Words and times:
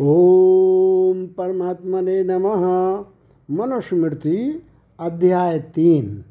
ओम 0.00 1.26
परमात्मने 1.26 2.24
नमः। 2.24 3.04
मनुस्मृति 3.50 4.62
अध्याय 5.00 5.58
तीन। 5.58 6.24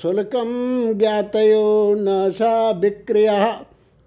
शुल्कं 0.02 0.52
ज्ञातयो 0.98 1.96
न 1.98 2.32
सा 2.32 2.72
विक्रिया। 2.72 3.46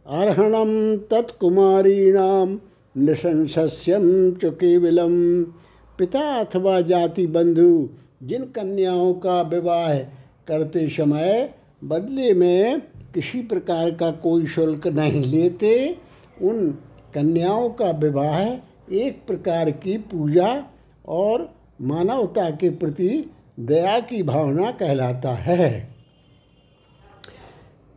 अर्हणं 0.06 0.96
तत्कुमारीणां 1.10 2.56
निशंसस्यं 2.96 4.32
च 4.32 4.44
पिता 5.98 6.20
अथवा 6.40 6.80
जाति 6.80 7.26
बंधु, 7.26 7.88
जिन 8.22 8.44
कन्याओं 8.44 9.14
का 9.14 9.40
विवाह 9.42 9.94
करते 10.48 10.88
समय 10.88 11.54
बदले 11.84 12.34
में 12.34 12.80
किसी 13.14 13.42
प्रकार 13.42 13.90
का 13.90 14.10
कोई 14.10 14.46
शुल्क 14.46 14.86
नहीं 14.86 15.24
लेते, 15.24 15.96
उन 16.42 16.70
कन्याओं 17.14 17.68
का 17.70 17.90
विवाह 17.90 18.40
एक 18.94 19.26
प्रकार 19.26 19.70
की 19.70 19.96
पूजा 19.98 20.64
और 21.08 21.54
मानवता 21.80 22.50
के 22.50 22.70
प्रति 22.70 23.08
दया 23.58 24.00
की 24.00 24.22
भावना 24.22 24.70
कहलाता 24.70 25.34
है। 25.34 25.94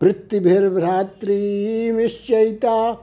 पृथ्वीर्भ्रातृमिश्चयिता 0.02 2.94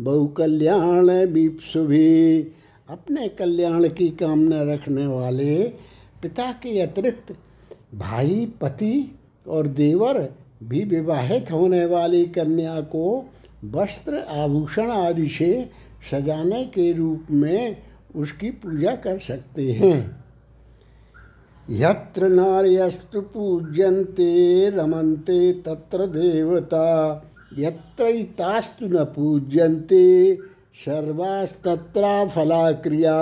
बहुकल्याण 0.00 1.27
भी 1.27 1.48
अपने 2.89 3.28
कल्याण 3.28 3.89
की 3.89 4.08
कामना 4.08 4.74
रखने 4.74 5.06
वाले 5.06 5.72
पिता 6.22 6.52
के 6.52 6.80
अतिरिक्त 6.80 7.36
भाई, 7.94 8.52
पति 8.61 9.18
और 9.48 9.66
देवर 9.66 10.34
भी 10.62 10.84
विवाहित 10.84 11.52
होने 11.52 11.84
वाली 11.84 12.27
कन्या 12.27 12.80
को 12.80 13.30
वस्त्र 13.72 14.18
आभूषण 14.18 14.90
आदि 14.90 15.28
से 15.28 15.70
सजाने 16.10 16.64
के 16.64 16.92
रूप 16.92 17.26
में 17.30 17.76
उसकी 18.16 18.50
पूजा 18.50 18.94
कर 18.96 19.18
सकते 19.18 19.72
हैं। 19.72 20.24
यत्र 21.70 22.28
नार्यस्तु 22.28 23.20
पूज्यन्ते 23.20 24.68
रमन्ते 24.70 25.52
तत्र 25.52 26.06
देवता 26.06 26.89
यत्रैतास्तु 27.58 28.86
न 28.86 29.05
पूज्यन्ते 29.05 30.34
सर्वास्तत्रा 30.74 32.27
फलाक्रिया। 32.27 33.18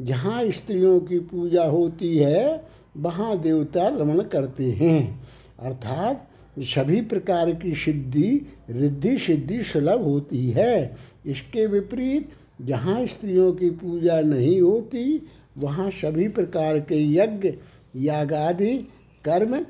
जहाँ 0.00 0.50
स्त्रियों 0.50 1.00
की 1.00 1.18
पूजा 1.18 1.64
होती 1.64 2.16
है 2.18 2.64
वहाँ 2.96 3.38
देवता 3.38 3.88
रमण 3.88 4.22
करते 4.22 4.70
हैं। 4.70 5.22
अर्थात 5.60 6.28
सभी 6.58 7.00
प्रकार 7.00 7.52
की 7.52 7.74
सिद्धि, 7.74 8.46
रिद्धि 8.70 9.18
सिद्धि 9.18 9.62
सुलभ 9.62 10.02
होती 10.02 10.50
है। 10.50 10.96
इसके 11.26 11.66
विपरीत, 11.66 12.28
जहाँ 12.62 13.06
स्त्रियों 13.06 13.52
की 13.52 13.70
पूजा 13.70 14.20
नहीं 14.20 14.60
होती, 14.60 15.26
वहाँ 15.58 15.90
सभी 15.90 16.28
प्रकार 16.28 16.80
के 16.80 17.12
यज्ञ, 17.12 17.52
यागादि 17.96 18.88
कर्म 19.24 19.66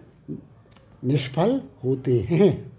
निष्फल 1.05 1.61
होते 1.85 2.21
हैं। 2.21 2.73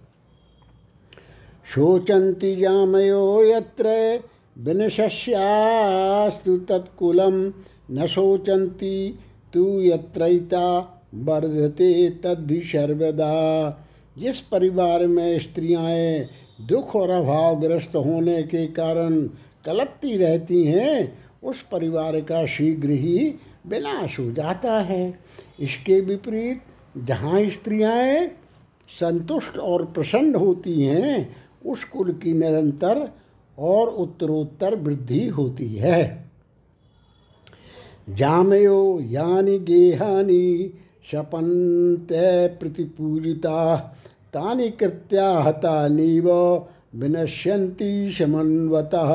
शोचंती 1.76 2.56
जामयो 2.56 3.44
यत्र 3.44 4.20
विनश्यास्तु 4.58 6.58
तत्कुलम 6.58 7.54
न 7.92 8.08
शोचंती 8.08 9.20
तू 9.54 9.82
यत्रैता 9.82 11.02
वर्धते 11.14 12.10
तद्धि 12.10 12.62
सर्वदा। 12.62 13.82
जिस 14.18 14.40
परिवार 14.42 15.08
में 15.08 15.40
स्त्रियाँ 15.40 15.90
दुख 16.68 16.96
और 16.96 17.10
अभावग्रस्त 17.10 17.96
होने 17.96 18.44
के 18.44 18.68
कारण 18.68 19.22
कलपती 19.66 20.18
रहती 20.18 20.64
हैं, 20.64 21.18
उस 21.44 21.62
परिवार 21.62 22.22
का 22.22 22.46
शीघ्र 22.46 22.90
ही 22.90 23.36
विनाश 23.68 24.20
हो 24.20 24.32
जाता 24.32 24.80
है। 24.80 25.20
इसके 25.60 26.02
विपरीत, 26.02 26.62
जहाँ 26.98 27.50
स्त्रियाँ 27.50 28.28
संतुष्ट 28.90 29.58
और 29.58 29.86
प्रसन्न 29.86 30.36
होती 30.36 30.82
हैं, 30.82 31.36
उस 31.66 31.84
कुल 31.84 32.12
की 32.14 32.34
निरंतर 32.34 33.10
और 33.60 33.88
उत्तरोत्तर 33.88 34.76
वृद्धि 34.76 35.28
होती 35.28 35.68
है। 35.76 36.26
जामयो 38.10 39.00
यानी 39.02 39.60
गेहानी 39.60 40.74
शपंत 41.12 42.08
प्रतिपूजिता, 42.60 43.76
तानि 44.34 44.70
कृत्या 44.70 45.30
हतानीव 45.40 46.30
विनश्यंती 46.96 48.10
समन्वतः 48.12 49.12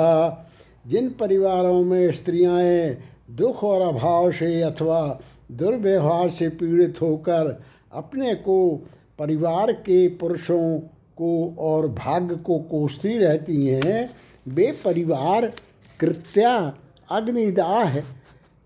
जिन 0.86 1.08
परिवारों 1.10 1.84
में 1.84 2.12
स्त्रियाँ 2.12 2.60
दुख 3.30 3.64
और 3.64 3.94
अभाव 3.94 4.30
से 4.30 4.62
अथवा 4.62 5.20
दुर्व्यवहार 5.52 6.30
से 6.30 6.48
पीड़ित 6.48 7.02
होकर 7.02 7.60
अपने 7.92 8.34
को, 8.34 8.76
परिवार 9.18 9.72
के 9.72 10.08
पुरुषों 10.08 10.78
को 11.16 11.54
और 11.58 11.88
भाग्य 11.88 12.34
को 12.36 12.58
कोसती 12.58 13.18
रहती 13.18 13.66
हैं, 13.66 14.10
वे 14.48 14.72
परिवार 14.84 15.52
कृत्या 16.00 16.74
अग्निदाह, 17.10 17.98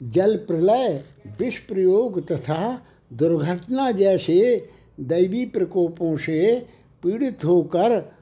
जल 0.03 0.37
प्रलय, 0.37 1.03
विष 1.41 1.59
प्रयोग 1.59 2.27
तथा 2.33 2.83
दुर्घटना 3.15 3.91
जैसे 3.91 4.69
दैवी 5.01 5.47
प्रकोपों 5.47 6.17
से 6.17 6.67
पीड़ित 7.03 7.45
होकर 7.45 8.13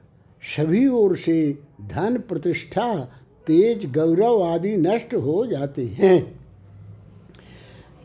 सभी 0.57 0.87
ओर 0.87 1.15
से 1.15 1.57
धन 1.81 2.17
प्रतिष्ठा, 2.17 3.09
तेज 3.47 3.85
गौरव 3.93 4.43
आदि 4.43 4.77
नष्ट 4.77 5.15
हो 5.15 5.45
जाते 5.45 5.85
हैं। 5.85 6.39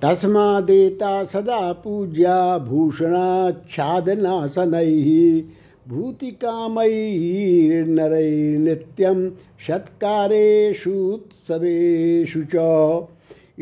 तस्मा 0.03 0.61
देता 0.61 1.25
सदा 1.25 1.73
पूज्या 1.73 2.59
भूषणाच्छादनाशनै 2.59 5.45
भूतिकामयी 5.89 7.83
नरै 7.87 8.57
नित्यम 8.59 9.31
सत्कारेषुत्सवेषु 9.67 12.43
च। 12.55 12.57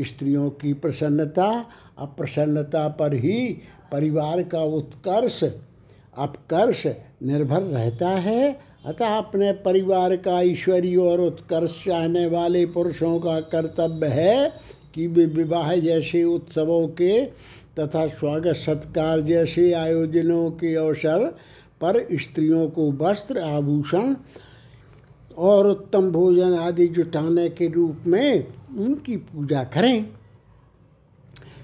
स्त्रियों 0.06 0.50
की 0.50 0.72
प्रसन्नता 0.72 1.67
अप्रसन्नता 1.98 2.88
पर 2.88 3.14
ही 3.14 3.48
परिवार 3.93 4.43
का 4.43 4.60
उत्कर्ष, 4.60 5.43
अपकर्ष 6.16 6.87
निर्भर 7.22 7.62
रहता 7.62 8.08
है। 8.08 8.52
अतः 8.87 9.16
अपने 9.16 9.52
परिवार 9.64 10.16
का 10.16 10.40
ईश्वरीय 10.40 10.96
और 10.96 11.20
उत्कर्ष 11.20 11.84
चाहने 11.84 12.26
वाले 12.26 12.64
पुरुषों 12.66 13.19
का 13.20 13.40
कर्तव्य 13.40 14.06
है 14.06 14.52
कि 14.94 15.06
वे 15.06 15.25
विवाह 15.26 15.75
जैसे 15.76 16.22
उत्सवों 16.25 16.87
के 16.88 17.25
तथा 17.78 18.06
स्वागत 18.08 18.56
सत्कार 18.56 19.20
जैसे 19.20 19.72
आयोजनों 19.72 20.50
के 20.50 20.75
अवसर 20.75 21.26
पर 21.81 22.06
स्त्रियों 22.12 22.69
को 22.69 22.90
वस्त्र 22.93 23.40
आभूषण 23.40 24.14
और 25.38 25.66
उत्तम 25.66 26.10
भोजन 26.10 26.54
आदि 26.54 26.87
जुटाने 26.88 27.48
के 27.48 27.69
रूप 27.69 28.04
में 28.06 28.46
उनकी 28.78 29.16
पूजा 29.16 29.64
करें। 29.64 30.16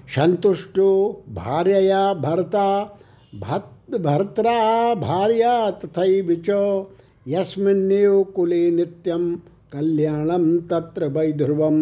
संतुष्टो 0.09 1.23
भार्यया 1.29 2.13
भर्ता 2.13 2.99
भर्त्रा 3.35 4.95
भार्या 4.95 5.71
तथा 5.71 6.03
च। 6.49 6.83
यस्मिन्नेव 7.27 8.23
कुले 8.23 8.71
नित्यम 8.71 9.35
कल्याणम 9.73 10.57
तत्र 10.59 11.07
वैध्रुवम। 11.07 11.77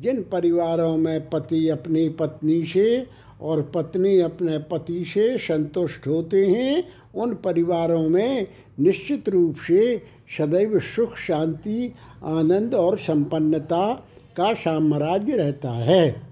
जिन 0.00 0.22
परिवारों 0.32 0.96
में 0.96 1.30
पति 1.30 1.68
अपनी 1.68 2.08
पत्नी 2.08 2.64
से 2.64 3.06
और 3.40 3.62
पत्नी 3.62 4.20
अपने 4.20 4.58
पति 4.58 5.04
से 5.04 5.38
संतुष्ट 5.38 6.06
होते 6.06 6.46
हैं, 6.46 6.84
उन 7.14 7.34
परिवारों 7.34 8.08
में 8.08 8.46
निश्चित 8.80 9.28
रूप 9.28 9.56
से 9.56 10.02
सदैव 10.38 10.78
सुख, 10.78 11.16
शांति, 11.16 11.92
आनंद 12.24 12.74
और 12.74 12.98
संपन्नता 12.98 13.94
का 14.36 14.54
साम्राज्य 14.54 15.36
रहता 15.36 15.70
है। 15.70 16.29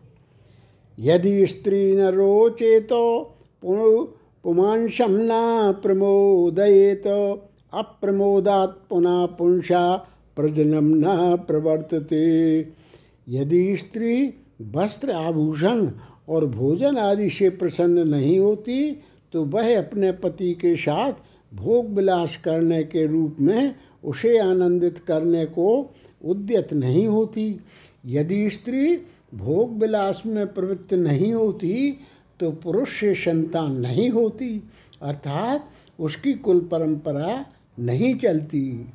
यदि 0.98 1.46
स्त्री 1.46 1.80
न 1.96 2.06
रोचे 2.10 2.78
तो 2.80 3.02
पुमांशम 3.62 5.12
न 5.12 5.30
प्रमोदयेत। 5.82 7.06
अप्रमोदात 7.72 8.78
पुनः 8.90 9.24
पुंसा 9.36 9.96
प्रजनम 10.36 10.86
न 10.94 11.36
प्रवर्तते। 11.46 12.26
यदि 13.28 13.76
स्त्री 13.76 14.14
वस्त्र 14.74 15.10
आभूषण 15.10 15.88
और 16.28 16.46
भोजन 16.46 16.96
आदि 16.98 17.28
से 17.30 17.50
प्रसन्न 17.50 18.08
नहीं 18.08 18.38
होती 18.38 18.90
तो 19.34 19.44
वह 19.44 19.76
अपने 19.78 20.12
पति 20.12 20.52
के 20.54 20.74
साथ 20.76 21.12
भोग 21.52 21.88
विलास 21.88 22.36
करने 22.36 22.82
के 22.84 23.06
रूप 23.06 23.36
में 23.40 23.74
उसे 24.04 24.38
आनंदित 24.38 24.98
करने 24.98 25.44
को 25.46 25.68
उद्यत 26.24 26.72
नहीं 26.72 27.06
होती। 27.06 27.60
यदि 28.06 28.48
स्त्री 28.50 28.96
भोग 29.32 29.78
विलास 29.80 30.22
में 30.26 30.46
प्रवृत्त 30.54 30.94
नहीं 30.94 31.32
होती 31.32 31.90
तो 32.40 32.50
पुरुष 32.52 33.00
से 33.00 33.14
संतान 33.14 33.72
नहीं 33.76 34.08
होती, 34.10 34.62
अर्थात 35.02 35.68
उसकी 35.98 36.32
कुल 36.34 36.60
परंपरा 36.72 37.44
नहीं 37.78 38.14
चलती। 38.14 38.92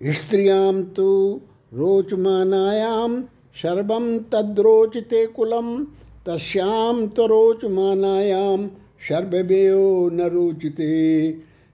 स्त्रियाँ 0.00 0.82
तो 0.96 1.40
रोचमानायाम 1.74 3.20
सर्व 3.56 3.92
तद्रोचते 4.32 5.24
कुलम 5.26 5.84
तस्याम 6.26 7.06
तो 7.06 7.26
रोचमानायाम 7.26 8.66
सर्ववेयो 9.08 10.08
न 10.12 10.28
रोचते। 10.28 10.92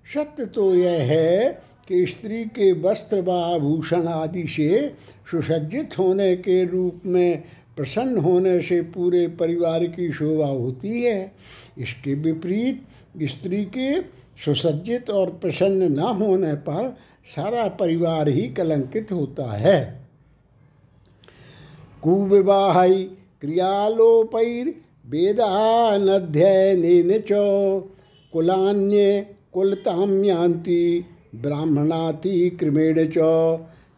सत्य 0.06 0.46
तो 0.46 0.74
यह 0.74 1.02
है 1.02 1.48
कि 1.88 2.04
स्त्री 2.06 2.44
के 2.46 2.72
वस्त्र 2.82 3.20
व 3.20 3.30
आभूषण 3.30 4.06
आदि 4.08 4.46
से 4.46 4.96
सुसज्जित 5.30 5.98
होने 5.98 6.34
के 6.36 6.64
रूप 6.64 7.00
में 7.06 7.42
प्रसन्न 7.76 8.18
होने 8.18 8.60
से 8.60 8.82
पूरे 8.82 9.28
परिवार 9.28 9.84
की 9.84 10.12
शोभा 10.12 10.46
होती 10.46 11.02
है। 11.02 11.32
इसके 11.78 12.14
विपरीत, 12.14 12.82
स्त्री 13.22 13.64
के 13.64 14.02
सुसज्जित 14.44 15.10
और 15.10 15.30
प्रसन्न 15.30 15.92
न 15.92 15.98
होने 15.98 16.54
पर 16.54 16.96
सारा 17.36 17.68
परिवार 17.68 18.28
ही 18.28 18.48
कलंकित 18.48 19.12
होता 19.12 19.52
है। 19.52 20.00
कुविवाह 22.02 22.88
क्रियालोपैर 23.40 24.74
वेदानध्ययनेन 25.06 27.18
च 27.18 27.28
कुलान्ये 28.32 29.26
कुलताम 29.52 30.24
यान्ति 30.24 31.04
ब्राह्मणाति 31.34 32.50
क्रमेण 32.50 33.06
च। 33.06 33.18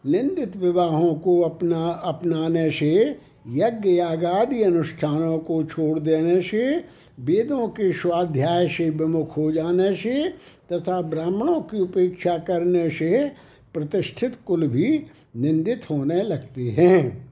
निंदित 0.05 0.57
विवाहों 0.57 1.15
को 1.15 1.41
अपना, 1.41 1.89
अपनाने 1.89 2.71
से 2.71 3.19
यज्ञ 3.47 3.89
यागादि 3.89 4.63
अनुष्ठानों 4.63 5.39
को 5.39 5.63
छोड़ 5.63 5.99
देने 5.99 6.41
से, 6.41 6.85
वेदों 7.19 7.67
के 7.67 7.91
स्वाध्याय 7.91 8.67
से 8.67 8.89
विमुख 8.89 9.37
हो 9.37 9.51
जाने 9.51 9.93
से, 9.93 10.33
तथा 10.73 11.01
ब्राह्मणों 11.01 11.61
की 11.61 11.79
उपेक्षा 11.79 12.37
करने 12.37 12.89
से 12.89 13.31
प्रतिष्ठित 13.73 14.37
कुल 14.45 14.67
भी 14.67 15.05
निंदित 15.35 15.89
होने 15.89 16.23
लगते 16.23 16.61
हैं। 16.61 17.31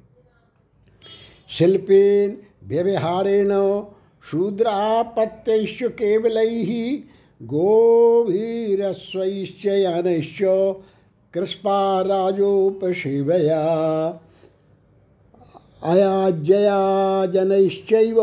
शिल्पेन 1.50 2.38
व्यवहारेण 2.64 3.84
शूद्रापत्यैश्च 4.24 5.84
केवलैः 5.84 7.00
गोभीरस्वैश्च 7.46 9.66
यानैश्च 9.66 10.38
कृष्पाराजोपसेवया 11.34 13.62
अयाज्यया 15.84 16.80
जनैश्चैव 17.26 18.18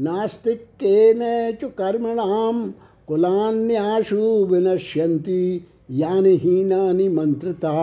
नास्तिकेन 0.00 1.20
च 1.52 1.70
कर्मणां 1.78 2.70
कुलान्याशु 3.08 4.20
विनश्यन्ति, 4.46 5.66
यानि 5.90 6.36
हीनानि 6.36 7.08
मंत्रता 7.08 7.74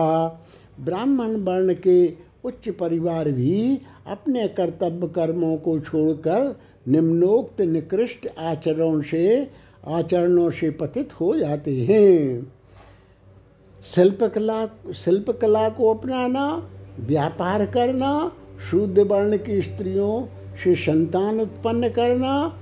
ब्राह्मण 0.80 1.36
वर्ण 1.44 1.74
के 1.86 1.98
उच्च 2.44 2.68
परिवार 2.70 3.30
भी 3.30 3.80
अपने 4.06 4.46
कर्तव्य 4.48 5.08
कर्मों 5.08 5.56
को 5.56 5.78
छोड़कर 5.80 6.54
निम्नोक्त 6.88 7.60
निकृष्ट 7.60 8.28
आचरणों 8.38 9.00
से 9.02 9.26
आचरणों 9.88 10.50
से 10.50 10.70
पतित 10.70 11.12
हो 11.20 11.36
जाते 11.36 11.74
हैं। 11.82 12.52
शिल्पकला 13.84 14.64
शिल्पकला 14.94 15.68
को 15.68 15.94
अपनाना, 15.94 16.46
व्यापार 17.00 17.64
करना 17.66 18.10
शुद्ध 18.60 18.98
वर्ण 18.98 19.36
की 19.36 19.62
स्त्रियों 19.62 20.26
से 20.64 20.74
संतान 20.74 21.40
उत्पन्न 21.40 21.88
करना, 21.88 22.56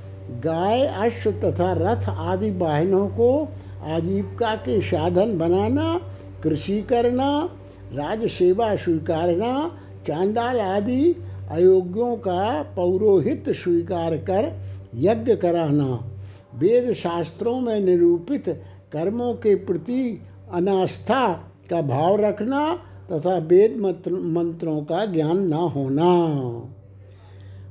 गाय, 0.44 0.86
अश्व 0.86 1.30
तथा 1.30 1.72
रथ 1.72 2.08
आदि 2.08 2.50
वाहनों 2.50 3.08
को 3.08 3.48
आजीविका 3.84 4.54
के 4.54 4.80
साधन 4.80 5.38
बनाना, 5.38 6.00
कृषि 6.42 6.82
करना 6.82 7.50
राज 7.92 8.26
सेवा 8.26 8.76
स्वीकारना, 8.76 9.78
चांडाल 10.06 10.60
आदि 10.60 11.16
अयोग्यों 11.50 12.16
का 12.16 12.62
पौरोहित 12.62 13.50
स्वीकार 13.50 14.16
कर 14.16 14.52
यज्ञ 14.94 15.36
कराना। 15.36 16.10
वेद 16.54 16.92
शास्त्रों 16.92 17.60
में 17.60 17.80
निरूपित 17.80 18.48
कर्मों 18.92 19.34
के 19.34 19.54
प्रति 19.54 20.20
अनास्था 20.52 21.32
का 21.70 21.80
भाव 21.82 22.20
रखना 22.20 22.78
तथा 23.12 23.37
वेद 23.38 23.76
मंत्र, 23.81 24.12
मंत्रों 24.12 24.81
का 24.82 25.05
ज्ञान 25.06 25.38
न 25.49 25.52
होना। 25.52 26.12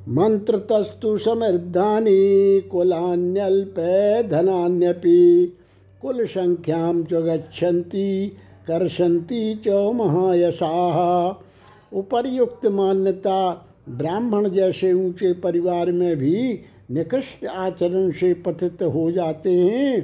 मंत्र 0.10 0.57
तस्तु 0.57 1.18
समृद्धानी 1.18 2.62
कुलान्यल्प 2.62 3.75
धनान्यपि 4.31 5.54
कुल 6.01 6.25
संख्या 6.25 7.04
च 7.04 7.10
कर्षन्ति 8.68 9.62
च 9.66 9.68
महायशा 9.95 10.69
उपर्युक्त 11.94 12.66
मान्यता 12.68 13.66
ब्राह्मण 13.90 14.50
जैसे 14.50 14.92
ऊँचे 14.94 15.33
परिवार 15.33 15.92
में 15.92 16.16
भी 16.16 16.59
निकृष्ट 16.92 17.45
आचरण 17.45 18.11
से 18.11 18.33
पथित 18.33 18.83
हो 18.83 19.11
जाते 19.11 19.52
हैं। 19.52 20.02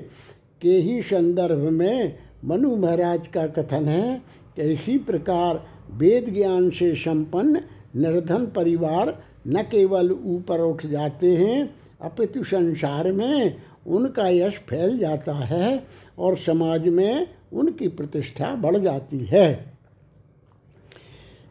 के 0.61 0.77
ही 0.77 1.01
संदर्भ 1.01 1.59
में 1.59 2.15
मनु 2.45 2.75
महाराज 2.75 3.27
का 3.27 3.47
कथन 3.47 3.85
है 3.85 4.21
इसी 4.57 4.97
प्रकार 4.97 5.63
वेद 5.91 6.33
ज्ञान 6.33 6.69
से 6.69 6.95
संपन्न 6.95 7.61
निर्धन 7.95 8.45
परिवार 8.45 9.23
न 9.47 9.61
केवल 9.61 10.11
ऊपर 10.11 10.61
उठ 10.61 10.85
जाते 10.85 11.35
हैं, 11.35 11.75
अपितु 12.01 12.43
संसार 12.43 13.11
में 13.11 13.55
उनका 13.87 14.27
यश 14.29 14.57
फैल 14.57 14.97
जाता 14.97 15.33
है 15.33 15.83
और 16.19 16.37
समाज 16.37 16.87
में 16.87 17.27
उनकी 17.53 17.87
प्रतिष्ठा 17.87 18.55
बढ़ 18.55 18.77
जाती 18.77 19.17
है। 19.17 19.73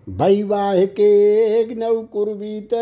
वैवाहिकेग्नौ 0.09 2.03
कुर्वीत 2.03 2.75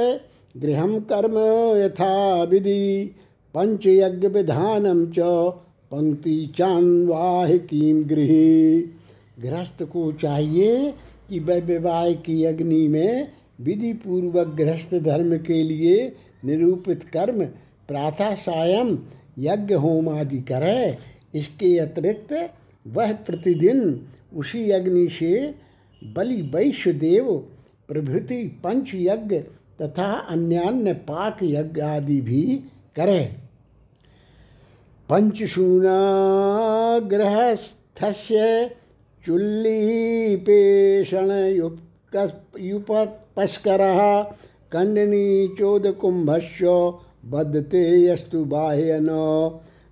गृह 0.57 0.99
कर्म 0.99 1.39
यथा 1.79 2.43
विधि 2.43 3.15
पंचयज्ञविधानम 3.55 5.07
च 5.07 5.19
पंक्ति 5.91 6.53
चान्वाहिकी 6.57 8.03
गृह। 8.05 9.00
गृहस्थ 9.43 9.83
को 9.83 10.13
चाहिए 10.13 10.95
कि 11.29 11.39
वह 11.39 11.61
विवाह 11.61 12.13
की 12.13 12.45
अग्नि 12.45 12.89
में 12.89 13.33
विधि 13.61 13.93
पूर्वक 13.93 14.47
गृहस्थ 14.49 14.95
धर्म 14.95 15.39
के 15.39 15.63
लिए 15.63 16.17
निरूपित 16.45 17.05
कर्म, 17.05 17.45
प्रातः 17.89 18.35
सायं, 18.35 18.97
यज्ञ, 19.39 19.75
होम 19.75 20.09
आदि 20.09 20.39
करे। 20.39 20.99
इसके 21.35 21.79
अतिरिक्त 21.79 22.51
वह 22.87 23.13
प्रतिदिन 23.13 24.07
उसी 24.37 24.71
अग्नि 24.71 25.09
से 25.09 25.55
बलि 26.05 26.43
वैश्य 26.43 26.93
देव, 26.93 27.47
प्रभृति 27.89 28.61
पंच 28.65 28.91
यज्ञ 28.95 29.39
तथा 29.83 30.13
अन्यान्य 30.13 30.93
पाक 30.93 31.39
यज्ञ 31.43 31.81
आदि 31.81 32.21
भी 32.21 32.61
करे। 32.97 33.33
पंचशूना 35.09 35.99
गृहस्थस्य 36.99 38.71
चुल्लीपेषण 39.25 41.31
युपस्कर 42.61 43.79
कंडनी 44.73 45.49
चोदकुंभस्य 45.59 46.93
बदते 47.25 48.05
यस्तु 48.05 48.45
बाह्यन। 48.45 49.09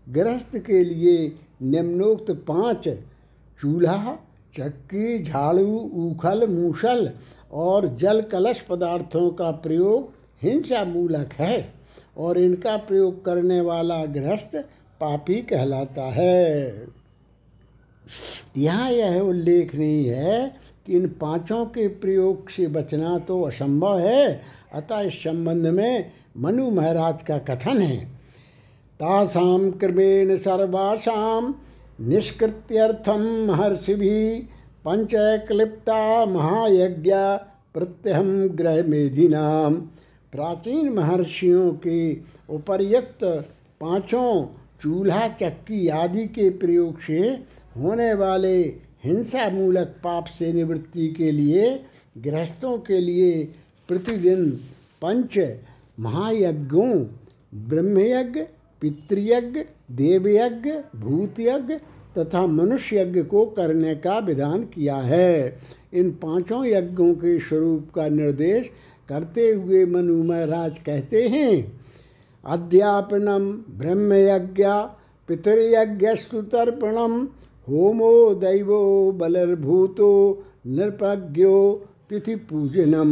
गृहस्थ 0.07 0.59
के 0.59 0.85
लिए 0.85 1.33
निम्नोक्त 1.63 2.45
पाँच, 2.49 2.89
चूल्हा, 3.59 4.19
चक्की, 4.55 5.25
झाड़ू 5.25 5.91
उखल 6.01 6.49
मूसल 6.49 7.11
और 7.53 7.97
जल 7.97 8.21
कलश 8.33 8.61
पदार्थों 8.61 9.31
का 9.31 9.51
प्रयोग 9.63 10.13
हिंसा 10.43 10.85
मूलक 10.85 11.33
है 11.33 11.75
और 12.17 12.39
इनका 12.39 12.79
प्रयोग 12.79 13.25
करने 13.25 13.61
वाला 13.61 14.07
गृहस्थ 14.07 14.57
पापी 15.01 15.43
कहलाता 15.43 16.11
है। 16.11 16.87
यहाँ 18.57 18.91
यह 18.91 19.21
उल्लेखनीय 19.21 20.15
है 20.15 20.47
कि 20.87 20.97
इन 20.97 21.09
पाँचों 21.21 21.65
के 21.67 21.87
प्रयोग 22.01 22.51
से 22.51 22.67
बचना 22.67 23.19
तो 23.19 23.41
असंभव 23.43 23.99
है, 23.99 24.41
अतः 24.75 25.01
इस 25.01 25.23
संबंध 25.25 25.67
में 25.67 26.13
मनु 26.37 26.71
महाराज 26.71 27.23
का 27.23 27.39
कथन 27.49 27.83
है। 27.83 28.05
तासाम 29.01 29.71
क्रमेण 29.71 30.37
सर्वासाम 30.37 31.55
निष्कृत्यर्थम 32.01 33.21
महर्षि 33.49 33.95
भी 33.95 34.39
पंचक्लिप्ता 34.85 36.25
महायज्ञ 36.27 37.13
प्रत्यहम 37.75 38.31
ग्रह 38.57 38.83
मेधिनाम 38.89 39.75
प्राचीन 40.33 40.89
महर्षियों 40.95 41.71
के 41.87 42.01
उपर्युक्त 42.55 43.25
पाँचों 43.81 44.45
चूल्हा 44.83 45.27
चक्की 45.41 45.87
आदि 45.89 46.25
के 46.29 46.49
प्रयोग 46.59 47.01
से 47.01 47.21
होने 47.79 48.15
वाले 48.15 48.59
हिंसा 49.05 49.51
मूलक 49.51 49.95
पाप 50.05 50.25
से 50.25 50.53
निवृत्ति 50.53 51.09
के 51.09 51.31
लिए, 51.31 51.85
गृहस्थों 52.19 52.79
के 52.79 52.99
लिए 52.99 53.43
प्रतिदिन 53.89 54.51
पंच 55.03 55.39
महायज्ञों, 56.01 57.07
ब्रह्मयज्ञ, 57.55 58.41
पितृयज्ञ, 58.83 59.61
देवयज्ञ, 59.91 60.71
भूतयज्ञ 60.97 61.75
तथा 62.19 62.47
मनुष्य 62.47 63.01
यज्ञ 63.01 63.23
को 63.23 63.45
करने 63.47 63.95
का 63.95 64.19
विधान 64.19 64.63
किया 64.63 64.97
है। 64.97 65.59
इन 65.95 66.11
पाँचों 66.11 66.65
यज्ञों 66.67 67.15
के 67.15 67.39
स्वरूप 67.41 67.91
का 67.95 68.09
निर्देश 68.09 68.71
करते 69.09 69.51
हुए 69.51 69.85
मनु 69.87 70.23
महाराज 70.25 70.79
कहते 70.79 71.29
हैं, 71.29 71.79
अध्यापनम 72.45 73.53
ब्रह्मयज्ञ 73.79 74.65
पितृयज्ञस्तु 75.29 76.43
तर्पणम 76.43 77.29
होमो 77.69 78.35
दैवो 78.35 79.13
बलर्भूतो 79.13 80.43
नृपज्ञो 80.67 81.83
तिथि 82.11 82.37
पूजनम 82.37 83.11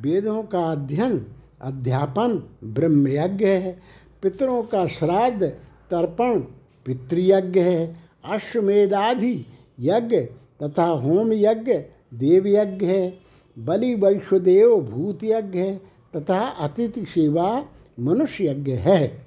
वेदों 0.00 0.42
का 0.42 0.72
अध्ययन, 0.72 1.26
अध्यापन, 1.60 2.48
ब्रह्मयज्ञ 2.64 3.46
है। 3.46 3.80
पितरों 4.22 4.62
का 4.62 4.86
श्राद्ध, 4.86 5.42
तर्पण, 5.90 6.40
पितृयज्ञ 6.86 7.60
है। 7.60 7.96
अश्वमेधादि 8.24 9.46
यज्ञ 9.80 10.20
तथा 10.62 10.84
होम 10.84 11.32
यज्ञ 11.32 11.72
देव 12.14 12.46
यज्ञ 12.46 12.86
है। 12.86 13.18
बलि 13.58 13.94
वैश्वदेव 13.94 14.76
भूत 14.76 15.24
यज्ञ 15.24 15.58
है 15.58 15.80
तथा 16.16 16.40
अतिथि 16.40 17.04
सेवा 17.04 17.66
मनुष्य 18.00 18.50
यज्ञ 18.50 18.72
है। 18.72 19.26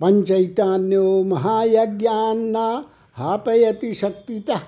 पंचैतान्यो 0.00 1.22
महायज्ञान्ना 1.22 2.84
हापयति 3.20 3.94
शक्तितः 3.94 4.58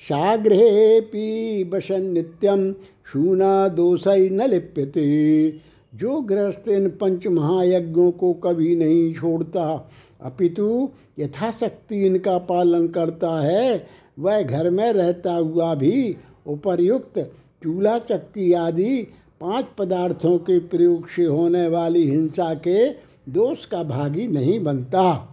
सागृहेपि 0.00 1.64
बसन 1.72 2.02
नित्यम 2.02 2.72
शूना 3.12 3.68
दोषई 3.68 4.28
न 4.30 4.48
लिप्यते। 4.48 5.60
जो 5.94 6.20
गृहस्थ 6.20 6.68
इन 6.68 6.88
पंच 6.88 7.26
महायज्ञों 7.26 8.10
को 8.10 8.32
कभी 8.32 8.76
नहीं 8.76 9.14
छोड़ता। 9.14 9.90
अपितु 10.22 10.88
यथाशक्ति 11.18 12.06
इनका 12.06 12.38
पालन 12.38 12.88
करता 12.88 13.40
है, 13.40 13.86
वह 14.18 14.42
घर 14.42 14.70
में 14.70 14.92
रहता 14.92 15.32
हुआ 15.32 15.74
भी 15.74 16.16
उपर्युक्त 16.46 17.18
चूल्हा, 17.62 17.98
चक्की 17.98 18.52
आदि 18.52 19.06
पाँच 19.40 19.66
पदार्थों 19.78 20.38
के 20.38 20.58
प्रयोग 20.58 21.08
से 21.08 21.24
होने 21.24 21.68
वाली 21.68 22.10
हिंसा 22.10 22.54
के 22.54 22.88
दोष 23.28 23.66
का 23.66 23.82
भागी 23.82 24.28
नहीं 24.28 24.60
बनता। 24.60 25.29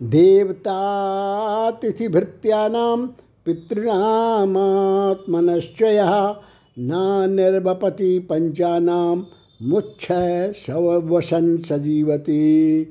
देवता 0.00 1.70
तिथिभृत्यानाम 1.70 3.06
पितृणामात्मनश्चय 3.46 6.34
न 6.78 7.26
निर्वपति 7.30 8.18
पंचानाम 8.18 9.26
मुच्छ 9.62 10.12
शवसन 10.56 11.58
सजीवती। 11.58 12.84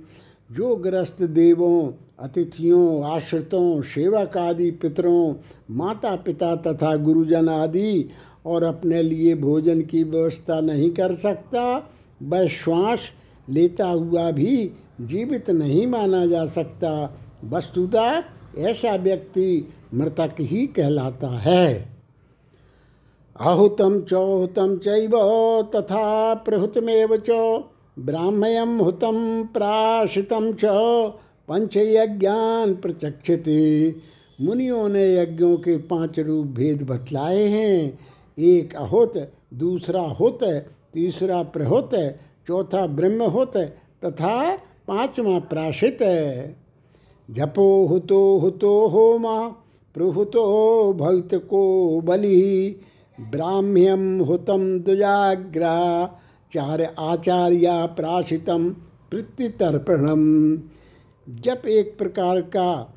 जो 0.50 0.76
ग्रस्त 0.76 1.24
देवों 1.24 1.92
अतिथियों, 2.20 3.06
आश्रितों 3.06 3.82
सेवक 3.82 4.38
आदि 4.38 4.72
पितरों 4.72 5.36
माता 5.72 6.16
पिता 6.16 6.56
तथा 6.56 6.96
गुरुजन 6.96 7.50
आदि 7.50 8.10
और 8.46 8.64
अपने 8.64 9.02
लिए 9.02 9.36
भोजन 9.36 9.82
की 9.82 10.04
व्यवस्था 10.04 10.62
नहीं 10.62 10.92
कर 10.92 11.14
सकता, 11.14 11.90
वह 12.24 12.48
श्वास 12.48 13.00
लेता 13.48 13.88
हुआ 13.88 14.32
भी 14.32 14.72
जीवित 15.02 15.50
नहीं 15.50 15.88
माना 15.88 16.26
जा 16.26 16.46
सकता। 16.46 17.18
वस्तुतः 17.44 18.24
ऐसा 18.58 18.96
व्यक्ति 18.96 19.74
मृतक 19.94 20.36
ही 20.40 20.68
कहलाता 20.68 21.28
है। 21.28 21.90
आहुतम 23.40 24.02
चौहुतम 24.02 24.78
चैव 24.78 25.12
तथा 25.76 26.34
प्रहुतमेव 26.34 27.18
च, 27.18 27.30
ब्राह्मयम 28.00 28.78
हुतम 28.78 29.44
प्राशितम 29.54 30.54
च 30.54 30.66
पंचयज्ञान 31.48 32.76
प्रचक्षते। 32.76 33.96
मुनियों 34.42 34.90
ने 34.90 35.16
यज्ञों 35.18 35.58
के 35.58 35.78
पाँच 35.78 36.20
रूप 36.20 36.48
भेद 36.48 36.84
बतलाए 36.84 37.44
हैं। 37.44 38.00
एक 38.40 38.76
अहुत, 38.76 39.32
दूसरा 39.54 40.02
हुत, 40.02 40.44
तीसरा 40.94 41.44
प्रहुत, 41.44 41.92
चौथा 42.48 42.88
ब्रह्म 42.88 43.24
होत 43.24 43.58
तथा 44.06 44.58
पांचवा 44.88 45.40
प्राशित 45.40 45.98
है। 46.02 46.56
जपो 47.32 47.86
हुतो 47.86 48.38
हुतो 48.38 48.88
होमा 48.88 49.48
प्रहुतो 49.96 50.94
भक्त 50.94 51.36
को 51.36 52.02
बलि। 52.02 52.76
ब्राह्म्यम 53.32 54.20
हुतम 54.20 54.80
दुजाग्रा 54.80 56.06
चार 56.54 56.96
आचार्य 57.00 57.68
प्राशितम 57.70 58.70
प्रत्यतर्पणम 59.12 60.24
जप 61.30 61.68
एक 61.68 61.98
प्रकार 61.98 62.42
का 62.42 62.94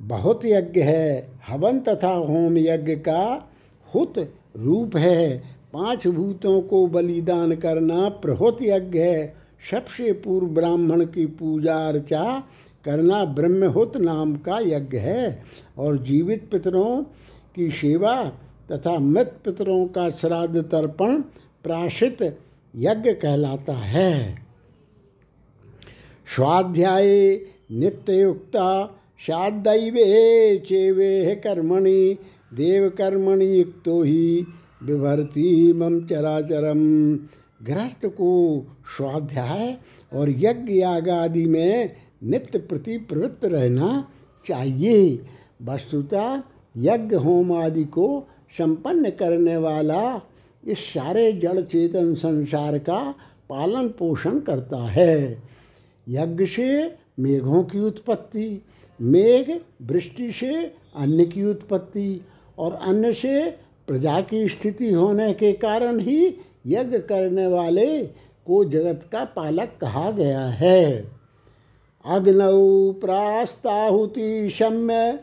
बहुत 0.00 0.40
यज्ञ 0.46 0.80
है, 0.80 1.32
हवन 1.48 1.80
तथा 1.80 2.12
होम 2.12 2.58
यज्ञ 2.58 2.94
का 2.94 3.50
हुत 3.94 4.18
रूप 4.56 4.96
है। 4.96 5.38
पाँच 5.72 6.06
भूतों 6.08 6.60
को 6.62 6.86
बलिदान 6.86 7.56
करना 7.56 8.08
प्रहोत 8.08 8.62
यज्ञ 8.62 8.98
है। 8.98 9.39
सबसे 9.70 10.12
पूर्व 10.12 10.46
ब्राह्मण 10.46 11.04
की 11.04 11.26
पूजा 11.26 11.88
अर्चा 11.88 12.44
करना 12.84 13.24
ब्रह्महुत 13.24 13.96
नाम 13.96 14.36
का 14.36 14.58
यज्ञ 14.60 14.98
है। 14.98 15.42
और 15.78 15.98
जीवित 15.98 16.48
पितरों 16.52 17.04
की 17.56 17.70
सेवा 17.70 18.32
तथा 18.72 18.98
मृत 18.98 19.38
पितरों 19.44 19.86
का 19.86 20.10
श्राद्ध 20.10 20.60
तर्पण 20.60 21.20
प्राशित 21.64 22.22
यज्ञ 22.76 23.12
कहलाता 23.12 23.72
है। 23.72 24.34
स्वाध्याय 26.36 27.40
नित्ययुक्ता 27.72 28.98
शादैवे 29.18 30.56
चेवे 30.58 31.40
कर्मणि, 31.44 32.16
देवकर्मणि 32.54 33.60
युक्तो 33.60 34.02
ही 34.02 34.46
विभरती 34.82 35.72
मम 35.72 36.06
चराचरम। 36.06 37.16
गृहस्थ 37.66 38.06
को 38.06 38.66
स्वाध्याय 38.96 39.76
और 40.12 40.30
यज्ञ 40.30 40.72
याग 40.72 41.08
आदि 41.08 41.46
में 41.46 41.96
नित्य 42.22 42.58
प्रति 42.58 42.98
प्रवृत्त 42.98 43.44
रहना 43.44 44.08
चाहिए। 44.46 45.22
वस्तुतः 45.62 46.42
यज्ञ 46.76 47.16
होम 47.16 47.52
आदि 47.52 47.84
को 47.84 48.26
संपन्न 48.58 49.10
करने 49.10 49.56
वाला 49.56 50.20
इस 50.64 50.78
सारे 50.78 51.32
जड़ 51.32 51.60
चेतन 51.60 52.14
संसार 52.14 52.78
का 52.78 53.14
पालन 53.48 53.88
पोषण 53.88 54.38
करता 54.40 54.84
है। 54.90 55.42
यज्ञ 56.08 56.46
से 56.46 56.96
मेघों 57.20 57.62
की 57.62 57.80
उत्पत्ति, 57.80 58.62
मेघ 59.00 59.50
वृष्टि 59.82 60.32
से 60.32 60.54
अन्न 60.96 61.26
की 61.26 61.44
उत्पत्ति 61.44 62.20
और 62.58 62.72
अन्न 62.72 63.12
से 63.12 63.50
प्रजा 63.86 64.20
की 64.20 64.48
स्थिति 64.48 64.92
होने 64.92 65.32
के 65.34 65.52
कारण 65.52 66.00
ही 66.00 66.36
यज्ञ 66.66 66.98
करने 66.98 67.46
वाले 67.46 68.02
को 68.46 68.64
जगत 68.64 69.00
का 69.12 69.24
पालक 69.24 69.72
कहा 69.80 70.10
गया 70.10 70.46
है। 70.46 71.10
अग्नौ 72.04 72.92
प्रास्ताहुति 72.92 74.48
शम्य 74.48 75.20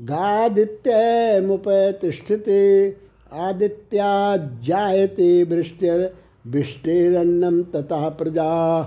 गादित्य 0.00 1.40
मुपतिष्ठते 1.40 2.96
आदित्या 3.32 4.36
जायते 4.36 5.44
वृष्टिर 5.44 6.14
वृष्टिरन्नम 6.46 7.62
तथा 7.62 8.08
प्रजा। 8.08 8.80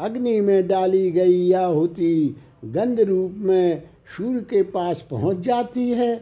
अग्नि 0.00 0.40
में 0.40 0.68
डाली 0.68 1.10
गई 1.10 1.52
आहुति 1.52 2.36
गंध 2.64 3.00
रूप 3.00 3.34
में 3.36 3.82
सूर्य 4.16 4.40
के 4.40 4.62
पास 4.62 5.04
पहुँच 5.10 5.38
जाती 5.38 5.90
है। 5.90 6.16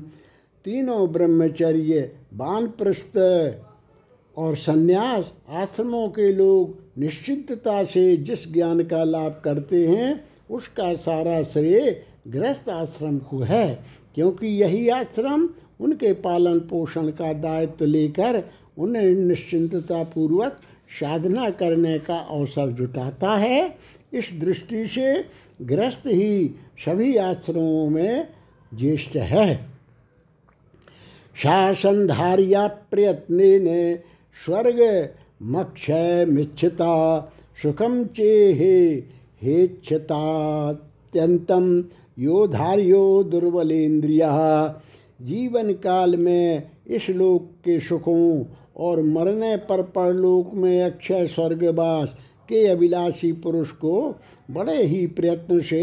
तीनों 0.64 1.12
ब्रह्मचर्य, 1.12 2.12
बानप्रस्थ 2.35 3.18
और 4.36 4.56
संन्यास 4.56 5.32
आश्रमों 5.48 6.08
के 6.08 6.32
लोग 6.32 6.76
निश्चिंतता 6.98 7.84
से 7.84 8.16
जिस 8.16 8.52
ज्ञान 8.52 8.80
का 8.80 9.04
लाभ 9.04 9.42
करते 9.44 9.88
हैं, 9.88 10.24
उसका 10.50 10.94
सारा 10.94 11.42
श्रेय 11.42 12.02
गृहस्थ 12.28 12.68
आश्रम 12.68 13.18
को 13.18 13.38
है। 13.38 13.82
क्योंकि 14.14 14.46
यही 14.46 14.88
आश्रम 14.88 15.48
उनके 15.80 16.12
पालन 16.12 16.58
पोषण 16.58 17.08
का 17.08 17.32
दायित्व 17.32 17.84
लेकर 17.84 18.44
उन्हें 18.78 19.10
निश्चिंतता 19.10 20.02
पूर्वक 20.02 20.60
साधना 21.00 21.50
करने 21.50 21.98
का 21.98 22.16
अवसर 22.16 22.70
जुटाता 22.70 23.36
है। 23.36 23.76
इस 24.12 24.32
दृष्टि 24.40 24.86
से 24.86 25.24
गृहस्थ 25.62 26.02
ही 26.06 26.54
सभी 26.78 27.16
आश्रमों 27.16 27.90
में 27.90 28.28
ज्येष्ठ 28.74 29.16
है। 29.16 29.66
शासनधार्या 31.36 32.66
प्रयत्न 32.66 33.98
स्वर्ग 34.44 34.80
मक्षय 35.42 36.24
मिच्छता 36.28 36.94
सुखम 37.62 38.04
चेहे 38.16 38.76
हेच्छतात्यंतम 39.42 40.24
योधार्यो 42.18 43.22
दुर्बलेन्द्रिया। 43.22 44.30
जीवन 45.22 45.72
काल 45.72 46.16
में 46.16 46.70
इस 46.86 47.08
लोक 47.10 47.42
के 47.64 47.78
सुखों 47.80 48.44
और 48.76 49.02
मरने 49.02 49.56
पर 49.56 49.82
परलोक 49.82 50.54
में 50.54 50.82
अक्षय 50.82 51.26
स्वर्गवास 51.26 52.14
के 52.48 52.66
अभिलाषी 52.66 53.32
पुरुष 53.32 53.70
को 53.70 53.94
बड़े 54.50 54.82
ही 54.82 55.06
प्रयत्न 55.06 55.60
से 55.60 55.82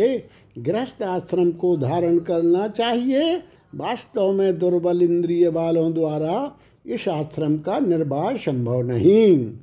गृहस्थ 0.57 1.01
आश्रम 1.03 1.51
को 1.51 1.77
धारण 1.77 2.17
करना 2.19 2.67
चाहिए। 2.67 3.35
वास्तव 3.75 4.31
में 4.31 4.59
दुर्बल 4.59 5.01
इंद्रिय 5.01 5.47
वालों 5.49 5.93
द्वारा 5.93 6.35
इस 6.85 7.07
आश्रम 7.07 7.57
का 7.57 7.79
निर्वाह 7.79 8.35
संभव 8.35 8.81
नहीं। 8.81 9.53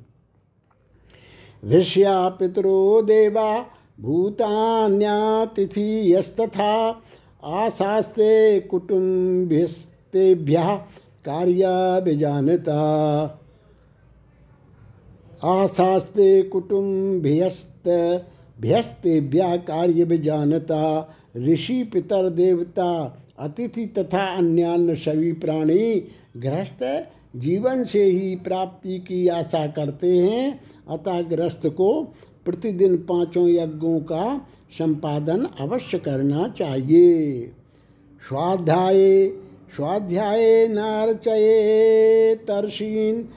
ऋष्या 1.65 2.29
पितरो 2.29 3.01
देवा 3.01 3.65
भूतान्यातिथि 3.99 6.15
यस्तथा 6.15 7.01
आशास्ते 7.43 8.59
कुटुम्बिस्तेभ्यः 8.59 10.75
कार्याभिजानता। 11.25 12.81
आशास्ते 15.43 16.43
कुटुम्बियस्त 16.43 17.83
भ्यस्तेभ्यः 18.61 19.55
कार्यभिजानता। 19.55 21.15
ऋषि 21.37 21.83
पितर 21.83 22.29
देवता, 22.29 23.17
अतिथि 23.39 23.85
तथा 23.85 24.37
अन्यान्य 24.37 24.95
सभी 24.95 25.33
प्राणी 25.33 26.09
गृहस्थ 26.37 26.83
जीवन 27.35 27.83
से 27.83 28.03
ही 28.03 28.35
प्राप्ति 28.35 28.99
की 28.99 29.27
आशा 29.27 29.67
करते 29.67 30.17
हैं 30.17 30.59
अतः 30.89 31.21
गृहस्थ 31.21 31.67
को 31.67 32.01
प्रतिदिन 32.45 32.97
पाँचों 32.97 33.47
यज्ञों 33.49 33.99
का 33.99 34.47
संपादन 34.71 35.47
अवश्य 35.59 35.99
करना 35.99 36.47
चाहिए। 36.47 37.41
स्वाध्याय 38.27 39.31
स्वाध्याय 39.75 40.67
नारचये 40.67 42.35
तर्शीन, 42.35 43.29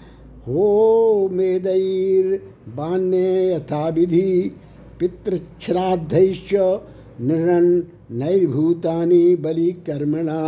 हो 0.49 1.29
मेदैर 1.33 2.37
बान्य 2.69 3.55
यथा 3.55 3.89
विधि 3.89 4.57
पितृश्राद्धैश्च 5.01 6.55
निरन 7.21 7.67
नैर्भूतानि 8.11 9.37
बलिकर्मणा। 9.37 10.41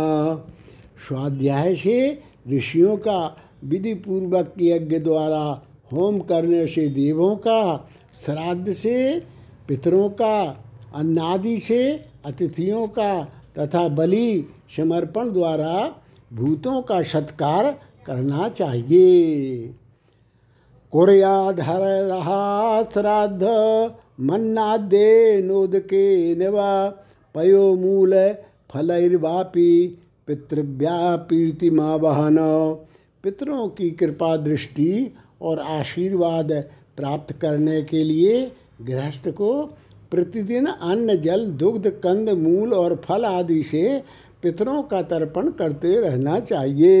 स्वाध्याय 1.07 1.75
से 1.75 2.26
ऋषियों 2.51 2.97
का 2.97 3.37
विधि 3.63 3.93
पूर्वक 3.93 4.53
यज्ञ 4.61 4.99
द्वारा 4.99 5.61
होम 5.93 6.19
करने 6.19 6.67
से 6.67 6.87
देवों 6.87 7.35
का, 7.35 7.89
श्राद्ध 8.25 8.71
से, 8.73 9.23
पितरों 9.67 10.09
का, 10.09 10.63
अन्नादि 10.95 11.59
से, 11.59 12.01
अतिथियों 12.25 12.87
का 12.87 13.23
तथा 13.59 13.87
बलि 13.87 14.45
समर्पण 14.77 15.31
द्वारा 15.31 15.95
भूतों 16.33 16.81
का 16.81 17.01
सत्कार 17.01 17.79
करना 18.05 18.49
चाहिए। 18.49 19.75
कुर्याधर 20.91 22.05
रहा 22.07 22.83
श्राद्ध 22.83 23.43
मन्नादे 24.21 25.41
नोदके 25.41 26.35
नवा 26.35 26.89
पयो 27.35 27.75
मूल 27.75 28.33
फलैर्वापी 28.71 29.97
पितृव्यापीर्तिमा 30.27 31.95
वहन 31.95 32.37
पितरों 33.23 33.67
की 33.69 33.89
कृपा 33.91 34.37
दृष्टि 34.37 35.13
और 35.41 35.59
आशीर्वाद 35.59 36.51
प्राप्त 36.97 37.33
करने 37.33 37.81
के 37.81 38.03
लिए 38.03 38.51
गृहस्थ 38.81 39.29
को 39.29 39.51
प्रतिदिन 40.11 40.65
अन्न, 40.65 41.15
जल, 41.21 41.45
दुग्ध, 41.45 41.89
कंद, 42.03 42.29
मूल 42.29 42.73
और 42.73 42.95
फल 43.05 43.25
आदि 43.25 43.63
से 43.63 44.03
पितरों 44.43 44.81
का 44.83 45.01
तर्पण 45.01 45.49
करते 45.51 45.99
रहना 46.01 46.39
चाहिए। 46.39 46.99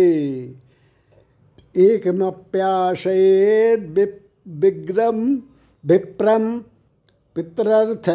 एक 1.75 2.07
मप्याशयेद 2.07 3.99
विग्रम, 4.47 5.41
विप्रम, 5.85 6.57
पितरर्थ 7.35 8.09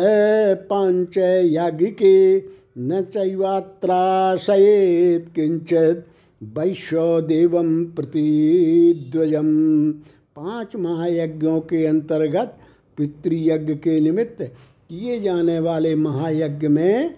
पाँच 0.69 1.19
याज्ञिके 1.45 2.39
न 2.79 3.03
चैवात्राशयेत 3.03 5.27
किंचित 5.35 6.07
वैश्वदेव 6.43 7.51
प्रतिद्वयम 7.97 9.93
पाँच 10.37 10.77
महायज्ञों 10.77 11.61
के 11.61 11.87
अंतर्गत 11.87 12.59
पितृयज्ञ 12.97 13.75
के 13.75 14.01
निमित्त 14.01 14.53
किए 14.89 15.21
जाने 15.21 15.61
वाले 15.61 15.95
महायज्ञ 15.95 16.69
में 16.69 17.15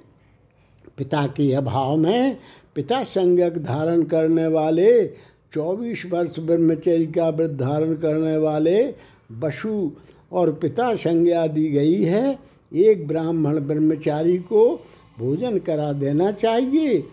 पिता 0.96 1.26
के 1.26 1.52
अभाव 1.52 1.96
में 1.96 2.38
पिता 2.74 3.04
संज्ञक 3.04 3.58
धारण 3.58 4.02
करने 4.02 4.46
वाले, 4.46 5.06
चौबीस 5.52 6.02
वर्ष 6.10 6.38
ब्रह्मचर्य 6.38 7.06
का 7.06 7.28
व्रत 7.28 7.50
धारण 7.50 7.94
करने 7.94 8.36
वाले 8.36 8.94
बशु 9.32 9.90
और 10.32 10.52
पिता 10.52 10.94
संज्ञा 10.94 11.46
दी 11.46 11.68
गई 11.68 12.02
है। 12.02 12.38
एक 12.72 13.08
ब्राह्मण 13.08 13.60
ब्रह्मचारी 13.60 14.38
को 14.38 14.84
भोजन 15.18 15.58
करा 15.58 15.92
देना 15.92 16.30
चाहिए। 16.32 17.04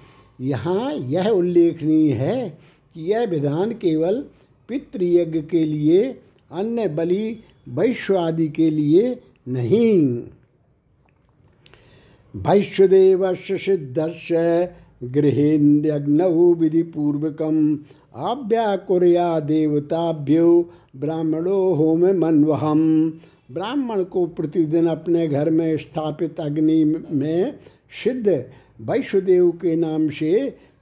यहाँ 0.42 0.94
यह 0.94 1.28
उल्लेखनीय 1.30 2.14
है 2.14 2.50
कि 2.96 3.12
यह 3.12 3.26
विधान 3.26 3.72
केवल 3.72 4.24
पितृयज्ञ 4.70 5.42
के 5.42 5.64
लिए, 5.66 6.04
अन्य 6.52 6.88
बलि 6.88 7.40
वैश्व 7.70 8.18
आदि 8.18 8.48
के 8.48 8.70
लिए 8.70 9.20
नहीं। 9.48 10.24
वैश्वदेव 12.36 13.34
सिद्धर्ष 13.36 14.28
गृहेण्यग्नौ 15.04 16.54
विधिपूर्वकम 16.54 17.80
आव्याकुर्या 18.16 19.40
देवताभ्यो 19.40 20.70
ब्राह्मणो 20.96 21.74
होम 21.74 22.06
मनवहम। 22.20 22.82
ब्राह्मण 23.52 24.04
को 24.04 24.26
प्रतिदिन 24.26 24.88
अपने 24.88 25.28
घर 25.28 25.50
में 25.50 25.78
स्थापित 25.78 26.40
अग्नि 26.40 26.84
में 27.12 27.60
सिद्ध 27.92 28.28
वैश्वदेव 28.82 29.50
के 29.62 29.76
नाम 29.76 30.10
से 30.10 30.34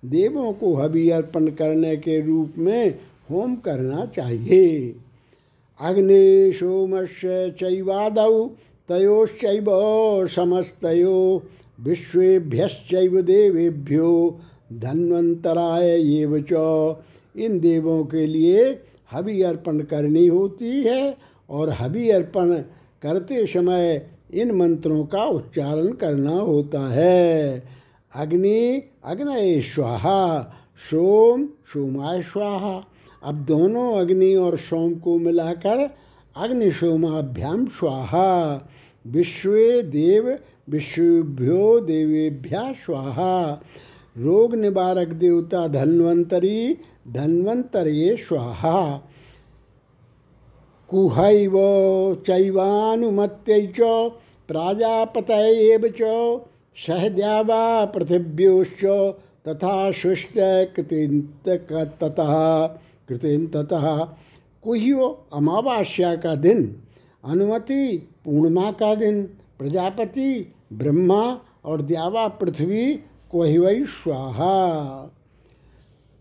देवों 0.06 0.52
को 0.54 0.74
हवि 0.76 1.10
अर्पण 1.10 1.48
करने 1.52 1.96
के 1.98 2.20
रूप 2.22 2.54
में 2.58 3.00
होम 3.32 3.56
करना 3.56 4.06
चाहिए। 4.06 4.96
अग्नि 5.80 6.52
सोमस्य 6.56 7.50
चैवादौ 7.60 8.46
तयोश्चैव 8.90 9.66
समस्तयो 10.28 11.18
विश्वेभ्यश्चैव 11.80 13.22
देवेभ्यो 13.22 14.40
धन्वंतराय 14.74 15.90
एव 16.22 16.40
च। 16.52 16.54
इन 17.36 17.60
देवों 17.60 18.04
के 18.06 18.26
लिए 18.26 18.64
हवि 19.12 19.42
अर्पण 19.42 19.80
करनी 19.82 20.28
होती 20.28 20.82
है 20.84 21.16
और 21.50 21.70
हवि 21.70 22.10
अर्पण 22.10 22.54
करते 23.02 23.46
समय 23.46 23.98
इन 24.34 24.52
मंत्रों 24.52 25.06
का 25.06 25.24
उच्चारण 25.26 25.92
करना 25.92 26.32
होता 26.32 26.90
है। 26.90 27.64
अग्नि, 28.16 28.82
अग्नय 29.06 29.62
स्वाहा, 29.62 30.42
सोम, 30.92 31.46
सोमाय 31.46 32.22
स्वाहा। 32.22 32.84
अब 33.24 33.36
दोनों 33.36 33.98
अग्नि 33.98 34.36
और 34.36 34.58
सोम 34.58 34.94
को 34.94 35.20
मिलाकर 35.20 35.90
अग्नि 36.38 36.72
सोमाभ्याम 36.72 37.66
स्वाहा। 37.66 38.68
विश्व 39.08 39.52
देव, 39.86 40.40
विश्वभ्यो 40.70 41.80
देवेभ्या 41.80 42.74
स्वाहा। 42.74 43.62
रोग 44.18 44.56
निवारक 44.56 45.08
देवता 45.08 45.68
धन्वंतरी 45.68 46.78
धन्वंतरे 47.08 48.18
स्वाहा। 48.18 49.10
कुहैव 50.90 51.54
चैवानुमत्यै 52.28 53.68
च, 53.68 53.80
प्राजापतये 54.48 55.80
च, 56.02 56.02
सहद्यावा 56.88 57.86
पृथिव्योश्च, 57.86 58.86
तथा 59.48 59.92
शुष्ट 59.92 60.34
कृतिन्ततः 60.76 62.68
कृतिन्ततः। 63.10 64.08
कुह्यो 64.64 65.26
अमावास्या 65.34 66.16
का 66.16 66.36
दिन, 66.36 66.82
अनुमति 67.26 68.10
पूर्णिमा 68.26 68.72
का 68.72 68.96
दिन, 68.96 69.24
प्रजापति, 69.60 70.54
ब्रह्मा 70.74 71.40
और 71.66 71.82
द्यावा 71.82 72.28
पृथ्वी 72.28 72.94
कोहिवई 73.32 73.84
स्वाहा। 73.86 74.94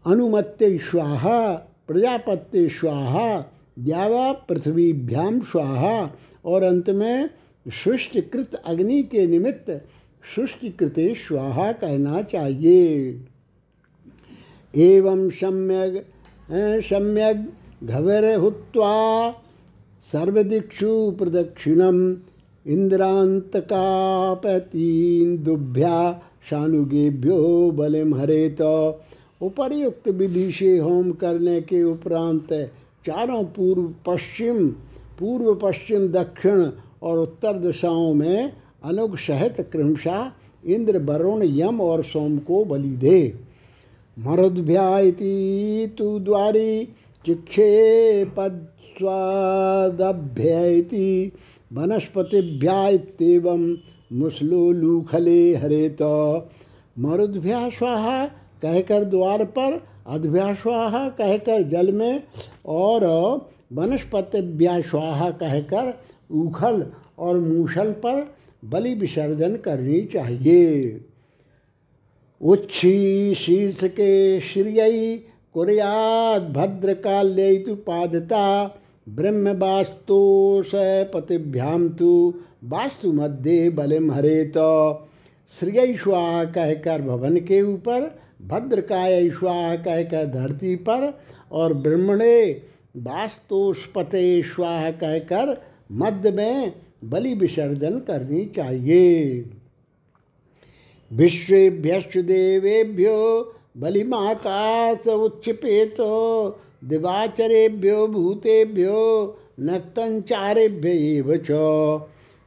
अनुमत्य 0.07 0.79
स्वाहा, 0.79 1.55
प्रजापत्य 1.89 2.69
स्वाहा 2.69 3.55
द्यावा 3.79 4.33
पृथ्वीभ्याम 4.33 5.41
स्वाहा। 5.41 6.17
और 6.45 6.63
अंत 6.63 6.91
में, 6.91 7.31
सृष्टिकृत 7.69 8.55
अग्नि 8.55 9.03
के 9.03 9.27
निमित्त 9.27 9.85
सृष्टिकृत 10.37 10.95
स्वाहा 10.99 11.73
कहना 11.73 12.23
चाहिए। 12.23 13.11
एवं 14.77 15.31
सम्यक 15.31 16.07
सम्यक 16.85 17.53
घवर 17.85 18.35
हुत्वा 18.35 19.31
सर्वदिक्षु 20.13 21.17
प्रदक्षिणम 21.19 22.17
दुभ्या 25.37 26.23
शानुगेभ्यो 26.51 27.71
बलिम 27.71 28.15
हरेत। 28.15 28.61
उपर्युक्त 29.43 30.09
विधि 30.09 30.53
से 30.53 30.79
होम 30.79 31.13
करने 31.13 31.61
के 31.61 31.83
उपरांत 31.83 32.73
चारों 33.09 33.45
पूर्व 33.45 33.95
पश्चिम 34.07 34.69
पूर्व 35.19 35.55
पश्चिम, 35.55 36.09
दक्षिण 36.09 36.71
और 37.03 37.19
उत्तर 37.19 37.59
दिशाओं 37.59 38.15
में 38.15 38.53
अनुग 38.85 39.17
सहित 39.17 39.69
क्रमशः 39.73 40.31
इंद्र, 40.65 40.99
वरुण, 40.99 41.43
यम 41.45 41.81
और 41.81 42.05
सोम 42.05 42.39
को 42.39 42.65
बलि 42.65 42.97
दे। 42.97 43.39
मरुद्भ्याति 44.17 45.95
तु 45.99 46.19
द्वारी 46.19 46.89
चिक्षेपद 47.25 48.69
स्वादभ्यति 48.99 51.33
वनस्पतिभ्याइत्येवं 51.73 53.77
मुसलोलूखले 54.13 55.57
हरेत। 55.57 55.99
मरुद्भ्या 56.99 57.69
स्वाहा 57.69 58.27
कहकर 58.63 59.05
द्वार 59.05 59.45
पर 59.45 59.87
अध्या 60.07 60.55
स्वाहा 60.55 61.09
कहकर 61.09 61.63
जल 61.63 61.93
में 61.93 62.23
और 62.69 63.05
वनस्पतिभ्या 63.73 64.81
स्वाहा 64.81 65.31
कहकर 65.33 65.93
उखल 66.37 66.85
और 67.19 67.39
मूसल 67.39 67.91
पर 68.05 68.27
बलि 68.65 68.95
विसर्जन 68.95 69.57
करनी 69.57 70.01
चाहिए। 70.13 71.01
उच्छी 72.41 73.35
शीर्ष 73.35 73.85
के 73.85 74.41
श्रियई 74.41 75.17
कुरियाद 75.55 76.53
भद्रकाल्यपादता 76.53 78.45
ब्रह्म 79.09 79.53
वास्तुष 79.59 80.71
पतिभ्याम 81.15 81.89
तो 81.89 82.11
वास्तु 82.65 83.13
मध्य 83.13 83.71
बलिम 83.71 84.11
हरेत। 84.13 84.59
श्रिय 85.51 85.97
स्वाहा 85.97 86.45
कहकर 86.45 87.03
भवन 87.03 87.37
के 87.41 87.61
ऊपर 87.63 88.11
भद्रकाय 88.41 89.29
स्वाहा 89.31 89.75
कहकर 89.77 90.27
धरती 90.27 90.75
पर 90.77 91.13
और 91.53 91.75
ब्रह्मणे 91.75 92.43
वास्तुष्पते 92.97 94.43
स्वाहा 94.43 94.91
कहकर 94.91 95.57
मध्य 95.93 96.31
में 96.31 96.73
बलि 97.05 97.35
विसर्जन 97.35 97.99
करनी 98.01 98.45
चाहिए। 98.57 99.45
विश्वेभ्यश्च 101.11 102.17
देवेभ्यो 102.19 103.19
बलिमाकाश 103.77 105.07
उच्चपेत 105.07 105.97
दिवाचरेभ्यो 106.85 108.07
भूतेभ्यो 108.07 109.01
नक्तंचारेभ्य 109.61 111.39
च। 111.51 111.51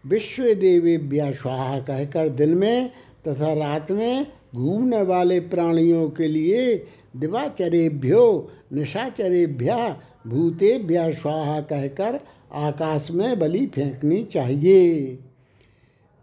विश्व 0.03 0.43
देवेभ्य 0.53 1.31
स्वाहा 1.33 1.79
कहकर 1.79 2.29
दिन 2.29 2.53
में 2.57 2.91
तथा 3.27 3.53
रात 3.53 3.91
में 3.91 4.27
घूमने 4.55 5.01
वाले 5.01 5.39
प्राणियों 5.39 6.09
के 6.09 6.27
लिए 6.27 6.85
दिवाचरेभ्यो, 7.17 8.49
निशाचरेभ्या, 8.73 10.01
भूतेभ्य 10.27 11.13
स्वाहा 11.13 11.61
कहकर 11.61 12.19
आकाश 12.53 13.07
में 13.11 13.39
बलि 13.39 13.65
फेंकनी 13.65 14.23
चाहिए। 14.23 15.19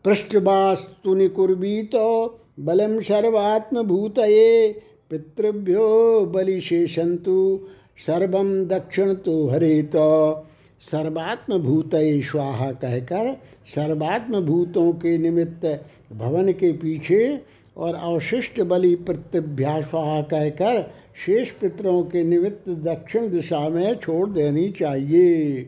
पृष्ठवास्तु 0.05 1.15
निकुर्बीत 1.15 1.91
बलम 2.61 3.01
सर्वात्म 3.01 3.83
भूतये 3.83 4.81
पितृभ्यो 5.11 6.27
बलिशेषंतु 6.27 7.67
सर्व 8.07 8.33
दक्षिण 8.67 9.15
तो 9.15 9.47
हरेत। 9.49 9.97
सर्वात्म 10.83 11.59
भूत 11.59 11.91
स्वाहा 11.95 12.73
कहकर 12.73 13.37
सर्वात्म 13.75 14.41
भूतों 14.41 14.93
के 14.93 15.19
निमित्त 15.19 15.85
भवन 16.13 16.53
के 16.53 16.73
पीछे 16.73 17.41
और 17.79 17.95
अवशिष्ट 17.95 18.61
बलि 18.61 18.95
प्रत्यभ्या 18.95 19.81
कहकर 20.23 20.83
शेष 21.27 21.51
पितरों 21.51 22.03
के 22.03 22.25
निमित्त 22.25 22.69
दक्षिण 22.69 23.31
दिशा 23.31 23.69
में 23.69 23.95
छोड़ 23.95 24.29
देनी 24.31 24.71
चाहिए। 24.71 25.63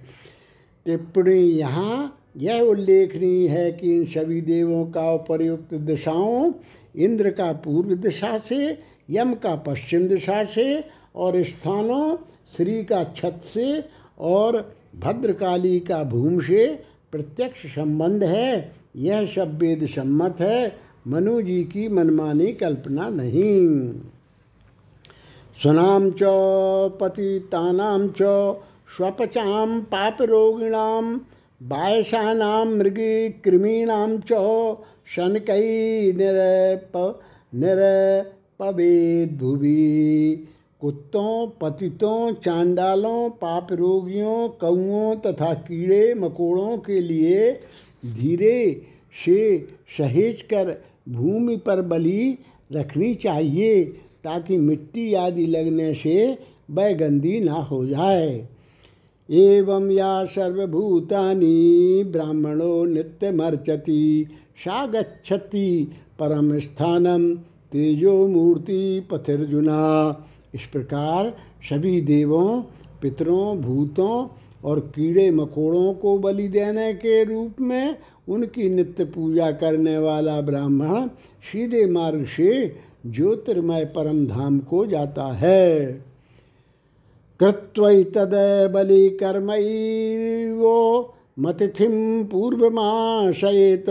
टिप्पणी 0.87 1.40
यहाँ 1.40 2.16
यह 2.37 2.61
उल्लेखनीय 2.61 3.49
है 3.49 3.73
कि 3.73 3.96
इन 3.96 4.07
सभी 4.07 4.40
देवों 4.40 4.85
का 4.87 5.12
उपयुक्त 5.12 5.75
दिशाओं, 5.75 6.53
इंद्र 6.96 7.31
का 7.31 7.53
पूर्व 7.53 7.94
दिशा 7.94 8.38
से, 8.38 8.79
यम 9.11 9.35
का 9.35 9.55
पश्चिम 9.57 10.09
दिशा 10.09 10.44
से 10.44 10.85
और 11.16 11.42
स्थानों, 11.42 12.16
श्री 12.57 12.85
का 12.85 13.05
छत 13.16 13.40
से 13.44 13.85
और 14.18 14.75
भद्रकाली 14.96 15.81
का 15.81 16.03
भूम 16.05 16.40
से 16.40 16.79
प्रत्यक्ष 17.12 17.66
संबंध 17.66 18.25
है। 18.25 18.73
यह 18.96 19.27
सब 19.27 19.59
वेद 19.59 19.87
सम्मत 19.87 20.40
है। 20.40 20.89
मनु 21.08 21.42
जी 21.42 21.64
की 21.64 21.88
मनमानी 21.88 22.52
कल्पना 22.52 23.08
नहीं। 23.08 23.92
सुनाम 25.62 26.10
च, 26.10 26.18
पतितानाम 27.00 28.08
च, 28.08 28.22
स्वपचाम 28.96 29.80
पाप 29.80 30.22
रोगिणाम 30.22 31.20
बायसानाम 31.62 32.68
मृगी 32.68 33.28
कृमीणाम 33.28 34.18
च 34.32 34.32
शनकई 35.06 36.12
निरप 36.12 37.20
निरपवेद 37.54 39.38
भुवि 39.38 40.46
कुत्तों, 40.80 41.48
पतितों, 41.60 42.32
चांडालों 42.34 43.30
पाप 43.30 43.72
रोगियों 43.72 44.48
कौओं 44.48 45.16
तथा 45.16 45.54
कीड़े 45.54 46.14
मकोड़ों 46.14 46.78
के 46.78 47.00
लिए 47.00 47.52
धीरे 48.06 48.86
से 49.24 49.68
सहेज 49.98 50.42
कर 50.42 50.89
भूमि 51.11 51.57
पर 51.57 51.83
बलि 51.83 52.38
रखनी 52.73 53.14
चाहिए 53.14 53.85
ताकि 54.25 54.57
मिट्टी 54.57 55.14
आदि 55.14 55.46
लगने 55.46 55.94
से 55.94 56.38
वह 56.70 56.92
गंदी 56.92 57.40
ना 57.40 57.53
हो 57.53 57.87
जाए। 57.87 58.49
एवं 59.31 59.90
या 59.90 60.25
सर्वभूतानि 60.25 62.05
ब्राह्मणो 62.07 62.85
नित्यमर्चति 62.85 64.27
सा 64.59 64.87
गच्छति 64.87 65.90
परम 66.18 66.59
स्थानम, 66.59 67.35
तेजो 67.73 68.27
मूर्ति 68.27 69.09
पथिर्जुना। 69.11 69.81
इस 70.55 70.66
प्रकार 70.66 71.37
सभी 71.70 72.01
देवों, 72.01 72.62
पितरों, 73.03 73.59
भूतों 73.59 74.29
और 74.64 74.81
कीड़े 74.81 75.31
मकोड़ों 75.31 75.94
को 75.94 76.18
बलि 76.18 76.49
देने 76.49 76.94
के 76.94 77.25
रूप 77.25 77.55
में 77.61 77.96
उनकी 78.29 78.70
नित्य 78.70 79.05
पूजा 79.05 79.51
करने 79.51 79.99
वाला 79.99 80.40
ब्राह्मण 80.40 81.09
सीधे 81.42 81.87
मार्ग 81.87 82.25
से 82.25 82.77
ज्योतिर्मय 83.07 83.85
परम 83.85 84.27
धाम 84.27 84.59
को 84.59 84.87
जाता 84.87 85.23
है। 85.23 86.05
कृत्वैतद 87.40 88.70
बलि 88.75 89.11
कर्मैवो 89.11 91.14
मतिथिं 91.38 92.25
पूर्वमाशयेत, 92.25 93.85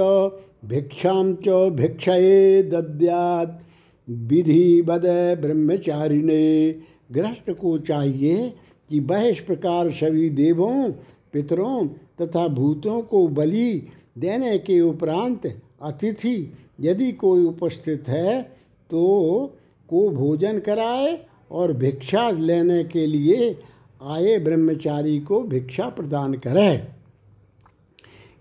भिक्षा 0.65 1.33
च 1.33 1.69
भिक्षये 1.69 2.63
दद्यात्। 2.63 3.63
विधि 4.09 4.81
बद 4.81 5.37
ब्रह्मचारिणे, 5.41 6.75
गृहस्थ 7.11 7.51
को 7.51 7.77
चाहिए 7.77 8.53
कि 8.89 8.99
वह 8.99 9.27
इस 9.27 9.39
प्रकार 9.39 9.91
सभी 9.91 10.29
देवों, 10.29 10.91
पितरों 11.33 11.87
तथा 12.21 12.47
भूतों 12.47 13.01
को 13.01 13.27
बलि 13.27 13.87
देने 14.17 14.57
के 14.57 14.79
उपरांत 14.81 15.45
अतिथि 15.81 16.51
यदि 16.81 17.11
कोई 17.11 17.43
उपस्थित 17.45 18.09
है 18.09 18.41
तो 18.89 19.55
को 19.89 20.09
भोजन 20.09 20.59
कराए 20.59 21.17
और 21.51 21.73
भिक्षा 21.73 22.29
लेने 22.31 22.83
के 22.83 23.05
लिए 23.05 23.57
आए 24.03 24.37
ब्रह्मचारी 24.39 25.19
को 25.19 25.41
भिक्षा 25.43 25.89
प्रदान 25.89 26.33
करे। 26.33 26.71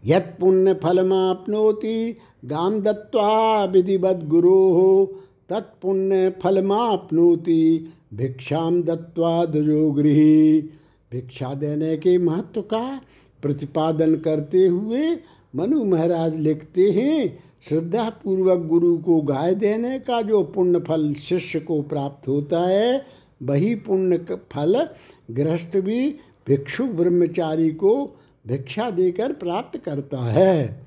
यत 0.04 0.36
पुण्य 0.40 0.74
फलमापनोति 0.74 2.16
गाम 2.44 2.80
दत्वा 2.80 3.64
विधिवत 3.64 4.20
गुरो 4.24 5.04
तत्पुण्य 5.48 6.30
फलमापनोति 6.42 7.62
भिक्षाम 8.14 8.82
दत्वा 8.82 9.44
दुजोगृही 9.44 10.60
भिक्षा 11.12 11.54
देने 11.54 11.96
के 11.96 12.18
महत्व 12.18 12.62
का 12.62 13.00
प्रतिपादन 13.42 14.16
करते 14.16 14.66
हुए 14.66 15.18
मनु 15.56 15.84
महाराज 15.84 16.36
लिखते 16.36 16.90
हैं 16.90 17.38
श्रद्धा 17.68 18.10
पूर्वक 18.10 18.58
गुरु 18.58 18.98
को 18.98 19.20
गाय 19.20 19.54
देने 19.54 19.98
का 19.98 20.22
जो 20.22 20.44
पुण्य 20.44 20.78
फल 20.78 21.14
शिष्य 21.14 21.60
को 21.60 21.82
प्राप्त 21.82 22.28
होता 22.28 22.60
है, 22.60 23.06
वही 23.42 23.74
पुण्य 23.74 24.38
फल 24.52 24.88
गृहस्थ 25.30 25.76
भी 25.76 26.18
भिक्षु 26.46 26.84
ब्रह्मचारी 26.84 27.70
को 27.70 28.16
भिक्षा 28.46 28.90
देकर 28.90 29.32
प्राप्त 29.32 29.78
करता 29.78 30.18
है। 30.18 30.86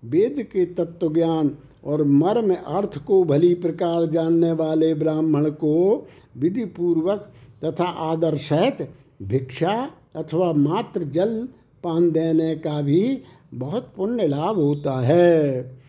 वेद 0.03 0.47
के 0.53 0.75
तत्व 0.75 1.15
ज्ञान 1.15 1.57
और 1.85 2.05
मर्म 2.05 2.55
अर्थ 2.55 2.99
को 2.99 3.25
भली 3.25 3.55
प्रकार 3.55 4.07
जानने 4.07 4.53
वाले 4.53 4.95
ब्राह्मण 4.95 5.51
को 5.51 6.07
विधि 6.37 6.65
पूर्वक 6.77 7.33
तथा 7.65 7.85
आदर 7.85 8.37
सहित 8.37 8.91
भिक्षा 9.23 9.91
अथवा 10.17 10.53
मात्र 10.53 11.11
जल 11.11 11.49
पान 11.85 12.11
देने 12.11 12.57
का 12.57 12.83
भी 12.83 13.23
बहुत 13.55 13.93
पुण्य 13.97 14.27
लाभ 14.27 14.57
होता 14.57 15.01
है। 15.01 15.81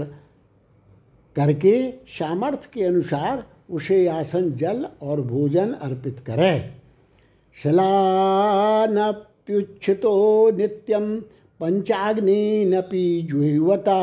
करके 1.36 1.76
सामर्थ्य 2.10 2.70
के 2.74 2.84
अनुसार 2.84 3.44
उसे 3.70 4.08
आसन, 4.08 4.52
जल 4.52 4.86
और 5.02 5.22
भोजन 5.22 5.72
अर्पित 5.72 6.20
करे। 6.20 6.54
शलानप्युच्छितो 7.64 8.92
नित्यम 10.52 11.06
पंचाग्नि 11.60 12.66
नपि 12.66 13.28
जुहवता, 13.30 14.00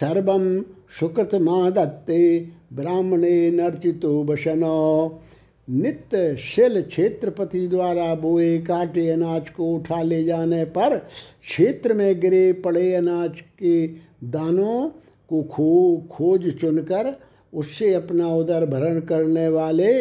सर्व 0.00 0.28
सुकृत 0.90 1.34
दत्ते 1.74 2.20
ब्राह्मणे 2.72 3.50
नर्चितो 3.50 4.12
वसनो 4.24 4.78
नित्य 5.68 6.36
शिल 6.36 6.80
क्षेत्रपति 6.82 7.66
द्वारा 7.68 8.14
बोए 8.14 8.58
काटे 8.58 9.08
अनाज 9.10 9.48
को 9.48 9.64
उठा 9.74 10.02
ले 10.02 10.24
जाने 10.24 10.64
पर 10.64 10.96
क्षेत्र 10.98 11.94
में 11.94 12.20
गिरे 12.20 12.52
पड़े 12.64 12.94
अनाज 12.94 13.40
के 13.40 13.86
दानों 14.26 14.88
को 15.30 15.42
खो, 15.42 15.96
खोज 16.10 16.50
चुनकर 16.60 17.14
उससे 17.52 17.92
अपना 17.94 18.28
उदर 18.28 18.66
भरण 18.66 19.00
करने 19.00 19.48
वाले 19.48 19.92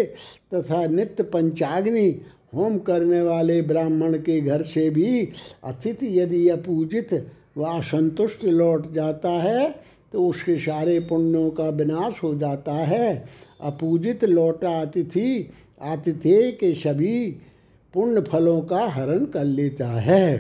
तथा 0.53 0.85
नित्य 0.87 1.23
पंचाग्नि 1.23 2.09
होम 2.55 2.77
करने 2.77 3.21
वाले 3.21 3.61
ब्राह्मण 3.61 4.17
के 4.17 4.39
घर 4.41 4.63
से 4.63 4.89
भी 4.89 5.27
अतिथि 5.63 6.19
यदि 6.19 6.47
अपूजित 6.49 7.13
व 7.57 7.65
असंतुष्ट 7.69 8.43
लौट 8.45 8.91
जाता 8.93 9.29
है 9.29 9.69
तो 10.13 10.27
उसके 10.27 10.57
सारे 10.57 10.99
पुण्यों 10.99 11.49
का 11.49 11.69
विनाश 11.69 12.23
हो 12.23 12.33
जाता 12.35 12.73
है। 12.73 13.25
अपूजित 13.61 14.23
लौटा 14.25 14.79
अतिथि 14.81 15.49
आतिथ्य 15.81 16.51
के 16.51 16.73
सभी 16.73 17.31
पुण्य 17.93 18.21
फलों 18.21 18.61
का 18.61 18.85
हरण 18.85 19.25
कर 19.25 19.43
लेता 19.43 19.87
है। 19.87 20.37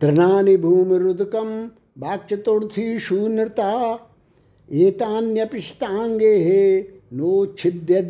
तृणानि 0.00 0.56
भूमिरुदकम 0.56 1.50
वाक्चतुर्थी 1.96 2.98
शून्यता 2.98 3.72
एतान्यपिष्टांगे 4.68 6.34
हे 6.36 6.80
नो 7.12 7.44
छिद्य 7.58 8.00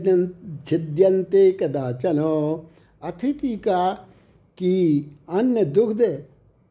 छिद्यंते 0.67 1.51
कदाचन। 1.53 2.19
अतिथि 3.03 3.57
का 3.57 3.93
कि 4.59 4.75
अन्य 5.29 5.65
दुग्ध 5.65 6.03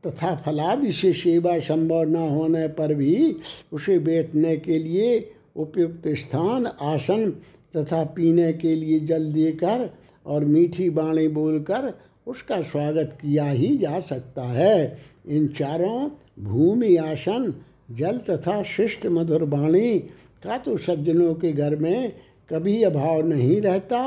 तथा 0.04 0.36
फलादि 0.36 0.92
से 0.92 1.14
सेवा 1.14 1.58
संभव 1.60 2.04
न 2.04 2.16
होने 2.30 2.68
पर 2.68 2.94
भी 2.94 3.36
उसे 3.74 3.98
बैठने 4.00 4.56
के 4.58 4.78
लिए 4.80 5.32
उपयुक्त 5.56 6.08
स्थान, 6.08 6.66
आसन 6.66 7.30
तथा 7.76 8.04
पीने 8.16 8.52
के 8.54 8.76
लिए 8.76 9.00
जल 9.00 9.32
देकर 9.34 9.90
और 10.26 10.46
मीठी 10.46 10.90
बाणी 10.90 11.28
बोलकर 11.28 11.94
उसका 12.30 12.62
स्वागत 12.62 13.18
किया 13.22 13.46
ही 13.46 13.78
जा 13.78 14.00
सकता 14.00 14.44
है। 14.44 14.98
इन 15.28 15.48
चारों 15.48 16.10
भूमि 16.44 16.96
आसन, 16.96 17.54
जल 17.92 18.18
तथा 18.30 18.62
शिष्ट 18.64 19.06
मधुर 19.08 19.44
वाणी 19.44 19.98
का 20.44 20.58
तो 20.58 20.78
सज्जनों 20.78 21.34
के 21.34 21.52
घर 21.54 21.76
में 21.76 22.12
कभी 22.50 22.82
अभाव 22.84 23.22
नहीं 23.28 23.62
रहता। 23.62 24.00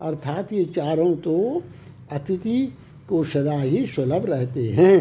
अर्थात 0.00 0.52
ये 0.52 0.64
चारों 0.64 1.14
तो 1.16 1.62
अतिथि 2.12 2.60
को 3.08 3.22
सदा 3.24 3.60
ही 3.60 3.84
सुलभ 3.86 4.26
रहते 4.26 4.68
हैं। 4.70 4.98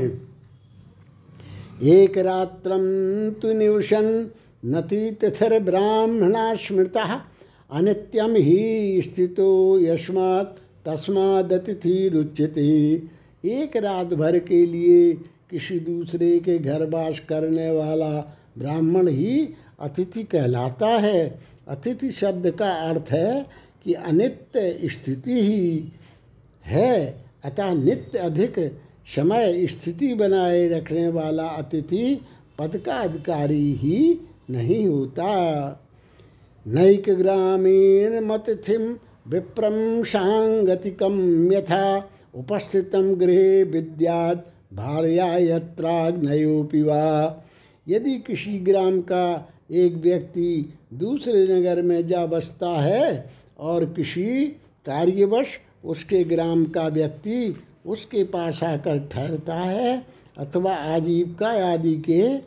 एक 1.84 2.18
रात्रम 2.18 2.86
तु 3.32 3.54
निवसन 3.54 4.30
नति 4.66 5.10
ब्राह्मणा 5.24 6.54
स्मृता 6.56 7.04
अनित्यम 7.72 8.36
ही 8.36 9.02
स्थितो 9.02 9.80
यस्मात् 9.80 10.58
तस्मादतिथि 10.88 12.10
रुच्यते 12.10 12.68
एक 13.46 13.78
रात 13.78 14.14
भर 14.14 14.38
के 14.40 14.66
लिए 14.66 15.14
किसी 15.50 15.80
दूसरे 15.80 16.40
के 16.40 16.58
घर 16.60 16.90
वास 16.90 17.20
करने 17.20 17.70
वाला 17.72 18.10
ब्राह्मण 18.58 19.08
ही 19.08 19.50
अतिथि 19.80 20.24
कहलाता 20.24 20.88
है। 20.88 21.40
अतिथि 21.68 22.12
शब्द 22.12 22.50
का 22.52 22.70
अर्थ 22.90 23.12
है 23.12 23.46
कि 23.84 23.94
अनित्य 23.94 24.90
स्थिति 24.90 25.40
ही 25.42 25.92
है, 26.66 27.24
अतः 27.44 27.74
नित्य 27.74 28.20
अधिक 28.20 28.60
समय 29.16 29.68
स्थिति 29.68 30.14
बनाए 30.14 30.68
रखने 30.70 31.08
वाला 31.10 31.44
अतिथि 31.44 32.22
पद 32.60 32.78
का 32.78 32.96
अधिकारी 32.96 33.74
ही 33.74 34.00
नहीं 34.50 34.88
होता। 34.88 35.30
नैक 36.66 37.10
ग्रामीण 37.10 38.20
मतिथिम 38.26 38.94
विप्रम 39.30 40.04
सांगतिकम 40.04 41.52
यथा 41.54 42.10
उपस्थित 42.36 42.96
गृह 42.96 43.72
विद्यात 43.72 44.46
भार्या 44.74 45.38
यत्राग्नयोपि 45.38 46.82
वा। 46.82 47.44
यदि 47.88 48.18
किसी 48.20 48.60
ग्राम 48.60 49.02
का 49.02 49.50
एक 49.72 49.94
व्यक्ति 49.94 50.74
दूसरे 50.94 51.48
नगर 51.48 51.82
में 51.82 52.08
जा 52.08 52.26
बसता 52.26 52.70
है 52.70 53.30
और 53.60 53.86
किसी 53.86 54.46
कार्यवश 54.86 55.48
उसके 55.86 56.24
ग्राम 56.24 56.66
का 56.66 56.88
व्यक्ति 56.88 57.56
उसके 57.86 58.24
पास 58.24 58.64
आकर 58.64 59.08
ठहरता 59.12 59.56
है 59.56 60.06
अथवा 60.38 60.76
आजीविका 60.76 61.74
आदि 61.74 61.96
के 62.10 62.38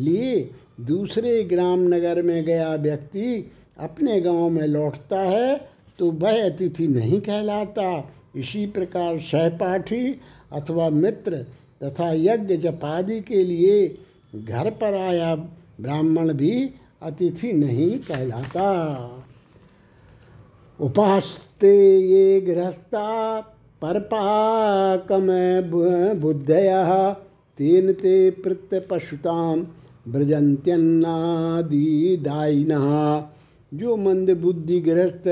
लिए 0.00 0.50
दूसरे 0.80 1.44
ग्राम 1.44 1.80
नगर 1.80 2.22
में 2.22 2.44
गया 2.44 2.74
व्यक्ति 2.74 3.50
अपने 3.78 4.20
गाँव 4.20 4.50
में 4.50 4.66
लौटता 4.66 5.20
है 5.20 5.69
तो 6.00 6.10
वह 6.12 6.44
अतिथि 6.44 6.86
नहीं 6.88 7.20
कहलाता। 7.20 7.86
इसी 8.36 8.66
प्रकार 8.66 9.18
सहपाठी 9.20 10.04
अथवा 10.52 10.88
मित्र 10.90 11.38
तथा 11.82 12.12
यज्ञ 12.14 12.56
जपादि 12.56 13.20
के 13.20 13.42
लिए 13.44 13.74
घर 14.34 14.70
पर 14.72 14.94
आया 14.96 15.34
ब्राह्मण 15.80 16.32
भी 16.34 16.52
अतिथि 17.02 17.52
नहीं 17.52 17.98
कहलाता। 18.00 18.68
उपासते 20.78 21.74
ये 22.00 22.40
गृहस्था 22.40 23.08
परपाकमय 23.82 25.60
बुद्धय 26.20 26.70
तेन 27.58 27.92
ते 27.92 28.30
प्रत्यपशुताम 28.42 29.66
दायिना 32.22 32.80
जो 33.72 33.96
मंद 33.96 34.30
बुद्धि 34.40 34.78
गृहस्थ 34.80 35.26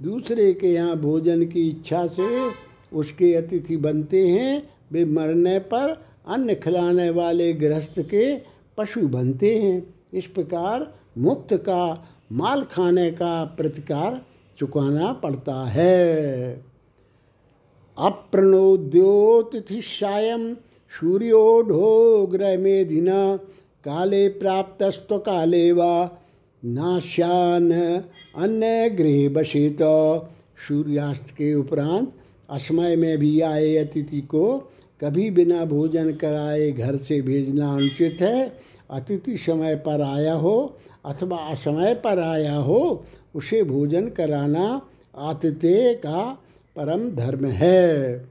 दूसरे 0.00 0.52
के 0.52 0.68
यहाँ 0.68 0.96
भोजन 0.96 1.44
की 1.44 1.68
इच्छा 1.68 2.06
से 2.06 2.50
उसके 2.92 3.34
अतिथि 3.34 3.76
बनते 3.76 4.28
हैं, 4.28 4.70
वे 4.92 5.04
मरने 5.04 5.58
पर 5.58 6.04
अन्न 6.28 6.54
खिलाने 6.54 7.10
वाले 7.10 7.52
गृहस्थ 7.52 8.00
के 8.00 8.38
पशु 8.78 9.08
बनते 9.08 9.58
हैं। 9.58 9.94
इस 10.14 10.26
प्रकार 10.26 10.94
मुक्त 11.18 11.54
का 11.54 12.08
माल 12.32 12.62
खाने 12.62 13.10
का 13.10 13.44
प्रतिकार 13.44 14.26
चुकाना 14.58 15.12
पड़ता 15.12 15.66
है। 15.66 16.64
अप्रणोद्योतिथिशायं 17.98 20.56
सूर्योढोग्रमेधिना 20.92 23.38
काले 23.84 24.28
प्राप्तस्त्वकाले 24.28 25.72
वा 25.72 26.20
नाश्यान 26.64 27.72
अन्य 28.36 28.90
गृह 28.90 29.28
बसेत 29.28 29.78
सूर्यास्त 30.68 31.30
के 31.30 31.54
उपरांत 31.54 32.12
असमय 32.50 32.96
में 32.96 33.18
भी 33.18 33.40
आए 33.40 33.76
अतिथि 33.76 34.20
को 34.20 34.56
कभी 35.00 35.30
बिना 35.30 35.64
भोजन 35.64 36.12
कराए 36.12 36.70
घर 36.72 36.96
से 36.96 37.20
भेजना 37.22 37.72
अनुचित 37.74 38.18
है। 38.20 38.52
अतिथि 38.90 39.36
समय 39.36 39.74
पर 39.76 40.02
आया 40.02 40.34
हो 40.34 40.76
अथवा 41.04 41.38
असमय 41.38 41.94
पर 41.94 42.18
आया 42.18 42.54
हो, 42.54 43.04
उसे 43.34 43.62
भोजन 43.62 44.08
कराना 44.08 44.80
आतिथ्य 45.16 45.94
का 45.94 46.22
परम 46.76 47.10
धर्म 47.10 47.46
है। 47.46 48.28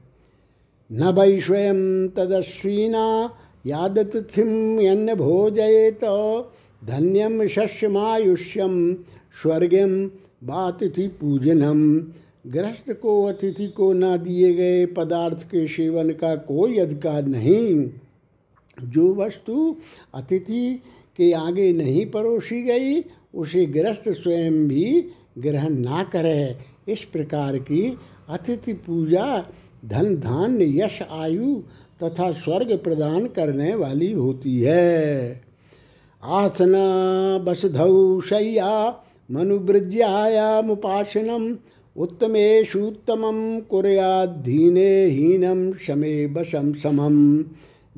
न 0.90 1.12
वै 1.12 1.38
स्वयं 1.40 2.08
तदस्वीना 2.08 3.06
यादतिथिम 3.66 4.80
यन्न 4.80 5.14
भोजयेत 5.14 6.04
धन्यम 6.84 7.46
शस्यमायुष्यम 7.46 8.74
स्वर्गम 9.42 10.06
बातिथि 10.44 11.08
पूजनम। 11.08 12.00
गृहस्थ 12.50 12.92
को 12.92 13.24
अतिथि 13.24 13.68
को 13.68 13.92
न 13.92 14.16
दिए 14.16 14.54
गए 14.54 14.86
पदार्थ 14.86 15.42
के 15.42 15.66
सेवन 15.66 16.10
का 16.10 16.36
कोई 16.36 16.78
अधिकार 16.78 17.24
नहीं। 17.24 17.90
जो 18.84 19.14
वस्तु 19.14 19.76
अतिथि 20.14 20.82
के 21.16 21.32
आगे 21.32 21.72
नहीं 21.72 22.06
परोसी 22.06 22.62
गई, 22.62 23.04
उसे 23.34 23.66
गृहस्थ 23.66 24.08
स्वयं 24.08 24.68
भी 24.68 25.08
ग्रहण 25.38 25.74
ना 25.74 26.02
करे। 26.02 26.56
इस 26.88 27.04
प्रकार 27.04 27.58
की 27.58 27.96
अतिथि 28.28 28.72
पूजा 28.72 29.46
धन 29.84 30.16
धान्य, 30.16 30.84
यश, 30.84 31.02
आयु 31.02 31.62
तथा 32.02 32.32
स्वर्ग 32.32 32.78
प्रदान 32.78 33.26
करने 33.26 33.74
वाली 33.74 34.12
होती 34.12 34.60
है। 34.60 35.40
आसना 36.22 37.38
बसधौ 37.38 38.20
शय्या 38.20 39.02
मनुवृज्यायामुपासनम 39.30 41.56
उत्तमेशुत्तम 41.96 43.60
कुरयाधीने 43.70 45.04
हीनम 45.04 45.72
शमे 45.72 46.26
बशम 46.26 46.74
समम। 46.74 47.44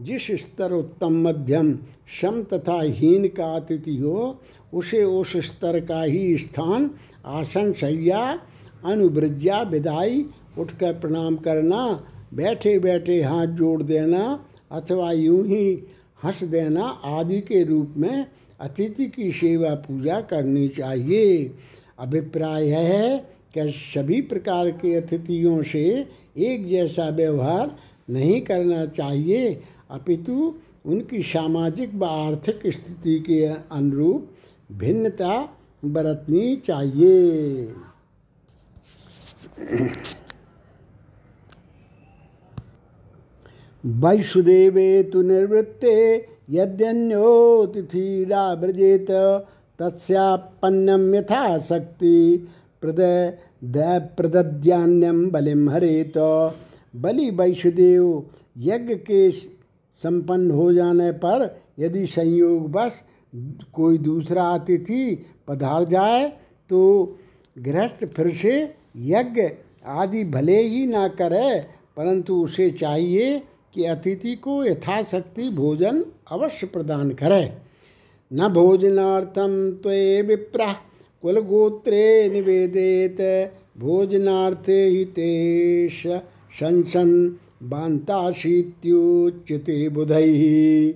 जिस 0.05 0.33
स्तर 0.33 0.73
उत्तम 0.73 1.29
मध्यम 1.29 1.79
सम 2.21 2.43
तथा 2.43 2.83
हीन 2.83 3.29
का 3.29 3.57
अतिथि 3.57 3.97
हो 3.97 4.41
उसे 4.75 5.05
उस 5.05 5.37
स्तर 5.37 5.81
का 5.81 6.03
ही 6.03 6.39
स्थान, 6.39 6.91
आसन, 7.27 7.73
शैया, 7.73 8.41
अनुवृज्या, 8.85 9.63
विदाई, 9.63 10.27
उठकर 10.59 10.93
प्रणाम 10.93 11.37
करना 11.37 12.05
बैठे 12.35 12.79
बैठे 12.79 13.23
हाथ 13.23 13.47
जोड़ 13.47 13.83
देना, 13.83 14.45
अथवा 14.71 15.13
यूँ 15.13 15.47
ही 15.47 15.85
हंस 16.25 16.45
देना 16.45 17.01
आदि 17.05 17.41
के 17.41 17.65
रूप 17.65 17.95
में 17.97 18.27
अतिथि 18.61 19.07
की 19.07 19.31
सेवा 19.33 19.75
पूजा 19.75 20.21
करनी 20.21 20.69
चाहिए। 20.69 21.55
अभिप्राय 21.99 22.69
है 22.69 23.19
कि 23.55 23.71
सभी 23.71 24.21
प्रकार 24.23 24.71
के 24.71 24.95
अतिथियों 24.95 25.63
से 25.63 25.85
एक 26.37 26.67
जैसा 26.67 27.09
व्यवहार 27.09 27.77
नहीं 28.11 28.41
करना 28.41 28.87
चाहिए। 28.87 29.61
अपितु 29.91 30.55
उनकी 30.87 31.23
सामाजिक 31.23 31.95
व 31.95 32.05
आर्थिक 32.05 32.61
स्थिति 32.67 33.19
के 33.21 33.45
अनुरूप 33.47 34.31
भिन्नता 34.73 35.59
बरतनी 35.85 36.57
चाहिए। 36.57 37.75
वैष्णुदेवे 43.85 45.03
तो 45.03 45.23
निर्वृत्ते 45.23 45.95
यद्यन्योतिथिराव्रजेत 46.49 49.11
तस्यापन्नम 49.79 51.15
यथा 51.15 51.59
शक्ति 51.61 52.49
प्रद 52.83 53.01
प्रदद्यान्यम 54.17 55.31
बलिम 55.31 55.71
हरेत। 55.71 56.17
बलि 56.95 57.31
वैष्णुदेव 57.31 58.25
यज्ञ 58.67 58.95
के 59.07 59.31
संपन्न 59.31 60.51
हो 60.51 60.73
जाने 60.73 61.11
पर 61.15 61.57
यदि 61.79 62.07
संयोग 62.09 62.71
बस 62.73 63.03
कोई 63.75 63.99
दूसरा 63.99 64.45
अतिथि 64.55 65.25
पधार 65.49 65.85
जाए 65.85 66.29
तो 66.71 67.17
गृहस्थ 67.57 68.05
फिर 68.15 68.31
से 68.35 68.75
यज्ञ 69.07 69.49
आदि 69.87 70.25
भले 70.27 70.61
ही 70.61 70.87
ना 70.87 71.09
करे, 71.11 71.61
परंतु 71.97 72.35
उसे 72.43 72.71
चाहिए 72.71 73.43
कि 73.75 73.85
अतिथि 73.87 74.35
को 74.37 74.65
यथाशक्ति 74.65 75.51
भोजन 75.51 76.05
अवश्य 76.31 76.67
प्रदान 76.67 77.11
करे। 77.11 77.53
न 78.33 78.49
भोजनार्थम 78.49 79.71
त्वे 79.71 80.23
विप्रा 80.23 80.75
कुलगोत्रे 81.23 82.31
निवेदित। 82.31 83.53
भोजनार्थे 83.79 84.87
ही 84.87 85.05
तेष 85.05 86.07
संसन 86.53 87.37
बांताशीत्युच्यते 87.63 89.89
बुधै। 89.89 90.95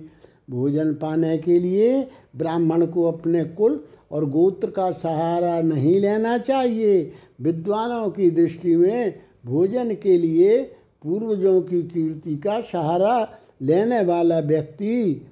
भोजन 0.49 0.93
पाने 0.93 1.37
के 1.37 1.59
लिए 1.59 2.07
ब्राह्मण 2.35 2.85
को 2.85 3.03
अपने 3.03 3.43
कुल 3.43 3.83
और 4.11 4.29
गोत्र 4.29 4.69
का 4.69 4.91
सहारा 4.91 5.61
नहीं 5.61 5.99
लेना 5.99 6.37
चाहिए। 6.37 7.11
विद्वानों 7.41 8.09
की 8.09 8.31
दृष्टि 8.31 8.75
में 8.75 9.21
भोजन 9.45 9.93
के 9.93 10.17
लिए 10.17 10.73
पूर्वजों 11.03 11.61
की 11.61 11.83
कीर्ति 11.83 12.35
का 12.35 12.61
सहारा 12.61 13.39
लेने 13.63 14.03
वाला 14.03 14.39
व्यक्ति 14.39 15.27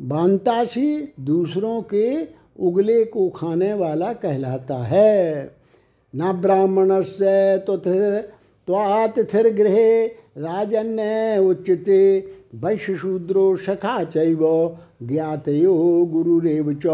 बांतासी 0.00 1.14
दूसरों 1.20 1.82
के 1.82 2.28
उगले 2.58 3.04
को 3.04 3.28
खाने 3.28 3.74
वाला 3.74 4.12
कहलाता 4.12 4.84
है। 4.84 5.56
न 6.14 6.32
ब्राह्मण 6.32 7.02
से 7.02 7.58
तो 7.58 7.76
त्वातिथिर्गृहे 7.76 10.06
राजन्य 10.38 11.38
उच्यते, 11.38 12.28
वैश्यशूद्रो 12.54 13.56
सखा 13.56 14.04
चैव 14.04 14.76
ज्ञातयो 15.02 16.04
गुरुरेव 16.04 16.74
च। 16.74 16.86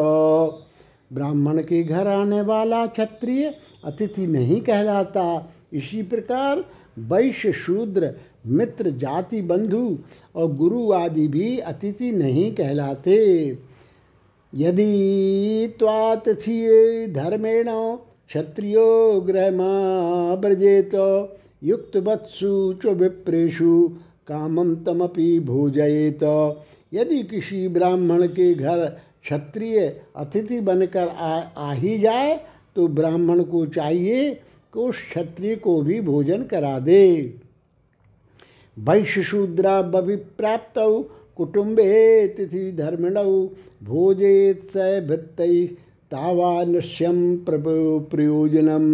ब्राह्मण 1.13 1.63
के 1.63 1.83
घर 1.83 2.07
आने 2.07 2.43
वाला 2.43 2.87
क्षत्रिय 2.87 3.55
अतिथि 3.85 4.27
नहीं 4.27 4.61
कहलाता। 4.61 5.53
इसी 5.73 6.03
प्रकार 6.03 6.65
वैश्य 6.99 7.53
शूद्र 7.53 8.15
मित्र 8.45 8.91
जाति 8.99 9.43
बंधु 9.43 9.99
और 10.37 10.53
गुरु 10.57 10.93
आदि 10.93 11.27
भी 11.29 11.59
अतिथि 11.59 12.11
नहीं 12.13 12.51
कहलाते। 12.53 13.19
यदि 14.53 15.75
त्वातिथि 15.79 16.57
धर्मेण 17.17 17.69
क्षत्रियो 17.69 19.21
गृहमाव्रजेत 19.21 20.95
युक्तवत्सु 21.65 22.73
च 22.75 22.93
विप्रेशु 22.95 23.89
कामम 24.29 24.75
तमपि 24.85 25.39
भोजयेत। 25.41 26.23
यदि 26.93 27.23
किसी 27.23 27.69
ब्राह्मण 27.69 28.27
के 28.29 28.55
घर 28.55 28.87
क्षत्रिय 29.23 29.79
अतिथि 30.17 30.61
बनकर 30.61 31.09
आ, 31.09 31.39
आ 31.39 31.73
ही 31.73 31.99
जाए 31.99 32.41
तो 32.77 32.89
ब्राह्मण 32.89 33.43
को 33.43 33.65
चाहिए 33.67 34.31
कि 34.75 34.81
उस 34.81 34.97
क्षत्रिय 35.09 35.55
को 35.57 35.81
भी 35.83 36.01
भोजन 36.01 36.43
करा 36.43 36.79
दे। 36.79 37.03
वैश्यशूद्रा 38.77 39.81
बभिप्राप्त 39.85 40.79
कुटुंबे 41.37 42.27
तिथि 42.29 42.71
धर्मिण 42.73 43.15
भोजेत 43.85 44.63
स 44.67 44.77
भृत 45.09 45.37
तावानुष्यम 46.13 47.19
प्रयोजनम। 47.47 48.87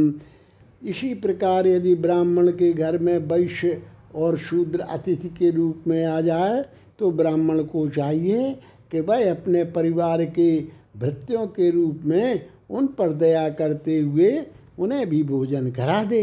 इसी 0.82 1.12
प्रकार 1.16 1.66
यदि 1.66 1.94
ब्राह्मण 1.96 2.50
के 2.52 2.72
घर 2.72 2.98
में 2.98 3.16
वैश्य 3.28 3.80
और 4.14 4.36
शूद्र 4.38 4.80
अतिथि 4.80 5.28
के 5.28 5.50
रूप 5.50 5.84
में 5.86 6.04
आ 6.06 6.20
जाए 6.20 6.62
तो 6.98 7.10
ब्राह्मण 7.12 7.62
को 7.64 7.88
चाहिए 7.88 8.52
कि 8.92 9.00
वह 9.00 9.30
अपने 9.30 9.64
परिवार 9.72 10.24
के 10.24 10.50
भृत्यों 10.96 11.46
के 11.46 11.70
रूप 11.70 12.00
में 12.04 12.46
उन 12.70 12.86
पर 12.98 13.12
दया 13.14 13.48
करते 13.50 13.98
हुए 14.00 14.30
उन्हें 14.78 15.08
भी 15.08 15.22
भोजन 15.24 15.70
करा 15.70 16.02
दे। 16.04 16.22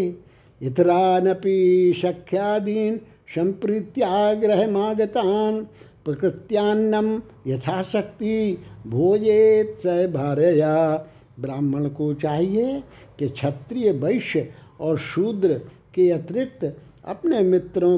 इतरानपि 0.62 1.93
सख्यादीन 1.97 2.99
संप्रीत्याग्रहमागतान 3.30 5.68
प्रकृत्यान्नम 6.06 7.22
यथाशक्ति 7.48 8.58
भोजेत 8.88 9.80
स 9.84 10.10
भारया। 10.14 11.06
ब्राह्मण 11.40 11.90
को 11.90 12.14
चाहिए 12.14 12.84
कि 13.20 13.30
क्षत्रिय 13.30 13.92
वैश्य 13.92 14.54
और 14.82 14.98
शूद्र 14.98 15.62
के 15.94 16.12
अतिरिक्त 16.12 16.78
अपने 17.06 17.40
मित्रों 17.40 17.98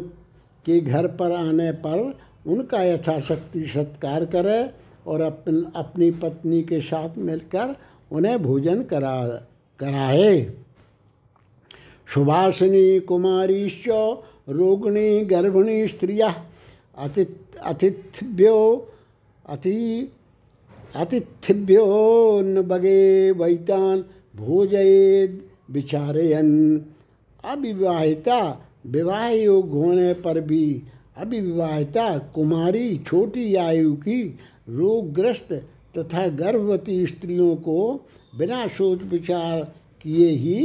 के 0.66 0.80
घर 0.80 1.08
पर 1.08 1.32
आने 1.32 1.72
पर 1.72 2.20
उनका 2.48 2.84
यथाशक्ति 2.84 3.66
सत्कार 3.66 4.26
करे 4.26 4.70
और 5.08 5.22
अपन, 5.22 5.72
अपनी 5.76 6.12
पत्नी 6.12 6.64
के 6.64 6.82
साथ 6.82 7.10
मिलकर 7.18 7.76
उन्हें 8.12 8.44
भोजन 8.44 8.84
करा, 8.84 9.26
कराए। 9.80 10.54
सुभाषिनी 12.14 13.00
कुमारीश्च 13.00 13.90
रोगिणी 14.48 15.26
गर्भिणी 15.26 15.88
स्त्रिया 15.88 16.30
अति 16.98 17.26
अतिथिभ्यो 17.62 18.58
अति 19.50 19.78
अतिथिभ्यो 20.96 21.86
न 22.42 22.62
बगे 22.62 23.32
वैतान 23.32 24.04
भोजयेद 24.36 25.42
विचारयन। 25.72 26.50
अविवाहिता 27.44 28.40
विवाह 28.86 29.28
योग 29.28 29.70
होने 29.72 30.14
पर 30.14 30.40
भी, 30.42 30.82
अविवाहिता 31.18 32.18
कुमारी 32.36 32.98
छोटी 32.98 33.56
आयु 33.56 33.94
की 33.96 34.22
रोगग्रस्त 34.70 35.54
तथा 35.98 36.28
गर्भवती 36.28 37.06
स्त्रियों 37.06 37.56
को 37.56 37.80
बिना 38.38 38.68
सोच 38.68 39.02
विचार 39.04 39.64
किए 40.02 40.30
ही 40.30 40.58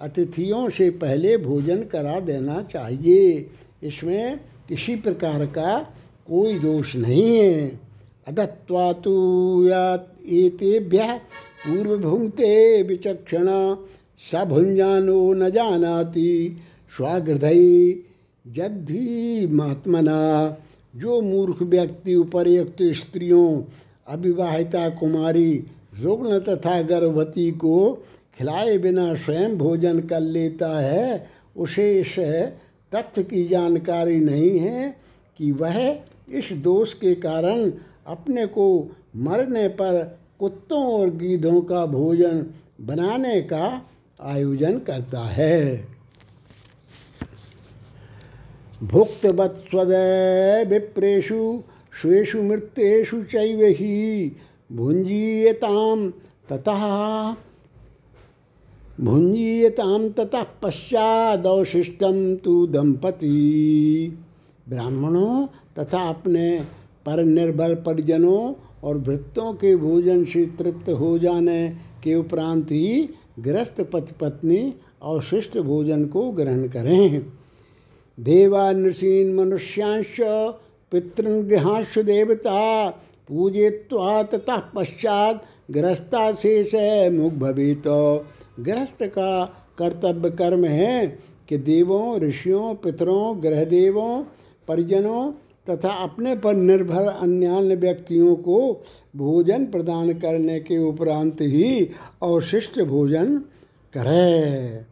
अतिथियों 0.00 0.68
से 0.70 0.90
पहले 0.90 1.36
भोजन 1.36 1.82
करा 1.84 2.18
देना 2.20 2.60
चाहिए। 2.62 3.50
इसमें 3.82 4.40
किसी 4.68 4.94
प्रकार 4.96 5.44
का 5.46 5.78
कोई 6.28 6.58
दोष 6.58 6.94
नहीं 6.96 7.36
है। 7.36 7.68
अदत्वा 8.28 8.92
तो 8.92 9.14
या 9.66 9.94
एतेभ्य 10.28 11.20
पूर्व 11.66 11.96
भुंगते 11.98 12.82
विचक्षण 12.82 13.46
सभुंजानो 14.32 15.32
न 15.32 15.50
जानाति। 15.50 16.56
स्वागृधई 16.92 18.04
जद्धि 18.44 19.46
महात्मना 19.52 20.18
जो 20.96 21.20
मूर्ख 21.20 21.62
व्यक्ति 21.62 22.14
उपर्युक्त 22.14 22.82
स्त्रियों, 22.96 23.62
अविवाहिता 24.08 24.88
कुमारी, 24.88 25.52
रुग्ण 26.00 26.38
तथा 26.38 26.80
गर्भवती 26.82 27.50
को 27.50 28.04
खिलाए 28.40 28.76
बिना 28.78 29.14
स्वयं 29.14 29.56
भोजन 29.58 30.00
कर 30.00 30.20
लेता 30.20 30.68
है, 30.80 31.28
उसे 31.56 32.00
इस 32.00 32.14
तथ्य 32.92 33.22
की 33.22 33.44
जानकारी 33.48 34.20
नहीं 34.20 34.58
है 34.58 34.96
कि 35.38 35.50
वह 35.52 35.76
इस 36.28 36.52
दोष 36.52 36.94
के 36.94 37.14
कारण 37.14 37.70
अपने 38.06 38.46
को 38.46 38.66
मरने 39.16 39.66
पर 39.68 40.20
कुत्तों 40.38 40.82
और 40.92 41.10
गीधों 41.10 41.60
का 41.62 41.84
भोजन 41.86 42.46
बनाने 42.80 43.40
का 43.42 43.66
आयोजन 44.22 44.78
करता 44.78 45.20
है। 45.20 45.84
भुक्तवत्स्वदय 48.82 50.64
विप्रेशु 50.68 51.62
स्वेशु 52.00 52.42
मृत्येषु 52.42 53.22
चैव 53.22 53.64
ही 53.78 54.32
भुंजीयताम 54.72 56.10
ततः 56.48 56.82
भुंजीयताम 59.00 60.08
ततः 60.08 60.42
पश्चादवशिष्टम 60.62 62.16
तु 62.36 62.66
दंपति 62.66 63.28
ब्राह्मणों 64.68 65.46
तथा 65.78 66.00
अपने 66.08 66.48
पर 67.06 67.24
निर्भर 67.24 67.74
परिजनों 67.74 68.52
और 68.84 68.98
भृत्यों 68.98 69.52
के 69.54 69.74
भोजन 69.76 70.24
से 70.24 70.44
तृप्त 70.58 70.90
हो 70.90 71.18
जाने 71.18 71.68
के 72.04 72.14
उपरांत 72.14 72.72
ही 72.72 73.08
गृहस्थ 73.38 73.80
पति 73.92 74.14
पत्नी 74.20 74.58
अवशिष्ट 75.02 75.58
भोजन 75.58 76.04
को 76.06 76.30
ग्रहण 76.30 76.68
करें। 76.68 77.22
देवा 78.18 78.72
नृषीन 78.72 79.34
मनुष्यांश 79.34 80.16
पितृगृहांश 80.92 81.98
देवता 81.98 82.88
पूजित्वा 83.28 84.22
ततः 84.22 84.62
पश्चात 84.74 85.42
गृहस्था 85.70 86.32
शेष 86.32 86.74
मुख 87.12 87.32
भवित 87.32 87.88
गृहस्थ 88.62 89.02
का 89.02 89.44
कर्तव्य 89.78 90.30
कर्म 90.30 90.64
है 90.64 91.06
कि 91.48 91.58
देवों, 91.58 92.20
ऋषियों, 92.20 92.74
पितरों 92.74 93.42
ग्रहदेवों 93.42 94.22
परिजनों 94.68 95.32
तथा 95.70 95.92
अपने 96.02 96.34
पर 96.36 96.54
निर्भर 96.54 97.06
अन्य 97.06 97.74
व्यक्तियों 97.76 98.34
को 98.36 98.58
भोजन 99.16 99.66
प्रदान 99.66 100.12
करने 100.12 100.60
के 100.60 100.78
उपरांत 100.78 101.40
ही 101.40 101.88
अवशिष्ट 102.22 102.80
भोजन 102.80 103.38
करे। 103.94 104.84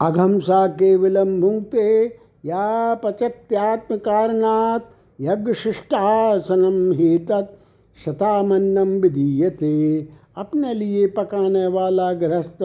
अघमसा 0.00 0.66
केवलम 0.66 1.40
भुंगते 1.40 2.04
या 2.44 2.94
पचत्यात्म 2.94 3.96
कारणात् 3.96 4.95
यज्ञशिष्टासनम 5.20 6.92
ही 6.92 7.18
तत् 7.18 7.56
शतामन्नम 8.04 8.88
विधीयते। 8.88 10.08
अपने 10.36 10.74
लिए 10.74 11.06
पकाने 11.06 11.66
वाला 11.66 12.12
गृहस्थ 12.12 12.58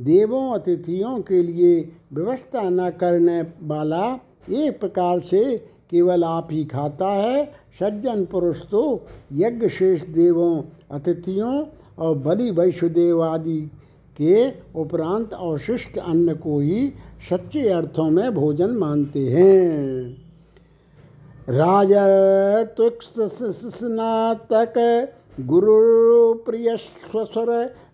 देवों, 0.00 0.54
अतिथियों 0.54 1.20
के 1.20 1.42
लिए 1.42 1.92
व्यवस्था 2.12 2.70
न 2.70 2.90
करने 2.90 3.42
वाला 3.62 4.20
एक 4.50 4.80
प्रकार 4.80 5.20
से 5.20 5.56
केवल 5.90 6.24
आप 6.24 6.48
ही 6.50 6.64
खाता 6.64 7.08
है। 7.08 7.44
सज्जन 7.80 8.24
पुरुष 8.24 8.62
तो 8.70 9.06
यज्ञ 9.32 9.68
शेष 9.68 10.02
देवों, 10.02 10.62
अतिथियों 10.90 11.64
और 11.98 12.18
बलि 12.18 12.50
वैष्णदेव 12.50 13.22
आदि 13.22 13.60
के 14.16 14.50
उपरांत 14.80 15.32
अवशिष्ट 15.32 15.98
अन्न 15.98 16.34
को 16.34 16.60
ही 16.60 16.92
सच्चे 17.30 17.68
अर्थों 17.68 18.10
में 18.10 18.34
भोजन 18.34 18.70
मानते 18.70 19.28
हैं। 19.28 20.23
राजत्वस्नातक 21.48 22.76
गुरु 25.46 26.34
प्रिय 26.44 26.76
स्वस्वर 26.76 27.50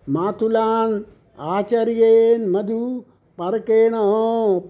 मातुलान 0.09 0.93
आचार्येन 1.39 2.45
मधु 2.49 2.77
परकेण 3.37 3.93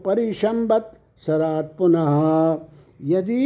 परिशंबत 0.05 0.85
सरात 1.27 1.67
पुनः। 1.77 2.15
यदि 3.09 3.43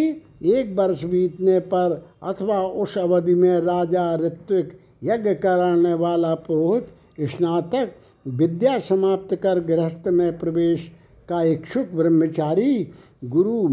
एक 0.54 0.68
वर्ष 0.78 1.04
बीतने 1.04 1.58
पर 1.74 1.88
अथवा 2.24 2.60
उस 2.84 2.94
अवधि 2.98 3.36
में 3.36 3.58
राजा 3.62 4.06
ऋत्विक 4.16 4.68
यज्ञ 5.04 5.34
कराने 5.36 5.94
वाला 5.94 6.34
पुरोहित 6.48 6.86
स्नातक 7.30 7.88
विद्या 8.26 8.76
समाप्त 8.80 9.32
कर 9.36 9.60
गृहस्थ 9.66 10.06
में 10.08 10.32
प्रवेश 10.40 10.80
का 11.30 11.42
इच्छुक 11.44 11.88
ब्रह्मचारी, 11.94 12.88
गुरु, 13.24 13.68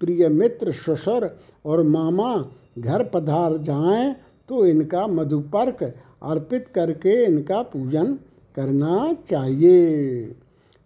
प्रिय 0.00 0.28
मित्र, 0.28 0.72
ससुर 0.72 1.28
और 1.64 1.82
मामा 1.84 2.30
घर 2.78 3.04
पधार 3.04 3.56
जाएँ 3.58 4.14
तो 4.48 4.66
इनका 4.66 5.06
मधुपर्क 5.06 5.82
अर्पित 6.22 6.68
करके 6.68 7.24
इनका 7.24 7.62
पूजन 7.62 8.12
करना 8.56 9.12
चाहिए। 9.30 10.20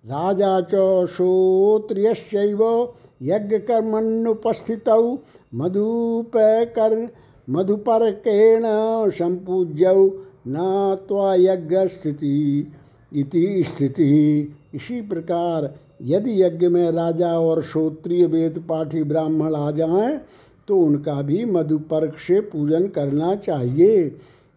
राजा 0.05 0.61
च 0.61 0.75
यज्ञ 3.23 3.59
कर्मण्युपस्थित 3.61 4.89
मधुपर 5.55 7.09
मधुपर्केण 7.49 8.62
संपूज्य 9.11 9.85
न 10.49 10.57
यज्ञ 11.39 11.77
स्थिति 11.89 12.73
इति 13.12 13.64
स्थिति। 13.66 14.09
इसी 14.75 15.01
प्रकार 15.03 15.75
यदि 16.01 16.43
यज्ञ 16.43 16.69
में 16.69 16.91
राजा 16.93 17.33
और 17.39 17.63
श्रोत्रिय 17.63 18.27
वेद 18.27 18.59
पाठी 18.69 19.03
ब्राह्मण 19.03 19.55
आ 19.55 19.71
जाएँ 19.71 20.19
तो 20.69 20.77
उनका 20.77 21.23
भी 21.23 21.45
मधुपर्क 21.45 22.19
से 22.19 22.41
पूजन 22.41 22.87
करना 22.89 23.35
चाहिए। 23.37 24.17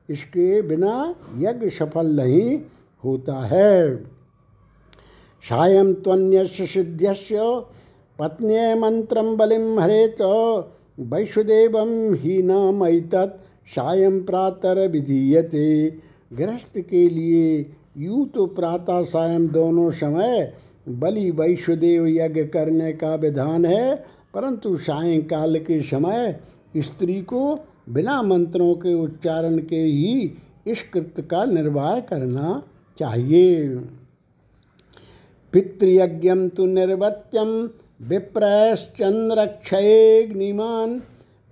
इसके 0.09 0.61
बिना 0.61 1.15
यज्ञ 1.37 1.69
सफल 1.69 2.07
नहीं 2.07 2.59
होता 3.03 3.35
है। 3.45 3.95
सायं 5.43 5.93
त्वन्यस्य 5.93 6.65
सिद्ध्यस्य 6.65 7.39
पत्न्ये 8.19 8.73
मंत्रम 8.75 9.35
बलिम 9.37 9.79
हरेत 9.79 10.21
वैश्वदेव 10.99 11.77
ही 12.15 12.41
नैतत् 12.43 13.39
सायं 13.67 14.23
प्रातर 14.23 14.87
विधीयते। 14.87 15.89
गृहस्थ 16.33 16.79
के 16.79 17.07
लिए 17.09 17.71
यूँ 17.97 18.27
तो 18.29 18.45
प्रातः, 18.45 19.01
सायं 19.01 19.47
दोनों 19.47 19.91
समय 19.91 20.53
बलि 20.87 21.31
वैश्वदेव 21.31 22.07
यज्ञ 22.07 22.45
करने 22.45 22.93
का 22.93 23.15
विधान 23.15 23.65
है, 23.65 24.05
परंतु 24.33 24.77
सायंकाल 24.77 25.59
के 25.59 25.81
समय 25.81 26.39
स्त्री 26.77 27.21
को 27.21 27.59
बिना 27.89 28.21
मंत्रों 28.21 28.75
के 28.75 28.93
उच्चारण 28.93 29.59
के 29.59 29.75
ही 29.75 30.33
इस 30.67 30.83
कृत्य 30.83 31.21
का 31.21 31.45
निर्वाह 31.45 31.99
करना 31.99 32.63
चाहिए। 32.99 33.77
पितृयज्ञ 35.53 36.47
तो 36.47 36.65
निर्वत्यम 36.65 37.69
विप्रश्चंद्रक्षयग्निमान 38.07 41.01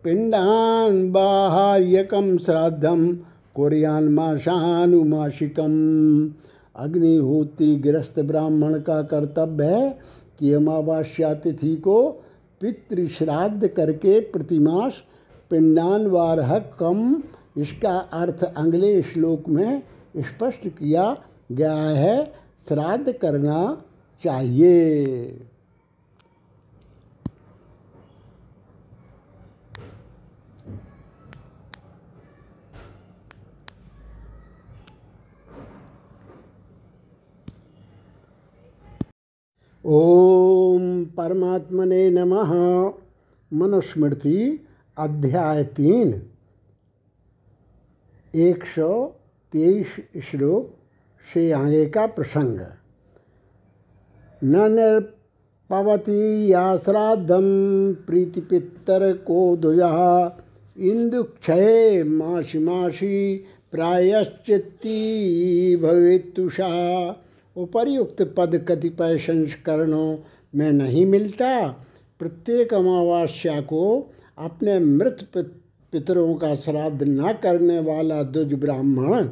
पिंडान 0.03 1.11
बाह्यकम 1.11 2.38
श्राद्धम 2.38 3.17
कुरियान 3.55 4.13
माशानुमाशिकम 4.13 5.71
अग्निहोत्री 6.76 7.76
ग्रस्त 7.76 8.19
ब्राह्मण 8.19 8.80
का 8.80 9.01
कर्तव्य 9.01 9.65
है 9.65 9.89
कि 10.39 10.53
अमावास्या 10.53 11.34
तिथि 11.34 11.76
को 11.76 12.09
पितृश्राद्ध 12.61 13.67
करके 13.67 14.19
प्रतिमास 14.19 15.01
पिंडान 15.49 16.07
वारह 16.07 16.57
कम 16.80 17.24
इसका 17.57 17.97
अर्थ 18.13 18.43
अगले 18.43 19.01
श्लोक 19.01 19.49
में 19.49 19.82
स्पष्ट 20.17 20.67
किया 20.67 21.17
गया 21.51 21.74
है, 21.74 22.26
श्राद्ध 22.67 23.11
करना 23.11 23.84
चाहिए। 24.24 25.03
ओम 39.86 41.05
परमात्मने 41.05 42.09
नमः। 42.09 42.51
मनुस्मृति 43.53 44.65
अध्याय 44.97 45.63
तीन। 45.63 46.23
एक 48.36 48.65
सौ 48.65 49.05
तेईस 49.51 49.88
श्लोक 50.23 50.75
से 51.34 51.51
आगे 51.51 51.86
का 51.86 52.05
प्रसंग। 52.05 52.59
न 54.43 54.71
निर्पवती 54.71 56.51
या 56.51 56.77
श्राद्धम 56.77 57.41
प्रीतिपितर 58.07 59.17
को 59.17 59.57
दुजा 59.57 60.27
इंदुक्षय 60.77 62.03
मासी 62.03 62.59
मासी 62.59 63.45
प्रायश्चित्ती 63.71 64.95
भवितुषा 65.75 67.11
उपर्युक्त 67.56 68.22
पद 68.38 68.66
कतिपय 68.68 69.18
संस्करणों 69.18 70.18
में 70.56 70.72
नहीं 70.72 71.06
मिलता। 71.06 71.68
प्रत्येक 72.20 72.74
अमावस्या 72.74 73.62
को 73.62 74.12
अपने 74.38 74.80
मृत 74.80 75.28
पितरों 75.38 76.36
का 76.36 76.56
श्राद्ध 76.56 77.04
न 77.04 77.34
करने 77.34 77.80
वाला 77.80 78.24
दुज 78.24 78.54
ब्राह्मण, 78.54 79.26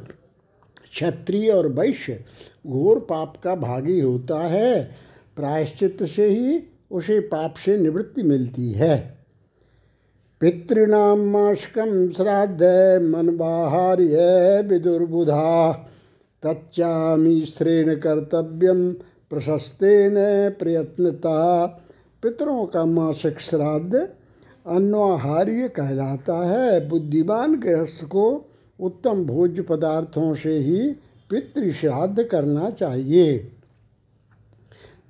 क्षत्रिय 0.91 1.51
और 1.51 1.67
वैश्य 1.67 2.23
घोर 2.67 2.99
पाप 2.99 3.37
का 3.43 3.55
भागी 3.55 3.99
होता 3.99 4.39
है। 4.39 4.91
प्रायश्चित 5.35 6.03
से 6.03 6.25
ही 6.25 6.59
उसे 6.91 7.19
पाप 7.19 7.53
से 7.65 7.77
निवृत्ति 7.77 8.23
मिलती 8.23 8.71
है। 8.71 9.17
पितृणाम 10.41 11.19
मास्कम 11.19 12.09
श्राद्ध 12.09 12.63
मनबाहार्य 13.03 14.17
विदुर्बुधा। 14.67 15.88
तच्चामीश्रेण 16.43 17.95
कर्तव्यम 17.95 18.95
न 19.33 20.49
प्रयत्नता। 20.59 21.65
पितरों 22.23 22.65
का 22.65 22.85
मासिक 22.85 23.39
श्राद्ध 23.39 23.95
अन्नहार्य 24.67 25.67
कहलाता 25.67 26.35
है। 26.35 26.89
बुद्धिमान 26.89 27.59
गृहस्थ 27.59 28.05
को 28.05 28.45
उत्तम 28.79 29.25
भोज्य 29.25 29.61
पदार्थों 29.61 30.33
से 30.33 30.57
ही 30.57 30.91
पितृ 31.29 31.71
श्राद्ध 31.71 32.23
करना 32.23 32.69
चाहिए। 32.69 33.37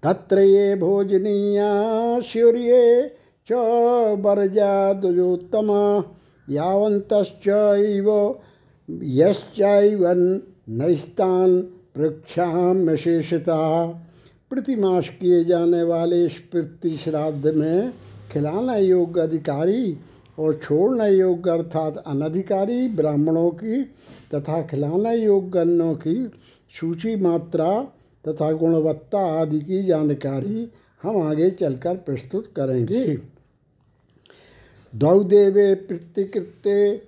तत्र 0.03 0.39
ये 0.39 0.75
भोजनीया 0.75 1.71
सूर्य 2.19 3.11
च 3.47 3.51
वर्जा 4.19 4.93
दुजोत्तमा 4.93 6.03
यावन्तश्चैव 6.49 8.39
यश्चैवन् 9.03 10.39
नैस्तान 10.70 11.61
प्रक्षाम 11.95 12.78
विशेषता 12.89 13.86
प्रतिमास 14.51 15.07
किए 15.09 15.43
जाने 15.45 15.82
वाले 15.84 16.26
इस 16.26 16.34
प्रति 16.51 16.89
श्राद्ध 16.97 17.47
में 17.47 17.93
खिलाना 18.32 18.76
योग्य 18.76 19.22
अधिकारी 19.22 19.97
और 20.39 20.59
छोड़ना 20.63 21.07
योग्य 21.07 21.51
अर्थात 21.51 21.97
अनधिकारी 21.97 22.88
ब्राह्मणों 22.88 23.49
की 23.51 23.82
तथा 24.36 24.61
खिलाना 24.61 25.11
योग्य 25.11 25.59
अन्नों 25.59 25.93
की 25.95 26.15
सूची 26.74 27.15
मात्रा 27.15 27.72
तथा 28.28 28.51
गुणवत्ता 28.51 29.26
आदि 29.41 29.59
की 29.59 29.84
जानकारी 29.84 30.70
हम 31.03 31.22
आगे 31.22 31.49
चलकर 31.51 31.95
प्रस्तुत 31.95 32.53
करेंगे। 32.55 33.05
द्वौदेवे 34.93 35.74
प्रतिकृत्य 35.76 37.01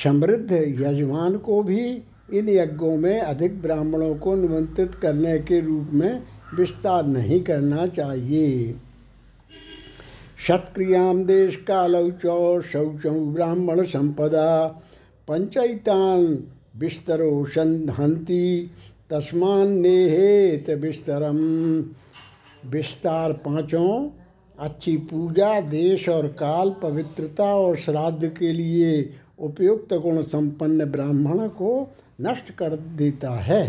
समृद्ध 0.04 0.52
यजमान 0.52 1.38
को 1.38 1.64
भी 1.64 2.04
इन 2.34 2.50
यज्ञों 2.50 2.98
में 2.98 3.20
अधिक 3.20 3.62
ब्राह्मणों 3.62 4.16
को 4.16 4.36
निमंत्रित 4.36 4.96
करने 4.96 5.38
के 5.40 5.60
रूप 5.60 5.88
में 5.92 6.24
विस्तार 6.56 7.06
नहीं 7.06 7.42
करना 7.42 7.88
चाहिए। 7.88 8.76
शतक्रियाम 10.48 11.24
देश 11.26 11.56
कालौ 11.56 12.10
चौ 12.12 12.62
शौचौ 12.62 13.12
ब्राह्मण 13.12 13.84
संपदा 13.84 14.68
पंचयतान 15.28 16.26
बिस्तरो 16.78 17.46
संहंती 17.46 18.72
तस्मान 19.10 19.72
नेहेत 19.72 20.70
बिस्तरम। 20.80 21.38
विस्तार 22.72 23.34
पाँचों, 23.34 24.10
अच्छी 24.60 24.98
पूजा 24.98 25.60
देश 25.62 26.10
और 26.10 26.28
काल 26.28 26.76
पवित्रता 26.82 27.44
और 27.44 27.76
श्राद्ध 27.76 28.28
के 28.40 28.52
लिए 28.54 29.02
उपयुक्त 29.40 29.94
गुण 29.94 30.22
संपन्न 30.22 30.86
ब्राह्मण 30.86 31.48
को 31.48 31.72
नष्ट 32.22 32.52
कर 32.52 32.76
देता 32.98 33.32
है। 33.32 33.64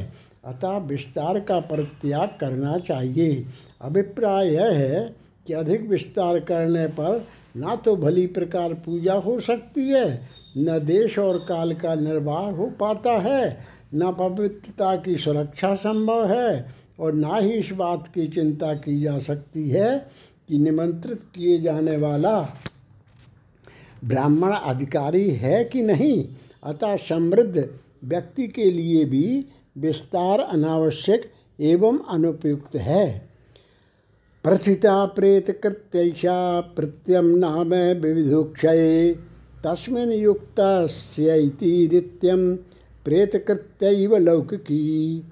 अतः 0.44 0.76
विस्तार 0.78 1.38
का 1.40 1.58
परित्याग 1.60 2.28
करना 2.40 2.78
चाहिए। 2.78 3.44
अभिप्राय 3.80 4.52
यह 4.54 4.70
है 4.70 5.14
कि 5.46 5.52
अधिक 5.52 5.88
विस्तार 5.88 6.38
करने 6.40 6.86
पर 6.86 7.26
ना 7.56 7.74
तो 7.76 7.94
भली 7.96 8.26
प्रकार 8.26 8.74
पूजा 8.74 9.14
हो 9.14 9.38
सकती 9.40 9.88
है, 9.88 10.20
न 10.58 10.78
देश 10.78 11.18
और 11.18 11.38
काल 11.38 11.72
का 11.74 11.94
निर्वाह 11.94 12.50
हो 12.50 12.66
पाता 12.80 13.12
है, 13.20 13.58
न 13.94 14.12
पवित्रता 14.12 14.94
की 14.96 15.16
सुरक्षा 15.16 15.74
संभव 15.74 16.26
है 16.26 16.66
और 17.00 17.14
ना 17.14 17.36
ही 17.36 17.50
इस 17.50 17.72
बात 17.72 18.08
की 18.08 18.26
चिंता 18.26 18.74
की 18.74 19.00
जा 19.00 19.18
सकती 19.18 19.68
है 19.70 19.98
कि 20.48 20.58
निमंत्रित 20.58 21.22
किए 21.34 21.58
जाने 21.60 21.96
वाला 21.96 22.40
ब्राह्मण 24.04 24.52
अधिकारी 24.52 25.30
है 25.30 25.64
कि 25.64 25.82
नहीं? 25.82 26.28
अतः 26.64 26.96
समृद्ध 26.96 27.78
व्यक्ति 28.04 28.48
के 28.48 28.70
लिए 28.70 29.04
भी 29.04 29.46
विस्तार 29.78 30.40
अनावश्यक 30.40 31.30
एवं 31.60 31.98
अनुपयुक्त 32.08 32.76
है। 32.76 33.28
प्रथिता 34.44 35.04
प्रेत 35.04 35.50
कृत्यैषा 35.50 36.60
प्रत्यम 36.60 37.24
नाम 37.24 37.74
विविधुक्षये। 37.74 39.12
तस्मिन् 39.66 40.12
युक्त 40.12 40.60
नित्यम 41.20 42.54
प्रेतकृत्यैव 43.04 44.16
लौकिकी। 44.16 45.22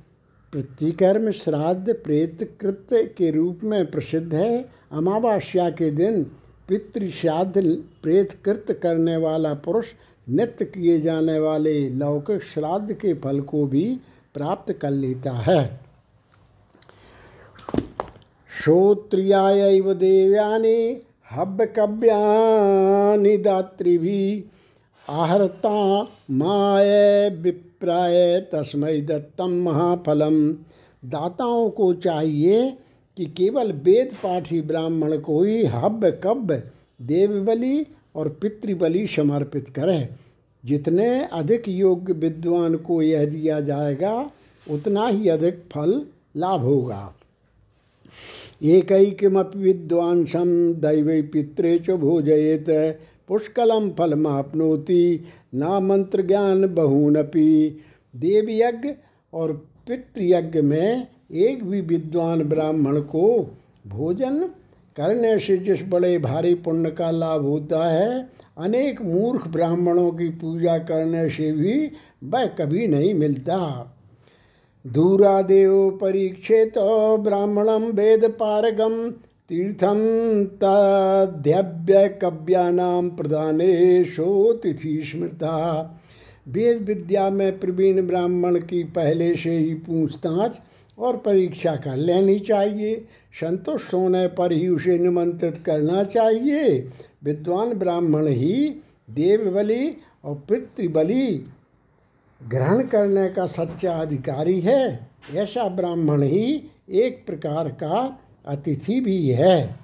प्रतिकर्म 0.52 1.30
श्राद्ध 1.30 1.94
प्रेतकृत्य 1.94 3.04
के 3.04 3.30
रूप 3.30 3.58
में 3.64 3.90
प्रसिद्ध 3.90 4.34
है। 4.34 4.68
अमावास्या 4.92 5.70
के 5.70 5.90
दिन 5.90 6.26
पितृश्राद्ध 6.68 7.62
प्रेतकृत 8.02 8.78
करने 8.82 9.16
वाला 9.16 9.54
पुरुष, 9.54 9.86
नित्य 10.28 10.64
किए 10.64 11.00
जाने 11.00 11.38
वाले 11.38 11.90
लौकिक 11.90 12.42
श्राद्ध 12.42 12.92
के 12.92 13.14
फल 13.14 13.40
को 13.40 13.66
भी 13.66 13.98
प्राप्त 14.34 14.72
कर 14.72 14.90
लेता 14.90 15.32
है। 15.32 15.80
श्रोत्रियाय 18.50 19.80
देव्यानि 19.80 21.02
हव्यकव्यानि 21.32 23.36
भी 23.98 24.44
आहरता 25.08 26.02
माय 26.30 27.28
विप्राय 27.42 28.40
तस्मय 28.52 29.00
दत्तम 29.00 29.62
महाफलम 29.62 30.52
दाताओं 31.04 31.70
को 31.70 31.92
चाहिए 31.94 32.76
कि 33.16 33.24
केवल 33.24 33.72
वेद 33.72 34.14
पाठी 34.14 34.62
ब्राह्मण 34.62 35.18
को 35.18 35.42
ही 35.42 35.64
हव्य 35.64 36.10
कव्य 36.10 36.62
देव 37.02 37.44
बलि 37.44 37.86
और 38.16 38.28
पितृबलि 38.28 39.06
समर्पित 39.06 39.68
करें। 39.68 40.08
जितने 40.64 41.24
अधिक 41.24 41.68
योग्य 41.68 42.12
विद्वान 42.12 42.76
को 42.76 43.02
यह 43.02 43.24
दिया 43.24 43.60
जाएगा, 43.60 44.30
उतना 44.70 45.08
ही 45.08 45.28
अधिक 45.28 45.64
फल 45.72 46.06
लाभ 46.36 46.60
होगा। 46.60 47.14
एक 48.62 49.18
किमपि 49.20 49.58
विद्वांसम 49.58 50.74
दैव 50.74 51.30
पित्रे 51.32 51.78
च 51.78 51.90
भोजयेत, 51.90 52.66
पुष्कलम 53.28 53.90
फलमापनोति 53.90 55.20
न 55.54 55.78
मंत्र 55.82 56.22
ज्ञान 56.22 56.74
बहूनपि। 56.74 57.80
देवयज्ञ 58.16 58.88
और 59.34 59.68
पितृयज्ञ 59.88 60.60
में 60.60 61.06
एक 61.30 61.64
भी 61.64 61.80
विद्वान 61.80 62.42
ब्राह्मण 62.44 63.00
को 63.00 63.54
भोजन 63.86 64.38
करने 64.96 65.38
से 65.38 65.56
जिस 65.56 65.82
बड़े 65.88 66.18
भारी 66.18 66.54
पुण्य 66.54 66.90
का 66.90 67.10
लाभ 67.10 67.42
होता 67.42 67.88
है, 67.88 68.28
अनेक 68.58 69.02
मूर्ख 69.02 69.48
ब्राह्मणों 69.48 70.10
की 70.10 70.28
पूजा 70.28 70.78
करने 70.78 71.28
से 71.30 71.52
भी 71.52 71.90
वह 72.24 72.46
कभी 72.46 72.86
नहीं 72.86 73.14
मिलता। 73.14 73.58
दूरादेव 74.84 75.98
परीक्षित 76.00 76.78
ब्राह्मणम 77.20 77.84
वेद 77.84 78.24
पारगम 78.30 79.10
तीर्थम 79.48 79.98
तद्यव्य 80.62 82.08
कव्यानाम 82.22 83.08
प्रदानेशो 83.10 84.52
तिथि 84.52 85.00
स्मृता। 85.04 85.56
वेद 86.48 86.82
विद्या 86.82 87.28
में 87.30 87.58
प्रवीण 87.60 88.06
ब्राह्मण 88.06 88.58
की 88.58 88.82
पहले 88.84 89.34
से 89.36 89.56
ही 89.58 89.74
पूछताछ 89.74 90.60
और 90.98 91.16
परीक्षा 91.16 91.76
कर 91.76 91.96
लेनी 91.96 92.38
चाहिए। 92.38 93.06
संतुष्ट 93.34 93.94
होने 93.94 94.26
पर 94.26 94.52
ही 94.52 94.68
उसे 94.68 94.98
निमंत्रित 94.98 95.62
करना 95.66 96.04
चाहिए। 96.04 96.78
विद्वान 97.24 97.74
ब्राह्मण 97.74 98.26
ही 98.26 98.82
देव 99.10 99.50
बलि 99.50 99.96
और 100.24 100.34
पितृबलि 100.48 101.44
ग्रहण 102.40 102.82
करने 102.82 103.28
का 103.28 103.46
सच्चा 103.46 103.92
अधिकारी 103.92 104.60
है। 104.60 105.10
ऐसा 105.34 105.68
ब्राह्मण 105.68 106.22
ही 106.22 106.70
एक 106.90 107.26
प्रकार 107.26 107.68
का 107.68 108.18
अतिथि 108.46 109.00
भी 109.00 109.28
है। 109.28 109.74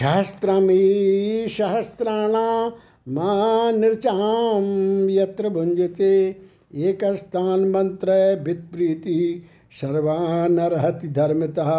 सहस्त्रमी 0.00 1.46
सहस्त्राणा 1.48 2.72
माँ 3.08 3.72
निर्चाम 3.72 5.10
यत्र 5.10 5.48
भुंजते 5.48 6.30
एक 6.74 7.04
स्थान 7.04 7.60
मंत्र 7.70 8.12
विप्रीति 8.44 9.42
सर्वानर्हति 9.80 11.08
धर्मतः। 11.08 11.70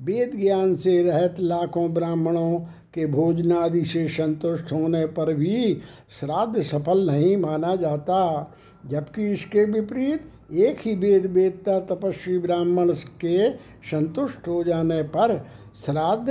वेद 0.00 0.30
ज्ञान 0.36 0.74
से 0.74 1.02
रहत 1.02 1.36
लाखों 1.40 1.94
ब्राह्मणों 1.94 2.58
के 2.94 3.06
भोजनादि 3.06 3.84
से 3.84 4.08
संतुष्ट 4.08 4.72
होने 4.72 5.06
पर 5.06 5.34
भी 5.34 5.80
श्राद्ध 6.20 6.62
सफल 6.62 7.10
नहीं 7.10 7.36
माना 7.36 7.74
जाता, 7.76 8.52
जबकि 8.86 9.30
इसके 9.32 9.64
विपरीत 9.64 10.52
एक 10.52 10.78
ही 10.80 10.94
वेद 10.94 11.26
वेदता 11.26 11.78
तपस्वी 11.80 12.38
ब्राह्मण 12.38 12.92
के 12.92 13.50
संतुष्ट 13.90 14.48
हो 14.48 14.64
जाने 14.64 15.02
पर 15.02 15.46
श्राद्ध 15.76 16.30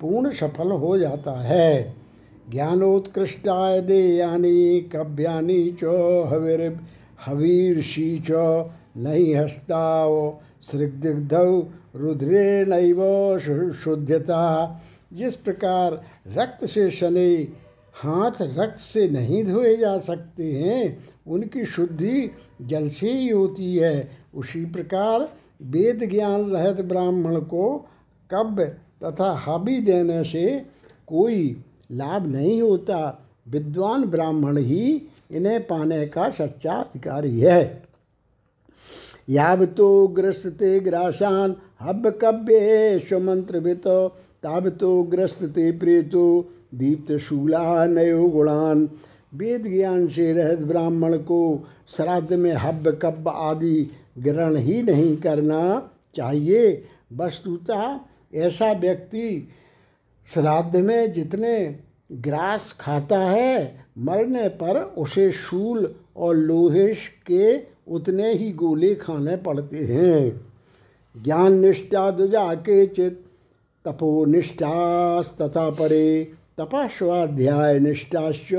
पूर्ण 0.00 0.32
सफल 0.32 0.70
हो 0.70 0.98
जाता 0.98 1.40
है। 1.40 1.94
ज्ञानोत्कृष्टाय 2.50 3.80
देयानी 3.80 4.80
कव्यानी 4.80 5.72
चो 5.72 6.22
हविर 6.24 6.80
हवीर्षि 7.26 8.22
च 8.30 8.30
नहीं 8.96 9.34
हस्ताव 9.34 10.38
सृग्धौ 10.62 11.72
रुद्रे 11.96 12.64
नैव 12.68 13.00
शुद्धता 13.72 14.80
जिस 15.12 15.36
प्रकार 15.36 16.02
रक्त 16.28 16.64
से 16.64 16.90
शनि 16.90 17.54
हाथ 17.94 18.30
रक्त 18.42 18.80
से 18.80 19.08
नहीं 19.08 19.44
धोए 19.44 19.76
जा 19.76 19.98
सकते 19.98 20.52
हैं, 20.52 20.98
उनकी 21.26 21.64
शुद्धि 21.64 22.30
जल 22.62 22.88
से 22.88 23.12
ही 23.12 23.28
होती 23.28 23.76
है। 23.76 24.10
उसी 24.34 24.64
प्रकार 24.64 25.28
वेद 25.62 26.10
ज्ञान 26.10 26.40
रहत 26.40 26.80
ब्राह्मण 26.80 27.40
को 27.40 27.88
कब 28.30 28.60
तथा 29.04 29.32
हाबी 29.32 29.80
देने 29.80 30.24
से 30.24 30.66
कोई 31.06 31.64
लाभ 31.92 32.26
नहीं 32.26 32.62
होता। 32.62 33.28
विद्वान 33.48 34.04
ब्राह्मण 34.04 34.58
ही 34.58 35.02
इन्हें 35.30 35.60
पाने 35.66 36.06
का 36.06 36.28
सच्चा 36.30 36.72
अधिकारी 36.72 37.40
है। 37.40 37.82
याव 39.28 39.64
तो 39.66 40.06
ग्रस्तते 40.08 40.78
ग्रासान 40.80 41.56
हब 41.80 42.08
कव्य 42.22 42.98
सुमंत्र 43.08 43.74
ताब 44.42 44.68
तो 44.70 45.02
ग्रस्तते 45.02 45.70
प्रेतो 45.72 46.24
दीप्त 46.74 47.12
शूला 47.18 47.84
नयो 47.86 48.28
गुणान। 48.28 48.88
वेद 49.34 49.66
ज्ञान 49.66 50.06
से 50.08 50.32
रहत 50.32 50.58
ब्राह्मण 50.58 51.16
को 51.22 51.40
श्राद्ध 51.96 52.32
में 52.32 52.52
हब 52.52 52.88
कब्ब 53.02 53.28
आदि 53.28 53.90
ग्रहण 54.18 54.56
ही 54.56 54.82
नहीं 54.82 55.16
करना 55.16 55.90
चाहिए। 56.14 56.84
वस्तुतः 57.12 57.98
ऐसा 58.34 58.72
व्यक्ति 58.72 59.48
श्राद्ध 60.26 60.76
में 60.76 61.12
जितने 61.12 61.54
ग्रास 62.12 62.74
खाता 62.80 63.18
है 63.18 63.86
मरने 63.98 64.48
पर 64.48 64.80
उसे 64.98 65.30
शूल 65.30 65.94
और 66.16 66.36
लोहेश 66.36 67.08
के 67.30 67.58
उतने 67.88 68.32
ही 68.32 68.50
गोले 68.52 68.94
खाने 68.94 69.36
पड़ते 69.36 69.76
हैं। 69.76 70.40
ज्ञान 71.22 71.52
निष्ठा 71.52 72.10
दुजा 72.10 72.54
के 72.54 72.86
चित 72.86 73.24
तपो 73.84 74.24
निष्ठास 74.24 75.36
तथा 75.40 75.70
परे 75.70 76.32
तपास्वाध्याय 76.58 77.78
निष्ठाश्च 77.78 78.54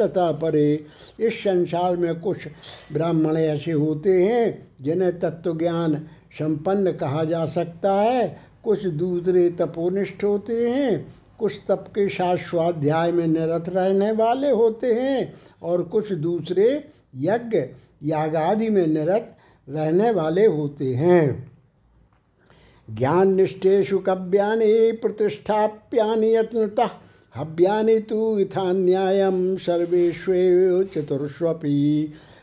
तथा 0.00 0.32
परे। 0.32 0.86
इस 1.20 1.38
संसार 1.40 1.96
में 1.96 2.20
कुछ 2.20 2.48
ब्राह्मण 2.92 3.36
ऐसे 3.36 3.72
होते 3.72 4.24
हैं, 4.24 4.68
जिन्हें 4.80 5.18
तत्व 5.20 5.58
ज्ञान 5.58 5.94
संपन्न 6.32 6.92
कहा 6.92 7.24
जा 7.24 7.46
सकता 7.46 7.92
है। 7.92 8.38
कुछ 8.64 8.86
दूसरे 8.86 9.50
तपोनिष्ठ 9.50 10.24
होते 10.24 10.70
हैं 10.70 11.14
कुछ 11.38 11.60
तप 11.68 11.84
के 11.88 12.08
साथ 12.08 12.36
स्वाध्याय 12.36 13.12
में 13.12 13.26
निरत 13.26 13.64
रहने 13.68 14.12
वाले 14.12 14.50
होते 14.50 14.92
हैं 14.94 15.34
और 15.62 15.82
कुछ 15.82 16.12
दूसरे 16.12 16.84
यज्ञ, 17.16 17.58
यागादि 18.02 18.70
में 18.70 18.86
निरत 18.86 19.36
रहने 19.68 20.10
वाले 20.10 20.46
होते 20.46 20.94
हैं। 20.94 21.52
ज्ञान 22.94 23.34
निष्ठेशु 23.34 23.98
कव्यानि 23.98 24.92
प्रतिष्ठाप्यानि 24.92 26.34
यत्नतः 26.36 26.90
हव्यानि 27.36 27.98
तो 28.00 28.38
इथा 28.38 28.72
न्यायम 28.72 29.56
सर्वेश्व 29.56 30.32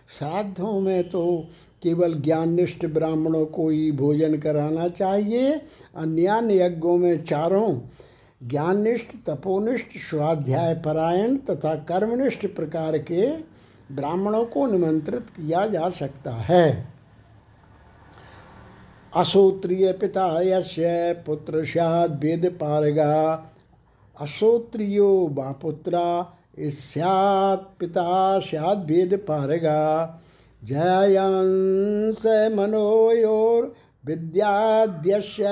श्राद्धों 0.10 0.80
में 0.82 1.10
तो 1.10 1.48
केवल 1.84 2.14
ज्ञाननिष्ठ 2.14 2.86
ब्राह्मणों 2.86 3.46
को 3.46 3.70
ही 3.70 3.92
भोजन 3.92 4.38
कराना 4.38 4.88
चाहिए 4.88 5.62
अन्य 5.96 6.40
यज्ञों 6.52 6.98
में 6.98 7.26
चारों 7.26 7.80
ज्ञाननिष्ठ, 8.44 9.06
तपोनिष्ठ 9.28 9.88
स्वाध्याय 9.98 10.74
परायण 10.74 11.38
तथा 11.38 11.76
कर्मनिष्ठ 11.76 12.48
प्रकार 12.48 12.98
के 12.98 13.32
ब्राह्मणों 13.92 14.46
को 14.46 14.66
निमंत्रित 14.68 15.22
किया 15.22 15.68
जा 15.68 15.90
सकता 15.90 16.32
है। 16.32 16.88
अश्रोत्रिय 19.16 19.92
पिता 19.92 20.42
यस्य, 20.42 21.14
पुत्र 21.26 21.66
सैद 21.66 22.20
वेद 22.24 22.58
पारगा। 22.62 23.46
अश्रोत्रियो 24.22 25.30
वा 25.32 25.52
पुत्रा 25.52 26.38
स्यात् 26.60 27.80
पिता 27.80 28.40
सैद 28.40 28.86
वेद 28.88 29.18
पारगा। 29.18 30.20
जयांस 30.64 32.52
मनोयोर 32.56 33.76
विद्याद्यस्य 34.06 35.44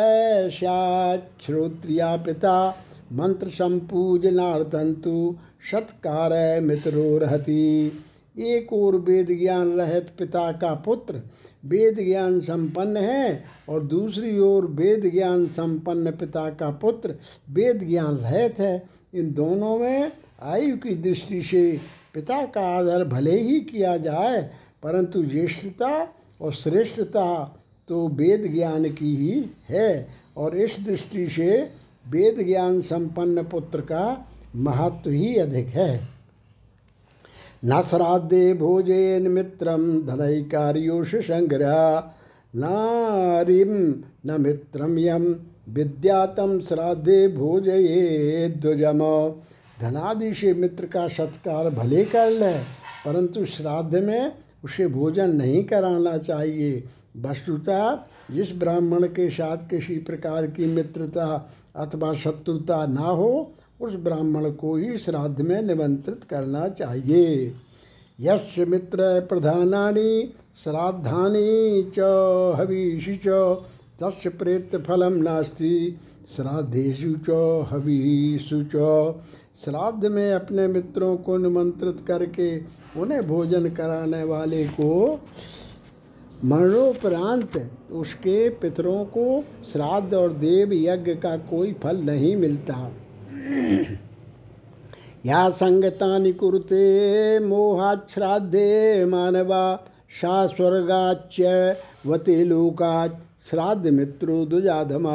पिता 2.25 2.55
मंत्र 3.13 3.49
संपूजनार्थंतु 3.49 5.13
सत्कार 5.71 6.33
मित्रो 6.61 7.17
रहती। 7.17 7.61
एक 8.37 8.73
और 8.73 8.95
वेद 8.99 9.27
ज्ञान 9.39 9.71
रहित 9.71 10.09
पिता 10.19 10.51
का 10.51 10.73
पुत्र 10.85 11.21
वेद 11.65 11.99
ज्ञान 11.99 12.39
संपन्न 12.41 12.97
है 12.97 13.43
और 13.69 13.83
दूसरी 13.83 14.37
ओर 14.39 14.65
वेद 14.71 15.09
ज्ञान 15.13 15.45
संपन्न 15.47 16.11
पिता 16.11 16.49
का 16.49 16.69
पुत्र 16.81 17.15
वेद 17.49 17.83
ज्ञान 17.83 18.15
रहित 18.17 18.59
है। 18.59 18.83
इन 19.13 19.33
दोनों 19.33 19.77
में 19.79 20.11
आयु 20.43 20.77
की 20.77 20.95
दृष्टि 20.97 21.41
से 21.41 21.79
पिता 22.13 22.45
का 22.45 22.61
आदर 22.77 23.03
भले 23.07 23.39
ही 23.39 23.59
किया 23.61 23.97
जाए, 23.97 24.41
परंतु 24.83 25.23
ज्येष्ठता 25.23 26.07
और 26.41 26.53
श्रेष्ठता 26.53 27.27
तो 27.91 28.07
वेद 28.07 28.51
ज्ञान 28.53 28.83
की 28.91 29.15
ही 29.15 29.45
है। 29.69 30.07
और 30.37 30.55
इस 30.57 30.77
दृष्टि 30.87 31.27
से 31.27 31.47
वेद 32.05 32.37
ज्ञान 32.45 32.81
संपन्न 32.81 33.43
पुत्र 33.43 33.81
का 33.81 34.03
महत्व 34.55 35.09
ही 35.09 35.35
अधिक 35.35 35.67
है। 35.67 36.01
न 37.65 37.81
श्राद्धे 37.81 38.53
भोजेन 38.53 39.27
मित्रम 39.27 39.81
धनैकार्योष 40.07 41.15
संग्रह। 41.15 42.13
नारिम 42.53 43.73
न 44.25 44.41
मित्रम 44.41 44.97
यम 44.99 45.25
विद्यातम 45.69 46.59
श्राद्धे 46.59 47.27
भोजये 47.27 48.47
द्वजम। 48.61 49.03
धनादि 49.81 50.33
से 50.33 50.53
मित्र 50.53 50.85
का 50.85 51.07
सत्कार 51.07 51.69
भले 51.69 52.03
कर 52.05 52.31
ले, 52.31 52.53
परंतु 53.05 53.45
श्राद्ध 53.45 53.95
में 53.97 54.31
उसे 54.63 54.87
भोजन 54.87 55.35
नहीं 55.35 55.63
कराना 55.63 56.17
चाहिए। 56.17 56.83
वस्तुता 57.17 58.07
जिस 58.31 58.59
ब्राह्मण 58.59 59.07
के 59.07 59.29
साथ 59.29 59.57
किसी 59.57 59.97
प्रकार 59.97 60.47
की 60.47 60.65
मित्रता 60.65 61.51
अथवा 61.75 62.13
शत्रुता 62.13 62.85
ना 62.85 63.01
हो, 63.01 63.51
उस 63.81 63.95
ब्राह्मण 63.95 64.51
को 64.51 64.75
ही 64.75 64.97
श्राद्ध 64.97 65.41
में 65.41 65.61
निमंत्रित 65.61 66.23
करना 66.23 66.67
चाहिए। 66.69 67.53
यश 68.19 68.59
मित्र 68.59 69.25
प्रधानानि, 69.29 70.33
श्राद्धानि 70.63 71.91
च, 71.97 71.99
हवीषि 72.59 73.15
च 73.15 73.27
तस् 73.99 74.27
प्रेत 74.27 74.75
फलम 74.75 75.13
नास्ति 75.13 75.99
श्राद्धेशु 76.35 77.15
च, 77.29 77.29
हवीषु 77.69 78.63
च। 78.63 79.13
श्राद्ध 79.55 80.05
में 80.05 80.33
अपने 80.33 80.67
मित्रों 80.67 81.17
को 81.17 81.37
निमंत्रित 81.37 81.97
करके 82.07 82.61
उन्हें 82.97 83.27
भोजन 83.27 83.69
कराने 83.69 84.23
वाले 84.23 84.65
को 84.67 85.19
मरणोपरांत 86.45 87.71
उसके 87.91 88.49
पितरों 88.49 89.05
को 89.05 89.43
श्राद्ध 89.71 90.13
और 90.13 90.33
देव 90.33 90.73
यज्ञ 90.73 91.15
का 91.15 91.35
कोई 91.37 91.73
फल 91.73 91.97
नहीं 91.97 92.35
मिलता। 92.35 92.91
या 95.25 95.49
संगतानि 95.49 96.33
कुरुते 96.33 97.39
मोहाच्छ्राद्धे 97.39 99.05
मानवा 99.05 99.75
सा 100.21 100.47
स्वर्गाच्च 100.47 101.41
वते 102.07 102.43
श्राद्ध 103.49 103.87
मित्रो 103.87 104.45
दुजाधमा। 104.45 105.13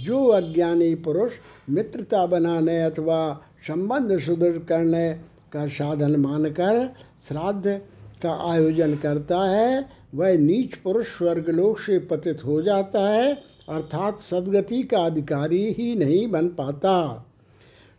जो 0.00 0.26
अज्ञानी 0.26 0.94
पुरुष 0.94 1.32
मित्रता 1.70 2.26
बनाने 2.26 2.82
अथवा 2.82 3.40
संबंध 3.66 4.18
सुदृढ़ 4.18 4.58
करने 4.58 5.10
का 5.52 5.66
साधन 5.66 6.16
मानकर 6.16 6.94
श्राद्ध 7.28 7.80
का 8.22 8.52
आयोजन 8.52 8.94
करता 8.94 9.40
है 9.50 9.99
वह 10.14 10.38
नीच 10.38 10.74
पुरुष 10.74 11.06
स्वर्गलोक 11.06 11.78
से 11.78 11.98
पतित 11.98 12.44
हो 12.44 12.62
जाता 12.62 13.08
है, 13.08 13.34
अर्थात 13.68 14.20
सदगति 14.20 14.82
का 14.82 14.98
अधिकारी 14.98 15.72
ही 15.72 15.94
नहीं 15.94 16.30
बन 16.30 16.48
पाता। 16.48 17.26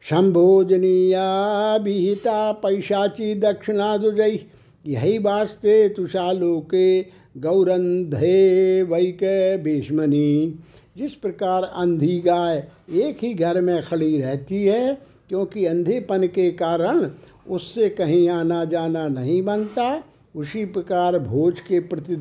संभोजनीया 0.09 1.76
विहिता 1.76 2.51
पैशाची 2.51 3.36
दक्षिणा 3.36 3.97
दुजई 3.97 4.39
यही 4.86 5.18
वास्ते 5.18 5.89
तुषालोके 5.89 7.01
गौरंधे 7.38 8.84
वैक 8.84 9.24
भीष्मनी। 9.64 10.59
जिस 10.97 11.14
प्रकार 11.14 11.64
अंधी 11.64 12.20
गाय 12.20 12.68
एक 12.91 13.18
ही 13.22 13.34
घर 13.34 13.62
में 13.62 13.82
खड़ी 13.84 14.22
रहती 14.22 14.66
है, 14.66 14.97
क्योंकि 15.30 15.66
अंधेपन 15.66 16.28
के 16.28 16.51
कारण 16.51 17.09
उससे 17.49 17.89
कहीं 17.89 18.30
आना 18.30 18.66
जाना 18.66 19.07
नहीं 19.07 19.41
बनता 19.41 20.03
उसी 20.36 20.65
प्रकार 20.65 21.19
भोज 21.19 21.59
के 21.59 21.79
प्रति, 21.79 22.15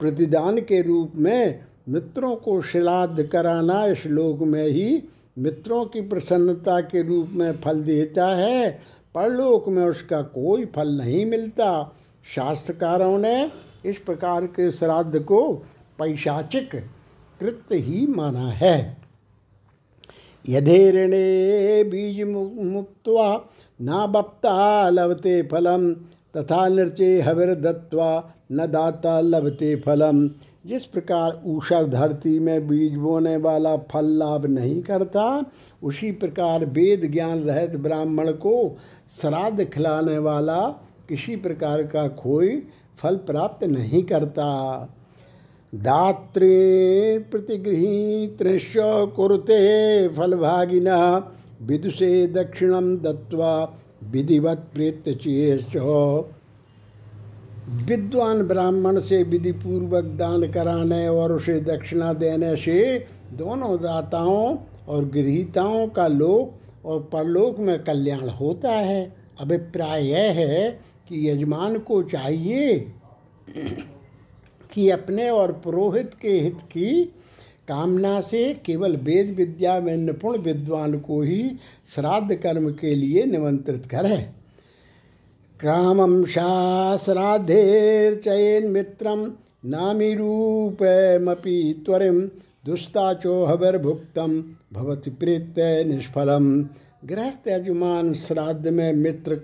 प्रतिदान 0.00 0.58
के 0.58 0.82
रूप 0.82 1.12
में 1.16 1.60
मित्रों 1.88 2.36
को 2.36 2.60
श्राद्ध 2.62 3.22
कराना 3.22 3.84
इस 3.86 4.06
लोक 4.06 4.38
में 4.38 4.66
ही 4.66 5.02
मित्रों 5.38 5.84
की 5.84 6.00
प्रसन्नता 6.00 6.80
के 6.80 7.02
रूप 7.02 7.30
में 7.32 7.52
फल 7.52 7.82
देता 7.82 8.26
है। 8.26 8.70
परलोक 9.14 9.68
में 9.68 9.84
उसका 9.84 10.22
कोई 10.22 10.64
फल 10.64 10.88
नहीं 10.88 11.26
मिलता। 11.26 11.96
शास्त्रकारों 12.34 13.18
ने 13.18 13.52
इस 13.86 13.98
प्रकार 13.98 14.46
के 14.46 14.70
श्राद्ध 14.70 15.20
को 15.20 15.52
पैशाचिक 15.98 16.74
कृत्य 17.40 17.76
ही 17.76 18.06
माना 18.06 18.48
है। 18.50 18.96
यधेरणे 20.48 21.84
बीज 21.84 22.22
मुक्त 22.62 23.08
ना 23.80 24.06
बप्ता 24.06 24.90
लभते 24.90 25.42
फलम। 25.42 25.94
तथा 26.36 26.68
नृचे 26.68 27.20
हविर 27.20 27.54
दत्वा 27.54 28.32
न 28.52 28.66
दाता 28.66 29.20
लभते 29.20 29.76
फलम। 29.76 30.30
जिस 30.66 30.84
प्रकार 30.84 31.42
ऊषर 31.46 31.86
धरती 31.86 32.38
में 32.38 32.68
बीज 32.68 32.94
बोने 32.96 33.36
वाला 33.36 33.76
फल 33.76 34.04
लाभ 34.04 34.46
नहीं 34.46 34.82
करता, 34.82 35.44
उसी 35.82 36.12
प्रकार 36.12 36.64
वेद 36.64 37.12
ज्ञान 37.12 37.38
रहित 37.40 37.76
ब्राह्मण 37.76 38.32
को 38.32 38.76
श्राद्ध 39.20 39.64
खिलाने 39.64 40.18
वाला 40.18 40.60
किसी 41.08 41.36
प्रकार 41.36 41.82
का 41.82 42.08
कोई 42.08 42.62
फल 42.98 43.16
प्राप्त 43.16 43.64
नहीं 43.64 44.02
करता। 44.02 44.48
दात्रे 45.74 47.18
प्रतिगृहीतृश 47.30 48.72
कुरुते 49.16 50.08
फलभागिना 50.08 50.96
विदुषे 51.62 52.26
दक्षिणम 52.26 52.96
दत्वा 52.96 53.77
विधिवत 54.02 54.58
प्रेत 54.74 55.04
विद्वान 57.86 58.42
ब्राह्मण 58.42 59.00
से 59.00 59.22
विधि 59.22 59.52
पूर्वक 59.52 60.04
दान 60.04 60.46
कराने 60.52 61.08
और 61.08 61.32
उसे 61.32 61.60
दक्षिणा 61.60 62.12
देने 62.12 62.56
से 62.56 63.06
दोनों 63.32 63.76
दाताओं 63.76 64.56
और 64.88 65.04
गृहिताओं 65.04 65.88
का 65.88 66.06
लोक 66.06 66.86
और 66.86 67.00
परलोक 67.12 67.58
में 67.58 67.84
कल्याण 67.84 68.28
होता 68.28 68.70
है। 68.70 69.14
अभिप्राय 69.40 70.06
यह 70.06 70.32
है 70.32 70.70
कि 71.08 71.28
यजमान 71.30 71.78
को 71.78 72.02
चाहिए 72.02 72.78
कि 74.72 74.90
अपने 74.90 75.28
और 75.30 75.52
पुरोहित 75.52 76.14
के 76.14 76.32
हित 76.40 76.58
की 76.62 77.14
कामना 77.68 78.20
से 78.20 78.60
केवल 78.66 78.96
वेद 78.96 79.36
विद्या 79.36 79.80
में 79.80 79.96
निपुण 79.96 80.38
विद्वान 80.38 81.00
को 81.00 81.22
ही 81.22 81.56
श्राद्ध 81.94 82.34
कर्म 82.34 82.70
के 82.70 82.94
लिए 82.94 83.24
निमंत्रित 83.24 83.86
करे 83.86 84.08
करें 84.08 84.34
क्रामं 85.60 86.24
शास्राधेर्चयेन् 86.24 88.68
मित्रं 88.68 89.32
नामीरूपमपि 89.64 91.82
त्वरिम 91.86 92.30
दुस्ताचो 92.66 93.44
हविर्भुक्तम 93.44 94.44
भवति 94.72 95.10
प्रीत 95.10 95.54
निष्फलम। 95.86 96.68
गृहस्थ 97.04 97.48
यजमान 97.48 98.14
श्राद्ध 98.14 98.68
में 98.68 98.92
मित्र 98.92 99.40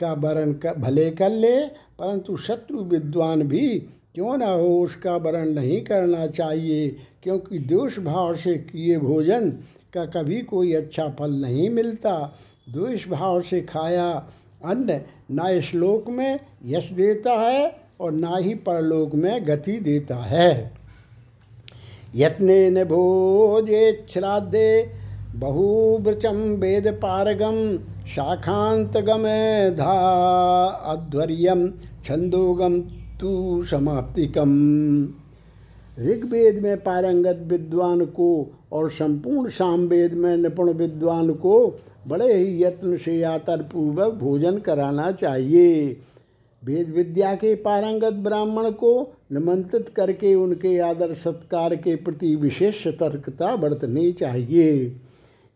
का 0.00 0.12
वरण 0.12 0.54
भले 0.78 1.10
कर 1.10 1.30
ले, 1.30 1.66
परंतु 1.98 2.36
शत्रु 2.36 2.84
विद्वान 2.84 3.42
भी 3.42 3.86
क्यों 4.14 4.38
न 4.38 4.42
हो 4.42 4.82
उसका 4.84 5.16
वरण 5.16 5.48
नहीं 5.48 5.80
करना 5.82 6.26
चाहिए? 6.26 6.96
क्योंकि 7.22 7.58
दोष 7.58 7.98
भाव 7.98 8.36
से 8.36 8.54
किए 8.54 8.98
भोजन 8.98 9.50
का 9.94 10.04
कभी 10.04 10.40
कोई 10.40 10.72
अच्छा 10.72 11.08
फल 11.08 11.32
नहीं 11.32 11.70
मिलता। 11.70 12.38
द्वेष 12.72 13.08
भाव 13.08 13.40
से 13.40 13.60
खाया 13.60 14.26
अन्न 14.64 15.00
न 15.32 15.60
श्लोक 15.60 16.08
में 16.08 16.40
यश 16.64 16.90
देता 16.90 17.32
है 17.32 17.76
और 18.00 18.12
ना 18.12 18.36
ही 18.36 18.54
परलोक 18.54 19.14
में 19.14 19.46
गति 19.46 19.72
देता 19.72 20.16
है। 20.16 20.72
यत्ने 22.16 22.70
न 22.70 22.84
भोजे 22.84 24.06
श्राद्धे 24.08 24.90
बहुवृचम 25.34 26.36
वेद 26.36 26.88
पारगम 26.88 27.78
शाखांतगम 28.06 29.22
धा 29.76 29.94
अध्वर्यम 30.86 31.68
छंदोगम 32.04 32.82
तु 33.22 33.64
समाप्तिकम। 33.70 34.52
ऋग्वेद 36.00 36.62
में 36.62 36.76
पारंगत 36.76 37.44
विद्वान 37.46 38.04
को 38.04 38.50
और 38.72 38.90
संपूर्ण 38.90 39.50
सामवेद 39.50 40.14
में 40.14 40.36
निपुण 40.36 40.72
विद्वान 40.72 41.32
को 41.32 41.76
बड़े 42.08 42.34
ही 42.34 42.62
यत्न 42.64 42.96
से 42.96 43.14
यातर 43.14 43.62
पूर्वक 43.62 44.14
भोजन 44.14 44.58
कराना 44.58 45.10
चाहिए। 45.12 45.96
वेद 46.64 46.90
विद्या 46.90 47.34
के 47.34 47.54
पारंगत 47.54 48.12
ब्राह्मण 48.12 48.70
को 48.70 49.12
निमंत्रित 49.32 49.88
करके 49.88 50.34
उनके 50.34 50.78
आदर 50.78 51.14
सत्कार 51.14 51.76
के 51.76 51.96
प्रति 51.96 52.36
विशेष 52.36 52.84
सतर्कता 52.84 53.56
बरतनी 53.56 54.12
चाहिए। 54.12 54.96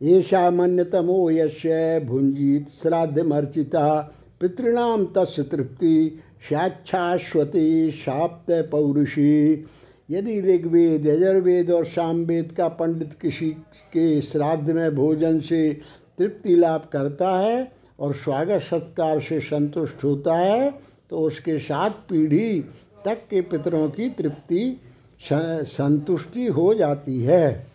ऐसा 0.03 0.51
मन्यतमो 0.51 1.31
यश्य 1.31 2.01
भुंजित 2.07 2.69
श्राद्धमर्चिता। 2.83 4.13
पितृणाम 4.41 5.05
तस् 5.05 5.41
तृप्ति। 5.41 6.21
साक्षाश्वती 6.43 7.91
शाप्त 7.91 8.51
पौरुषी 8.71 9.65
यदि 10.11 10.41
ऋग्वेद, 10.41 11.07
यजुर्वेद 11.07 11.71
और 11.71 11.85
सामवेद 11.85 12.53
का 12.53 12.69
पंडित 12.69 13.13
किसी 13.23 13.51
के 13.93 14.21
श्राद्ध 14.23 14.71
में 14.71 14.95
भोजन 14.97 15.41
से 15.41 15.73
तृप्ति 16.19 16.57
लाभ 16.57 16.89
करता 16.93 17.31
है 17.39 17.73
और 18.01 18.15
स्वागत 18.15 18.63
सत्कार 18.63 19.21
से 19.21 19.41
संतुष्ट 19.41 20.05
होता 20.05 20.37
है 20.37 20.71
तो 21.11 21.19
उसके 21.19 21.59
साथ 21.59 21.91
पीढ़ी 22.11 22.61
तक 23.05 23.27
के 23.31 23.41
पितरों 23.41 23.89
की 23.91 24.09
तृप्ति 24.11 24.81
संतुष्टि 25.23 26.47
हो 26.47 26.73
जाती 26.75 27.21
है। 27.23 27.67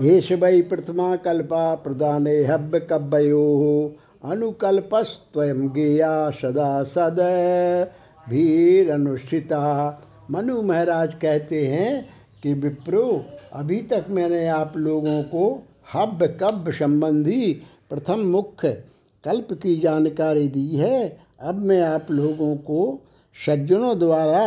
येष 0.00 0.30
वै 0.32 0.60
प्रथमा 0.62 1.14
कल्पा 1.16 1.74
प्रदाने 1.74 2.36
हव्य 2.44 2.80
कब्बयो 2.80 3.46
अनुकल्पस्वयं 4.22 5.68
गेया 5.68 6.30
सदा 6.30 6.82
सद 6.84 7.18
भीर 8.26 8.90
अनुष्ठिता 8.90 9.64
मनु 10.30 10.60
महाराज 10.62 11.14
कहते 11.14 11.66
हैं 11.66 12.08
कि 12.42 12.52
विप्रो, 12.54 13.24
अभी 13.52 13.80
तक 13.82 14.06
मैंने 14.10 14.46
आप 14.48 14.76
लोगों 14.76 15.22
को 15.24 15.44
हव्य 15.92 16.28
कब्य 16.40 16.72
संबंधी 16.72 17.52
प्रथम 17.90 18.20
मुख्य 18.26 18.72
कल्प 19.24 19.52
की 19.52 19.76
जानकारी 19.76 20.48
दी 20.48 20.66
है। 20.76 21.18
अब 21.40 21.58
मैं 21.60 21.80
आप 21.82 22.10
लोगों 22.10 22.54
को 22.56 22.80
सज्जनों 23.36 23.98
द्वारा 23.98 24.44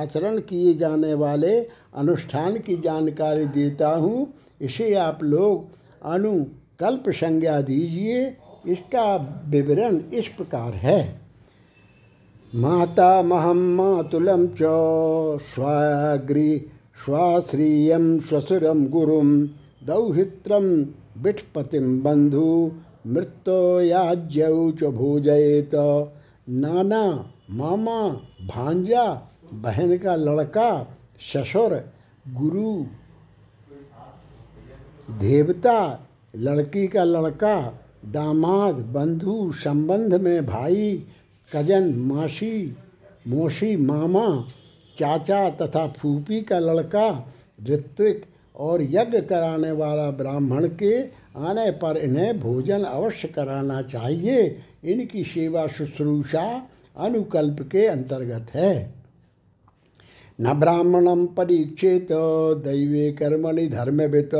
आचरण 0.00 0.38
किए 0.40 0.74
जाने 0.74 1.14
वाले 1.14 1.58
अनुष्ठान 1.96 2.58
की 2.58 2.76
जानकारी 2.76 3.44
देता 3.46 3.88
हूँ। 3.88 4.26
इसे 4.60 4.92
आप 4.96 5.22
लोग 5.22 5.66
अनुकल्प 6.12 7.10
संज्ञा 7.10 7.60
दीजिए। 7.62 8.24
इसका 8.66 9.16
विवरण 9.48 9.96
इस 9.96 10.28
प्रकार 10.28 10.72
है। 10.72 11.20
माता 12.54 13.22
महम 13.22 13.58
मातुलम 13.58 14.46
च 14.46 14.58
स्वाग्री 15.42 16.58
स्वाश्रियम 17.04 18.20
श्वसुरम 18.20 18.86
गुरुम 18.86 19.40
दौहित्रम 19.86 20.84
बिठपतिम 21.22 22.02
बंधु 22.02 22.72
मृत्योयाज्यौ 23.06 24.70
च 24.70 24.84
भोजयेत। 24.84 25.74
नाना, 26.48 27.32
मामा, 27.50 28.08
भांजा, 28.46 29.04
बहन 29.52 29.96
का 29.98 30.14
लड़का, 30.16 30.96
ससुर, 31.20 31.84
गुरु, 32.28 32.86
देवता, 35.18 36.06
लड़की 36.36 36.86
का 36.88 37.04
लड़का 37.04 37.56
दामाद, 38.06 38.74
बंधु, 38.74 39.52
संबंध 39.54 40.14
में 40.14 40.46
भाई, 40.46 41.04
कज़न, 41.56 41.94
मासी, 41.94 42.76
मौसी, 43.28 43.76
मामा, 43.76 44.48
चाचा 44.98 45.50
तथा 45.50 45.88
फूफी 45.88 46.40
का 46.40 46.58
लड़का, 46.58 47.32
ऋत्विक 47.64 48.24
और 48.56 48.82
यज्ञ 48.82 49.20
कराने 49.20 49.72
वाला 49.72 50.10
ब्राह्मण 50.10 50.68
के 50.68 51.00
आने 51.36 51.70
पर 51.70 51.96
इन्हें 51.96 52.40
भोजन 52.40 52.82
अवश्य 52.82 53.28
कराना 53.28 53.82
चाहिए। 53.82 54.58
इनकी 54.84 55.24
सेवा 55.24 55.66
शुश्रूषा 55.66 56.66
अनुकल्प 56.96 57.68
के 57.72 57.86
अंतर्गत 57.86 58.54
है। 58.54 58.94
न 60.40 60.52
ब्राह्मणम 60.54 61.26
परीक्षित, 61.26 62.08
दैवे 62.64 63.12
कर्मणि 63.12 63.66
धर्मवित, 63.66 64.30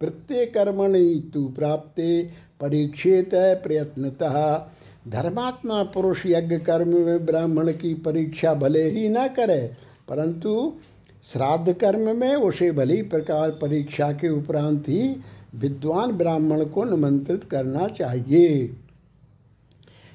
प्रत्येक 0.00 0.54
कर्मणि 0.54 1.30
तु 1.34 1.52
प्राप्ते। 1.56 2.30
परीक्षित 2.60 3.30
प्रयत्नतः। 3.62 4.36
धर्मात्मा 5.08 5.82
पुरुष 5.84 6.22
यज्ञ 6.26 6.56
कर्म 6.58 6.96
में 6.96 7.26
ब्राह्मण 7.26 7.72
की 7.72 7.94
परीक्षा 7.94 8.54
भले 8.54 8.82
ही 8.82 9.08
न 9.08 9.26
करे, 9.28 9.60
परंतु 10.08 10.72
श्राद्ध 11.26 11.72
कर्म 11.72 12.16
में 12.16 12.34
उसे 12.34 12.70
भली 12.72 13.00
प्रकार 13.02 13.50
परीक्षा 13.52 14.10
के 14.12 14.28
उपरांत 14.28 14.88
ही 14.88 15.08
विद्वान 15.54 16.12
ब्राह्मण 16.12 16.64
को 16.64 16.84
निमंत्रित 16.84 17.44
करना 17.44 17.86
चाहिए। 17.88 18.48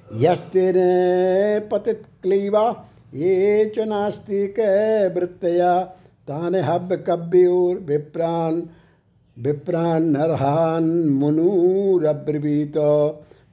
यस्तेन 0.08 0.76
पतित 1.72 2.04
क्लीवा, 2.24 2.70
ये 3.14 3.74
च 3.78 3.80
नास्तिक 3.80 4.60
वृत्तया, 5.16 5.80
तान 6.28 6.56
हव्य 6.56 6.98
कव्योर 6.98 7.78
विप्रान 7.78 8.62
विप्रान 9.38 10.04
नरहान 10.04 10.84
मुनुरब्रवीत। 11.10 12.78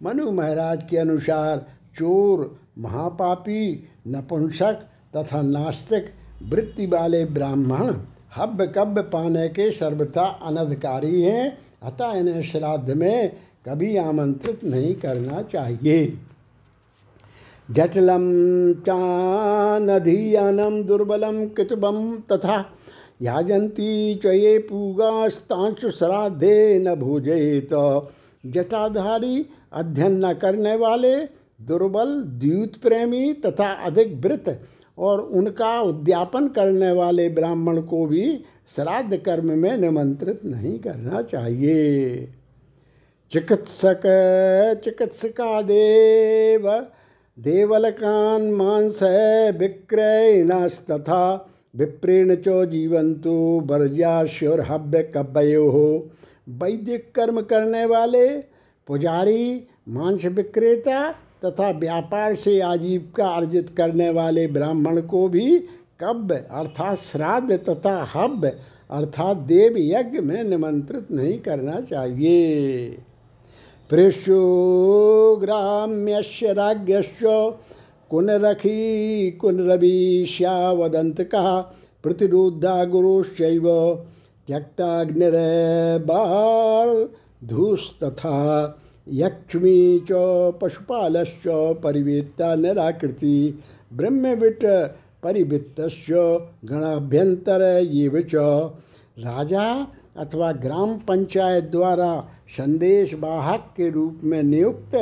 मनु 0.03 0.31
महाराज 0.31 0.83
के 0.91 0.97
अनुसार 0.97 1.67
चोर, 1.97 2.59
महापापी, 2.79 3.89
नपुंसक 4.09 4.83
तथा 5.17 5.43
नास्तिक, 5.43 6.07
वृत्ति 6.49 6.87
वाले 6.87 7.25
ब्राह्मण 7.25 7.95
हव्य 8.37 8.67
कव्य 8.67 9.03
पाने 9.03 9.49
के 9.49 9.71
सर्वथा 9.71 10.23
अनधिकारी 10.23 11.23
हैं, 11.23 11.59
अतः 11.83 12.13
इन्हें 12.13 12.43
श्राद्ध 12.43 12.91
में 12.91 13.33
कभी 13.69 13.97
आमंत्रित 13.97 14.65
नहीं 14.65 14.95
करना 14.95 15.43
चाहिए। 15.43 16.19
जटिलम 17.71 18.23
चानधीयानम 18.87 20.83
दुर्बलम 20.83 21.47
कृतबम 21.47 22.17
तथा 22.33 22.65
याजंती 23.23 24.15
च 24.15 24.27
ये 24.27 24.59
श्राद्धे 25.91 26.79
न 26.79 26.95
भोजेत। 26.95 27.69
जटाधारी 28.47 29.47
अध्ययन 29.73 30.25
न 30.25 30.33
करने 30.33 30.77
वाले, 30.77 31.17
दुर्बल 31.61 32.23
द्यूत 32.23 32.77
प्रेमी 32.83 33.33
तथा 33.33 33.71
अधिक 33.73 34.21
वृत 34.25 34.61
और 34.99 35.21
उनका 35.21 35.81
उद्यापन 35.81 36.49
करने 36.49 36.93
वाले 36.93 37.29
ब्राह्मण 37.29 37.81
को 37.81 38.07
भी 38.07 38.45
श्राद्ध 38.77 39.17
कर्म 39.17 39.51
में 39.59 39.77
निमंत्रित 39.77 40.45
नहीं 40.45 40.79
करना 40.79 41.23
चाहिए। 41.23 42.29
चिकित्सक, 43.33 44.03
चिकित्सका 44.85 45.63
देव, 45.63 46.87
देवलकान 47.39 48.51
मांस 48.51 49.03
विक्रय 49.59 50.43
तथा 50.91 51.50
विप्रेण 51.75 52.35
चो 52.35 52.65
जीवंतु 52.65 53.35
हव्य 54.69 55.03
कब्यो 55.17 55.71
हो 55.71 56.11
वैदिक 56.49 57.13
कर्म 57.15 57.41
करने 57.41 57.85
वाले, 57.85 58.29
पुजारी, 58.89 59.67
मांस 59.89 60.25
विक्रेता 60.25 61.11
तथा 61.45 61.71
व्यापार 61.71 62.35
से 62.35 62.61
आजीविका 62.61 63.29
अर्जित 63.29 63.71
करने 63.77 64.11
वाले 64.11 64.47
ब्राह्मण 64.47 65.01
को 65.01 65.29
भी 65.29 65.59
कब्य 66.01 66.35
अर्थात 66.35 66.99
श्राद्ध 66.99 67.53
तथा 67.53 68.05
हव्य 68.15 68.49
अर्थात 68.91 69.37
देव 69.37 69.75
यज्ञ 69.77 70.21
में 70.21 70.43
निमंत्रित 70.45 71.11
नहीं 71.11 71.39
करना 71.39 71.81
चाहिए। 71.81 72.99
पृशु 73.91 74.39
ग्राम्यस्य 75.41 76.53
राज्ञश्च 76.53 77.25
कुन 78.11 78.31
रखी 78.31 79.31
कुन 79.31 79.61
रवि 79.71 80.27
श्यावदंत 80.29 81.21
कहा 81.23 81.61
प्रतिरोधा 82.03 82.85
गुरुश्चैव 82.85 83.67
त्यक्ताग्निरबार 84.49 85.29
धूस्तथा, 87.45 88.39
यक्ष्मी 89.09 89.99
च 90.11 90.13
पशुपालश्च, 90.61 91.43
परिवेत्ता 91.83 92.55
निराकृति 92.55 93.59
ब्रह्मविट 93.93 94.65
परिवृत्त 95.23 95.81
गणाभ्यंतर 96.65 97.63
ये 97.83 98.23
च। 98.23 98.35
राजा 99.19 99.67
अथवा 100.17 100.53
ग्राम 100.53 100.95
पंचायत 100.99 101.65
द्वारा 101.65 102.29
संदेश 102.49 103.15
वाहक 103.15 103.75
के 103.77 103.91
रूप 103.91 104.21
में 104.25 104.43
नियुक्त 104.43 104.95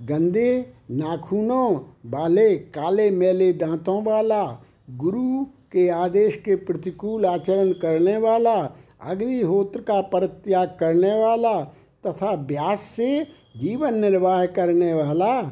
गंदे 0.00 0.50
नाखूनों 0.90 1.74
वाले 2.06 2.54
काले 2.54 3.10
मेले 3.10 3.52
दांतों 3.52 4.04
वाला, 4.04 4.60
गुरु 4.90 5.44
के 5.44 5.88
आदेश 5.88 6.36
के 6.36 6.56
प्रतिकूल 6.56 7.26
आचरण 7.26 7.72
करने 7.72 8.16
वाला, 8.16 8.54
अग्निहोत्र 9.02 9.80
का 9.80 10.00
परित्याग 10.00 10.76
करने 10.80 11.22
वाला 11.22 11.62
तथा 12.06 12.32
व्यास 12.32 12.80
से 12.80 13.26
जीवन 13.56 13.94
निर्वाह 13.94 14.46
करने 14.46 14.94
वाला, 14.94 15.42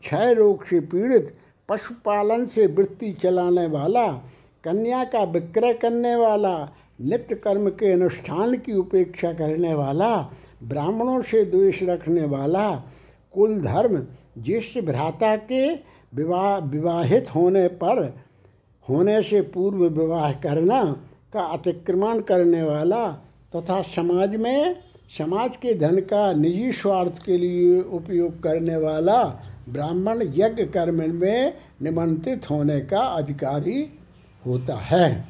क्षय 0.00 0.34
रोग 0.34 0.66
से 0.66 0.80
पीड़ित, 0.80 1.34
पशुपालन 1.68 2.46
से 2.46 2.66
वृत्ति 2.66 3.12
चलाने 3.12 3.66
वाला, 3.66 4.06
कन्या 4.64 5.04
का 5.04 5.24
विक्रय 5.24 5.72
करने 5.72 6.16
वाला, 6.16 6.72
नित्य 7.00 7.34
कर्म 7.34 7.68
के 7.68 7.92
अनुष्ठान 7.92 8.56
की 8.58 8.72
उपेक्षा 8.72 9.32
करने 9.32 9.74
वाला, 9.74 10.30
ब्राह्मणों 10.62 11.22
से 11.22 11.44
द्वेष 11.44 11.82
रखने 11.82 12.24
वाला 12.24 12.70
कुल 13.32 13.60
धर्म 13.60 14.06
ज्येष्ठ 14.38 14.80
भ्राता 14.80 15.36
के 15.36 15.90
विवाह, 16.14 16.56
विवाहित 16.58 17.34
होने 17.34 17.68
पर, 17.68 18.02
होने 18.88 19.22
से 19.22 19.40
पूर्व 19.40 19.84
विवाह 19.88 20.32
करना 20.32 20.82
का 21.32 21.40
अतिक्रमण 21.40 22.20
करने 22.20 22.62
वाला 22.62 23.06
तथा 23.56 23.80
समाज 23.82 24.36
में, 24.36 24.76
समाज 25.18 25.56
के 25.56 25.74
धन 25.74 26.00
का 26.00 26.32
निजी 26.32 26.72
स्वार्थ 26.72 27.22
के 27.24 27.36
लिए 27.38 27.80
उपयोग 27.82 28.42
करने 28.42 28.76
वाला 28.76 29.22
ब्राह्मण 29.68 30.22
यज्ञ 30.34 30.64
कर्म 30.64 31.02
में 31.14 31.54
निमंत्रित 31.82 32.50
होने 32.50 32.80
का 32.80 33.00
अधिकारी 33.00 33.88
होता 34.46 34.74
है। 34.74 35.28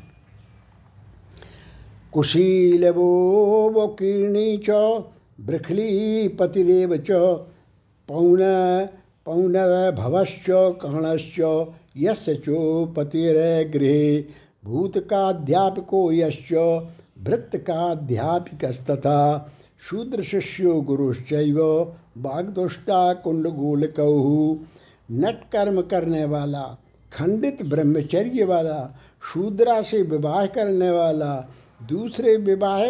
कुशीलवो 2.13 3.09
वकीर्णी 3.71 4.57
च 4.69 4.71
बृखलीपतिरेव 5.41 6.97
च, 6.97 7.11
पौन 8.09 8.39
पौनरभवश्च, 9.27 10.47
कर्णश्च, 10.83 11.41
यस्य 11.97 12.35
चोपतिरगृहे 12.35 14.25
भूतकाध्यापको 14.65 16.13
यश्च 16.13 16.53
भृत्तकाध्यापिकस्तथा, 17.25 19.19
शूद्रशिष्यो 19.83 20.81
गुरुश्चैव 20.81 21.59
बागदुष्टा 22.19 23.13
कुंडगोलकौ 23.13 24.15
नट 25.11 25.41
कर्म 25.53 25.81
करने 25.83 26.25
वाला 26.25 26.65
खंडित 27.13 27.63
ब्रह्मचर्य 27.63 28.45
वाला 28.45 28.81
शूद्रा 29.23 29.81
से 29.83 30.03
विवाह 30.03 30.47
करने 30.47 30.91
वाला 30.91 31.33
दूसरे 31.89 32.37
विवाह 32.37 32.83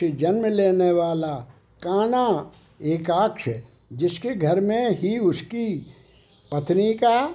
से 0.00 0.08
जन्म 0.10 0.46
लेने 0.46 0.90
वाला 0.92 1.34
काना 1.82 2.52
एकाक्ष 2.82 3.48
जिसके 3.92 4.34
घर 4.34 4.60
में 4.60 4.90
ही 4.90 5.18
उसकी 5.18 5.74
पत्नी 6.52 6.92
का 6.94 7.26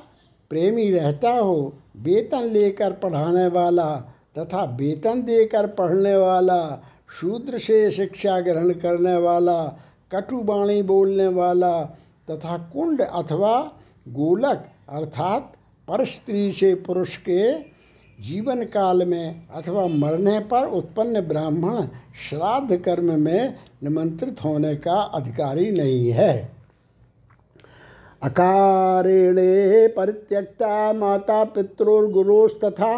प्रेमी 0.49 0.89
रहता 0.91 1.31
हो, 1.31 1.73
वेतन 1.97 2.43
लेकर 2.43 2.91
पढ़ाने 2.93 3.47
वाला 3.47 3.95
तथा 4.37 4.63
वेतन 4.63 5.21
देकर 5.21 5.67
पढ़ने 5.67 6.15
वाला, 6.15 6.83
शूद्र 7.19 7.57
से 7.57 7.91
शिक्षा 7.91 8.39
ग्रहण 8.39 8.73
करने 8.73 9.15
वाला 9.17 9.63
कटुबाणी 10.11 10.81
बोलने 10.81 11.27
वाला 11.27 11.83
तथा 12.29 12.57
कुंड 12.73 13.01
अथवा 13.01 13.59
गोलक 14.07 14.65
अर्थात 14.89 15.53
पर 15.87 16.05
स्त्री 16.05 16.51
से 16.51 16.73
पुरुष 16.75 17.17
के 17.17 17.72
जीवन 18.23 18.63
काल 18.73 19.05
में 19.05 19.47
अथवा 19.55 19.85
मरने 19.87 20.39
पर 20.51 20.65
उत्पन्न 20.73 21.21
ब्राह्मण 21.21 21.87
श्राद्ध 22.19 22.77
कर्म 22.77 23.11
में 23.19 23.55
निमंत्रित 23.83 24.43
होने 24.43 24.75
का 24.75 24.99
अधिकारी 25.15 25.69
नहीं 25.71 26.11
है। 26.11 26.31
अकारेणे 28.21 29.87
परित्यक्ता 29.87 30.93
माता 30.93 31.43
पितृर्गुरोस्तथा 31.45 32.93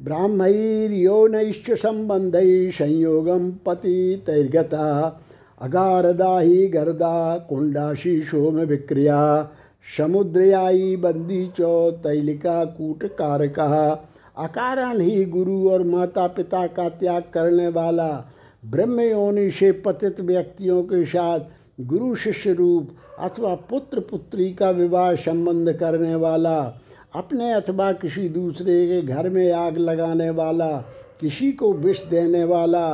ब्राह्मैर्योनैश्च 0.00 1.70
संबंध 1.78 2.36
संयोगम 2.74 3.50
पति 3.66 4.22
तैर्गता 4.26 4.86
अगारदाही 5.60 6.66
गर्दा 6.68 7.36
कुंडाशी 7.48 8.20
सोम 8.22 8.60
विक्रिया 8.68 9.20
समुद्रयाई 9.96 10.96
बंदी 10.96 11.46
चौ 11.56 11.90
तैलिका 12.02 12.64
कूट 12.64 13.04
कारका 13.12 13.68
अकारण 14.36 15.00
ही 15.00 15.24
गुरु 15.24 15.70
और 15.70 15.82
माता 15.82 16.26
पिता 16.26 16.66
का 16.66 16.88
त्याग 16.88 17.22
करने 17.34 17.68
वाला 17.68 18.24
ब्रह्म 18.64 19.00
योनि 19.00 19.50
से 19.50 19.72
पतित 19.72 20.20
व्यक्तियों 20.20 20.82
के 20.82 21.04
साथ 21.04 21.40
गुरु 21.80 22.14
शिष्य 22.14 22.52
रूप 22.52 22.90
अथवा 23.18 23.54
पुत्र 23.54 24.00
पुत्री 24.00 24.54
का 24.54 24.70
विवाह 24.70 25.14
संबंध 25.14 25.72
करने 25.72 26.14
वाला, 26.14 26.58
अपने 27.14 27.52
अथवा 27.52 27.92
किसी 27.92 28.28
दूसरे 28.28 28.86
के 28.86 29.02
घर 29.02 29.28
में 29.28 29.52
आग 29.52 29.78
लगाने 29.78 30.30
वाला, 30.30 30.76
किसी 31.20 31.52
को 31.52 31.72
विष 31.72 32.04
देने 32.04 32.44
वाला, 32.44 32.90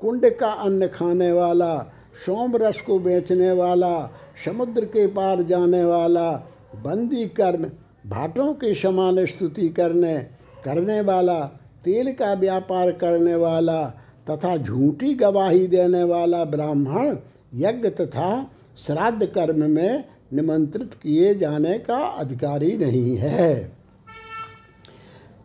कुंड 0.00 0.30
का 0.30 0.50
अन्न 0.50 0.86
खाने 0.86 1.32
वाला, 1.32 1.78
सोम 2.26 2.56
रस 2.56 2.80
को 2.80 2.98
बेचने 2.98 3.52
वाला, 3.52 4.10
समुद्र 4.44 4.84
के 4.84 5.06
पार 5.06 5.42
जाने 5.42 5.84
वाला, 5.84 6.32
बंदी 6.76 7.26
कर्म, 7.26 7.64
भाटों 8.06 8.54
के 8.54 8.74
समान 8.74 9.26
स्तुति 9.26 9.68
करने 9.68 10.39
करने 10.64 11.00
वाला, 11.00 11.40
तेल 11.84 12.12
का 12.12 12.32
व्यापार 12.34 12.90
करने 12.92 13.34
वाला 13.34 13.82
तथा 14.30 14.56
झूठी 14.56 15.14
गवाही 15.14 15.66
देने 15.66 16.02
वाला 16.04 16.44
ब्राह्मण 16.44 17.16
यज्ञ 17.54 17.88
तथा 17.90 18.30
श्राद्ध 18.78 19.26
कर्म 19.26 19.70
में 19.70 20.04
निमंत्रित 20.32 20.94
किए 20.94 21.34
जाने 21.34 21.78
का 21.78 21.96
अधिकारी 21.96 22.76
नहीं 22.76 23.16
है। 23.16 23.54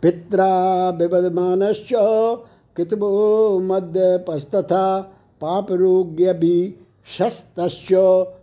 पित्रा 0.01 0.89
विवदमान 0.89 1.61
कितबो 2.77 3.59
मद्यपस्तथा 3.59 4.99
पापरोग्य 5.41 6.33
भी 6.33 6.75
शस्त 7.17 7.59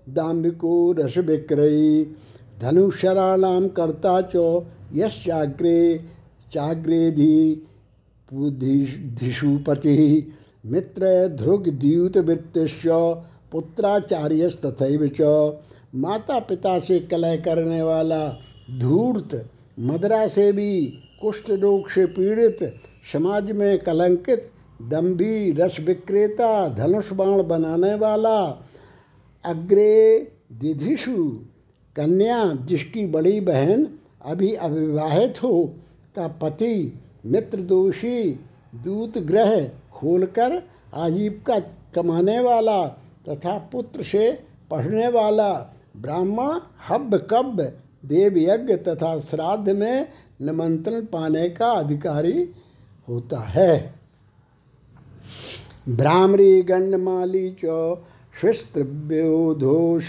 दाम्भिको 0.08 0.92
रस 0.92 1.18
विक्रयी 1.18 2.04
धनुषराणाम 2.60 3.68
कर्ता 3.68 4.20
च 4.34 4.62
यश्चाग्रे 4.94 5.80
चाग्रेधि 6.52 7.66
बुद्धिषुपति 8.28 9.96
मित्र 10.66 11.06
ध्रुगद्यूतवृत्तिश्च 11.28 12.86
पुत्राचार्यस्तथैव 13.52 15.06
च। 15.20 15.20
माता 15.94 16.38
पिता 16.38 16.78
से 16.78 16.98
कलह 17.00 17.36
करने 17.36 17.82
वाला 17.82 18.28
धूर्त, 18.78 19.34
मदरा 19.80 20.26
से 20.26 20.52
भी 20.52 20.86
कुष्ठ 21.20 21.50
रोग 21.50 21.88
से 21.88 22.06
पीड़ित, 22.06 22.58
समाज 23.12 23.50
में 23.50 23.78
कलंकित 23.78 24.50
दम्भी 24.82 25.52
रस 25.52 25.76
विक्रेता, 25.80 26.68
धनुष 26.68 27.12
बाण 27.12 27.42
बनाने 27.42 27.94
वाला 27.94 28.38
अग्रे 29.44 30.18
दिधिशु 30.52 31.16
कन्या 31.96 32.44
जिसकी 32.66 33.06
बड़ी 33.06 33.40
बहन 33.40 33.86
अभी 34.24 34.52
अविवाहित 34.54 35.42
हो 35.42 35.74
का 36.16 36.26
पति 36.42 36.74
मित्र 37.26 37.58
दोषी 37.62 38.18
दूत 38.74 39.18
ग्रह 39.18 39.52
खोलकर 39.92 40.50
आजीविका 40.94 41.58
कमाने 41.94 42.38
वाला 42.40 42.80
तथा 43.28 43.54
पुत्र 43.72 44.02
से 44.02 44.24
पढ़ने 44.70 45.08
वाला 45.08 45.52
ब्राह्मण 45.96 46.60
हब 46.88 47.14
कब 47.30 47.60
देव 48.04 48.38
यज्ञ 48.38 48.74
तथा 48.76 49.18
श्राद्ध 49.20 49.68
में 49.70 50.08
निमंत्रण 50.40 51.04
पाने 51.04 51.48
का 51.50 51.70
अधिकारी 51.72 52.48
होता 53.08 53.40
है। 53.48 53.94
भ्रामरी 55.88 56.62
गंडमाली 56.62 57.56
च 57.64 57.66
शिस्त्रव्योधोष 58.40 60.08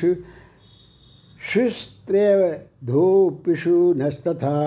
शिस्त्रेधोपिषु 1.54 2.54
नस्तथा 3.98 4.58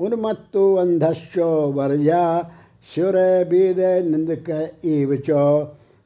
उन्मत्तो 0.00 0.74
अंधश्च 0.74 1.38
वर्या 1.74 2.50
शुर 2.84 3.16
वेद 3.48 3.80
निंदक 4.06 4.50
एव 4.84 5.14
च। 5.28 5.30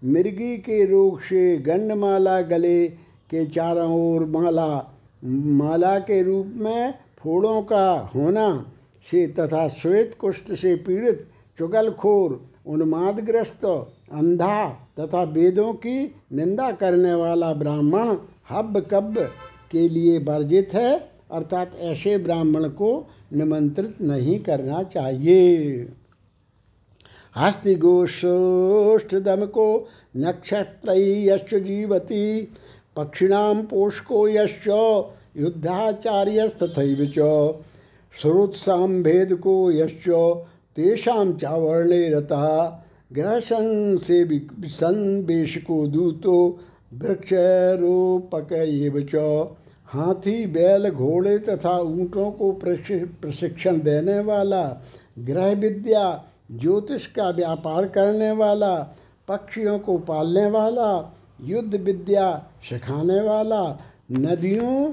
मृगी 0.02 0.56
के 0.58 0.84
रोग 0.84 1.20
से 1.20 1.56
गंडमाला 1.56 2.40
गले 2.42 2.86
के 3.30 3.44
चारों 3.46 3.90
ओर 3.92 4.24
माला 4.26 4.68
माला 5.24 5.98
के 5.98 6.22
रूप 6.22 6.52
में 6.56 6.94
फोड़ों 7.18 7.62
का 7.62 8.10
होना 8.14 8.48
से 9.10 9.26
तथा 9.26 9.68
श्वेत 9.68 10.16
कुष्ठ 10.20 10.52
से 10.52 10.74
पीड़ित 10.76 11.26
चुगलखोर, 11.58 12.40
उन्मादग्रस्त, 12.66 13.64
अंधा 14.12 14.68
तथा 15.00 15.22
वेदों 15.22 15.72
की 15.72 16.14
निंदा 16.32 16.70
करने 16.72 17.14
वाला 17.14 17.52
ब्राह्मण 17.52 18.16
हब 18.50 18.86
कब 18.90 19.18
के 19.70 19.88
लिए 19.88 20.18
वर्जित 20.18 20.74
है। 20.74 21.13
अर्थात 21.34 21.72
ऐसे 21.80 22.18
ब्राह्मण 22.18 22.68
को 22.68 23.08
निमंत्रित 23.32 23.94
नहीं 24.00 24.40
करना 24.40 24.82
चाहिए। 24.82 25.88
हस्तिगोष्ठदम 27.36 29.46
को 29.46 29.88
नक्षत्र 30.16 31.60
जीवती 31.60 32.52
पक्षिणाम 32.96 33.62
पोषको 33.62 34.28
यश्च 34.28 34.68
युद्धाचार्यस्तथैव 35.36 37.12
च 37.18 37.54
श्रोत्साम 38.14 39.02
भेद 39.02 39.34
को 39.34 39.70
यश्च 39.70 40.08
तेषाम 40.76 41.32
चावर्णे 41.32 42.10
रता 42.10 42.84
ग्रह 43.12 43.40
संवेश 43.40 45.56
को 45.56 45.86
दूतो, 45.86 46.58
वृक्षारोपक 46.94 48.52
हाथी, 49.94 50.46
बैल, 50.46 50.90
घोड़े 50.90 51.38
तथा 51.38 51.78
ऊँटों 51.78 52.30
को 52.30 52.50
प्रशिक्षण 52.52 53.80
देने 53.80 54.18
वाला 54.20 54.62
ग्रह 55.18 55.52
विद्या 55.52 56.24
ज्योतिष 56.52 57.06
का 57.06 57.30
व्यापार 57.30 57.86
करने 57.88 58.30
वाला, 58.32 58.74
पक्षियों 59.28 59.78
को 59.78 59.98
पालने 59.98 60.50
वाला, 60.50 61.14
युद्ध 61.40 61.74
विद्या 61.74 62.26
सिखाने 62.68 63.20
वाला, 63.20 63.78
नदियों 64.12 64.92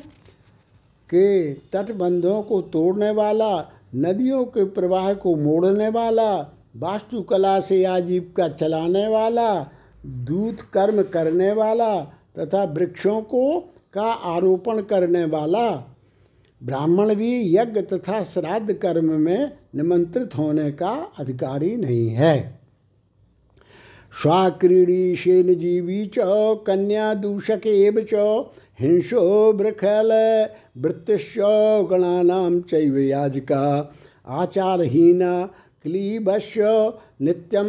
के 1.10 1.54
तटबंधों 1.54 2.42
को 2.44 2.62
तोड़ने 2.62 3.12
वाला, 3.12 3.72
नदियों 3.96 4.46
के 4.46 4.66
प्रवाह 4.66 5.14
को 5.14 5.36
मोड़ने 5.36 5.90
वाला, 5.90 6.32
वास्तुकला 6.78 7.60
से 7.60 7.84
आजीविका 7.84 8.48
चलाने 8.48 9.08
वाला, 9.08 9.72
दूत 10.06 10.62
कर्म 10.62 11.04
करने 11.04 11.52
वाला 11.52 12.00
तथा 12.40 12.64
वृक्षों 12.64 13.22
को 13.22 13.44
का 13.94 14.04
आरोपण 14.04 14.82
करने 14.82 15.26
वाला 15.26 15.70
ब्राह्मण 16.62 17.16
भी 17.16 17.58
यज्ञ 17.58 17.82
तथा 17.82 18.24
श्राद्ध 18.24 18.74
कर्म 18.74 19.12
में 19.12 19.52
निमंत्रित 19.76 20.38
होने 20.38 20.72
का 20.72 20.92
अधिकारी 21.20 21.76
नहीं 21.76 22.10
है। 22.10 22.62
स्वाक्रीडी 24.22 25.16
शेन 25.16 25.54
जीवी 25.56 26.06
च, 26.06 26.20
कन्या 26.68 27.14
दूषक 27.14 27.68
एव 27.68 28.00
च, 28.14 28.14
हिंसो 28.80 29.54
बृखल, 29.54 30.12
वृत्तिश्च 30.78 31.36
गणानाम 31.92 32.60
चैव 32.62 32.98
याजिका। 32.98 33.94
आचारहीना 34.28 35.46
क्लीबश 35.86 36.54
नित्यम 37.22 37.68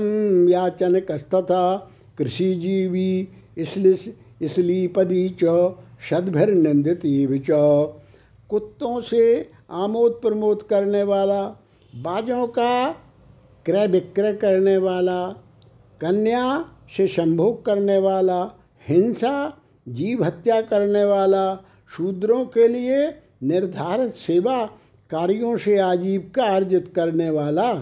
याचन 0.48 1.00
कस्तथा 1.00 1.90
कृषिजीवी 2.18 3.28
इसलिए 3.58 4.14
इसलिए 4.42 4.86
पदी 6.10 6.20
निंदित 6.20 6.98
सदभिर्निंदित 6.98 7.42
च 7.50 7.50
कुत्तों 8.50 9.00
से 9.00 9.50
आमोद 9.70 10.12
प्रमोद 10.12 10.62
करने 10.62 11.02
वाला, 11.02 11.42
बाजों 11.96 12.46
का 12.46 12.90
क्रय 13.66 13.86
विक्रय 13.86 14.32
करने 14.32 14.76
वाला, 14.76 15.26
कन्या 16.00 16.64
से 16.96 17.06
संभोग 17.06 17.64
करने 17.64 17.98
वाला, 17.98 18.58
हिंसा, 18.88 19.56
जीव 19.88 20.24
हत्या 20.24 20.60
करने 20.60 21.04
वाला, 21.04 21.64
शूद्रों 21.96 22.44
के 22.44 22.68
लिए 22.68 23.08
निर्धारित 23.42 24.10
सेवा 24.10 24.66
कार्यों 25.10 25.56
से 25.56 25.78
आजीविका 25.78 26.44
अर्जित 26.44 26.92
करने 26.96 27.30
वाला, 27.30 27.72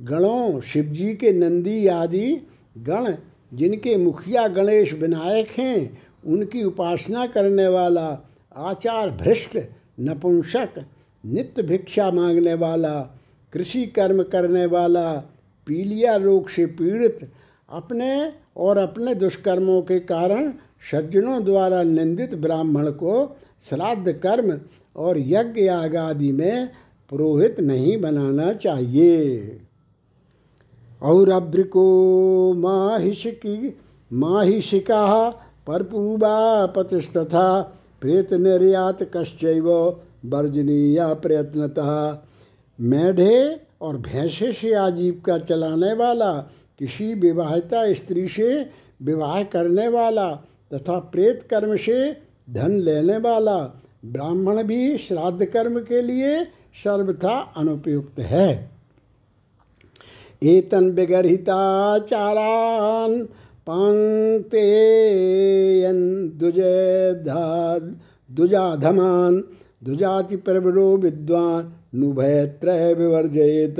गणों, 0.00 0.60
शिवजी 0.60 1.14
के 1.14 1.32
नंदी 1.32 1.86
आदि 1.86 2.36
गण, 2.78 3.14
जिनके 3.54 3.96
मुखिया 3.96 4.48
गणेश 4.48 4.92
विनायक 4.94 5.48
हैं 5.50 6.11
उनकी 6.26 6.64
उपासना 6.64 7.26
करने 7.26 7.68
वाला, 7.68 8.28
आचार 8.56 9.10
भ्रष्ट, 9.10 9.58
नपुंसक, 10.00 10.84
नित्य 11.26 11.62
भिक्षा 11.62 12.10
मांगने 12.10 12.54
वाला, 12.54 13.00
कृषि 13.52 13.86
कर्म 13.86 14.22
करने 14.22 14.66
वाला, 14.66 15.12
पीलिया 15.66 16.16
रोग 16.16 16.48
से 16.48 16.66
पीड़ित, 16.66 17.32
अपने 17.70 18.32
और 18.56 18.78
अपने 18.78 19.14
दुष्कर्मों 19.14 19.82
के 19.82 20.00
कारण 20.00 20.52
सज्जनों 20.92 21.44
द्वारा 21.44 21.82
निंदित 21.82 22.34
ब्राह्मण 22.34 22.90
को 22.90 23.36
श्राद्ध 23.68 24.12
कर्म 24.12 24.60
और 24.96 25.18
यज्ञ 25.18 25.60
याग 25.60 25.96
आदि 25.96 26.32
में 26.32 26.68
पुरोहित 27.10 27.60
नहीं 27.60 28.00
बनाना 28.00 28.52
चाहिए। 28.52 29.60
और 31.02 31.30
अभ्रिको 31.30 32.54
माहिषिकी 32.54 33.76
माहिषिका 34.12 35.06
परपूर्वा 35.66 36.66
पतिस्तथा 36.66 37.60
प्रेत 38.00 38.32
निर्यात 38.32 39.02
कश्चैव 39.16 39.70
वर्जनीय 40.26 41.14
प्रयत्नतः। 41.14 42.18
मेढे 42.80 43.60
और 43.80 43.96
भैंसे 43.96 44.52
से 44.52 44.74
आजीविका 44.74 45.38
चलाने 45.38 45.94
वाला, 45.94 46.32
किसी 46.78 47.14
विवाहिता 47.14 47.92
स्त्री 47.92 48.28
से 48.28 48.70
विवाह 49.02 49.42
करने 49.42 49.88
वाला 49.88 50.30
तथा 50.74 50.98
प्रेत 50.98 51.42
कर्म 51.50 51.76
से 51.76 52.12
धन 52.50 52.70
लेने 52.70 53.18
वाला, 53.18 53.58
ब्राह्मण 54.04 54.62
भी 54.62 54.98
श्राद्ध 54.98 55.44
कर्म 55.44 55.80
के 55.80 56.02
लिए 56.02 56.44
सर्वथा 56.84 57.54
अनुपयुक्त 57.56 58.18
है। 58.18 58.70
एतन 60.42 60.90
विगर्हिताचारान 63.68 63.68
पंक्ते 63.68 64.62
दुजाधमान 68.30 69.44
दुजाति 69.84 70.36
प्रवरो 70.36 70.96
विद्वान 70.96 71.72
नुभयत्र 71.94 72.94
विवर्जयेत। 72.94 73.76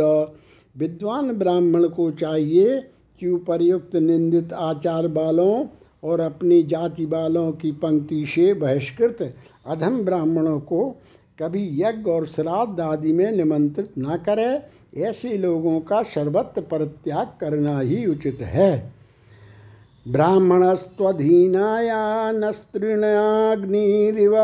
विद्वान 0.77 1.33
ब्राह्मण 1.33 1.89
को 1.89 2.11
चाहिए 2.11 2.83
कि 3.21 3.29
उपर्युक्त 3.29 3.97
निंदित 3.97 4.53
आचार 4.53 5.09
वालों 5.09 5.67
और 6.05 6.21
अपनी 6.21 6.63
जाति 6.63 7.07
वालों 7.07 7.53
की 7.53 7.73
पंक्ति 7.73 8.27
से 8.27 8.55
बहिष्कृत 8.55 9.35
अधम 9.67 10.05
ब्राह्मणों 10.05 10.61
को 10.61 10.97
कभी 11.43 11.83
यज्ञ 11.83 12.11
और 12.11 12.27
श्राद्ध 12.27 12.81
आदि 12.81 13.13
में 13.13 13.33
निमंत्रित 13.33 13.93
न 13.99 14.23
करे, 14.27 14.63
ऐसे 15.03 15.39
लोगों 15.39 15.81
का 15.81 16.03
सर्वत्र 16.03 16.61
परित्याग 16.61 17.27
करना 17.41 17.81
ही 17.81 18.07
उचित 18.07 18.39
है। 18.41 18.93
ब्राह्मणस्त्वधीनाया 20.09 22.33
नस्त्रीणाग्निरिव 22.33 24.35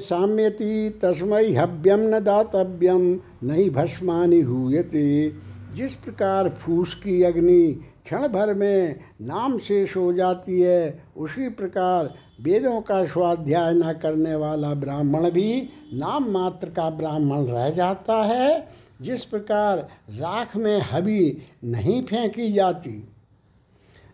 साम्यति 0.00 1.00
तस्मै 1.02 1.52
हव्यम 1.52 2.00
न 2.00 2.20
दातव्यम 2.20 3.20
नहीं 3.44 3.70
भस्मानि 3.70 4.40
हुयते। 4.40 5.32
जिस 5.74 5.94
प्रकार 5.94 6.48
फूस 6.48 6.94
की 6.94 7.22
अग्नि 7.22 7.80
क्षण 8.04 8.28
भर 8.28 8.54
में 8.54 9.00
नाम 9.20 9.58
शेष 9.58 9.96
हो 9.96 10.12
जाती 10.12 10.60
है, 10.60 11.04
उसी 11.16 11.48
प्रकार 11.48 12.14
वेदों 12.40 12.80
का 12.80 13.04
स्वाध्याय 13.04 13.72
न 13.72 13.92
करने 13.92 14.34
वाला 14.34 14.74
ब्राह्मण 14.74 15.30
भी 15.30 15.68
नाम 15.94 16.30
मात्र 16.30 16.68
का 16.68 16.90
ब्राह्मण 16.90 17.44
रह 17.44 17.70
जाता 17.70 18.14
है, 18.14 18.68
जिस 19.02 19.24
प्रकार 19.24 19.88
राख 20.10 20.56
में 20.56 20.82
हबी 20.92 21.38
नहीं 21.64 22.02
फेंकी 22.02 22.52
जाती। 22.52 23.08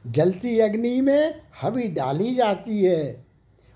जलती 0.07 0.59
अग्नि 0.61 1.01
में 1.01 1.35
हबी 1.63 1.89
डाली 1.89 2.35
जाती 2.35 2.85
है। 2.85 3.27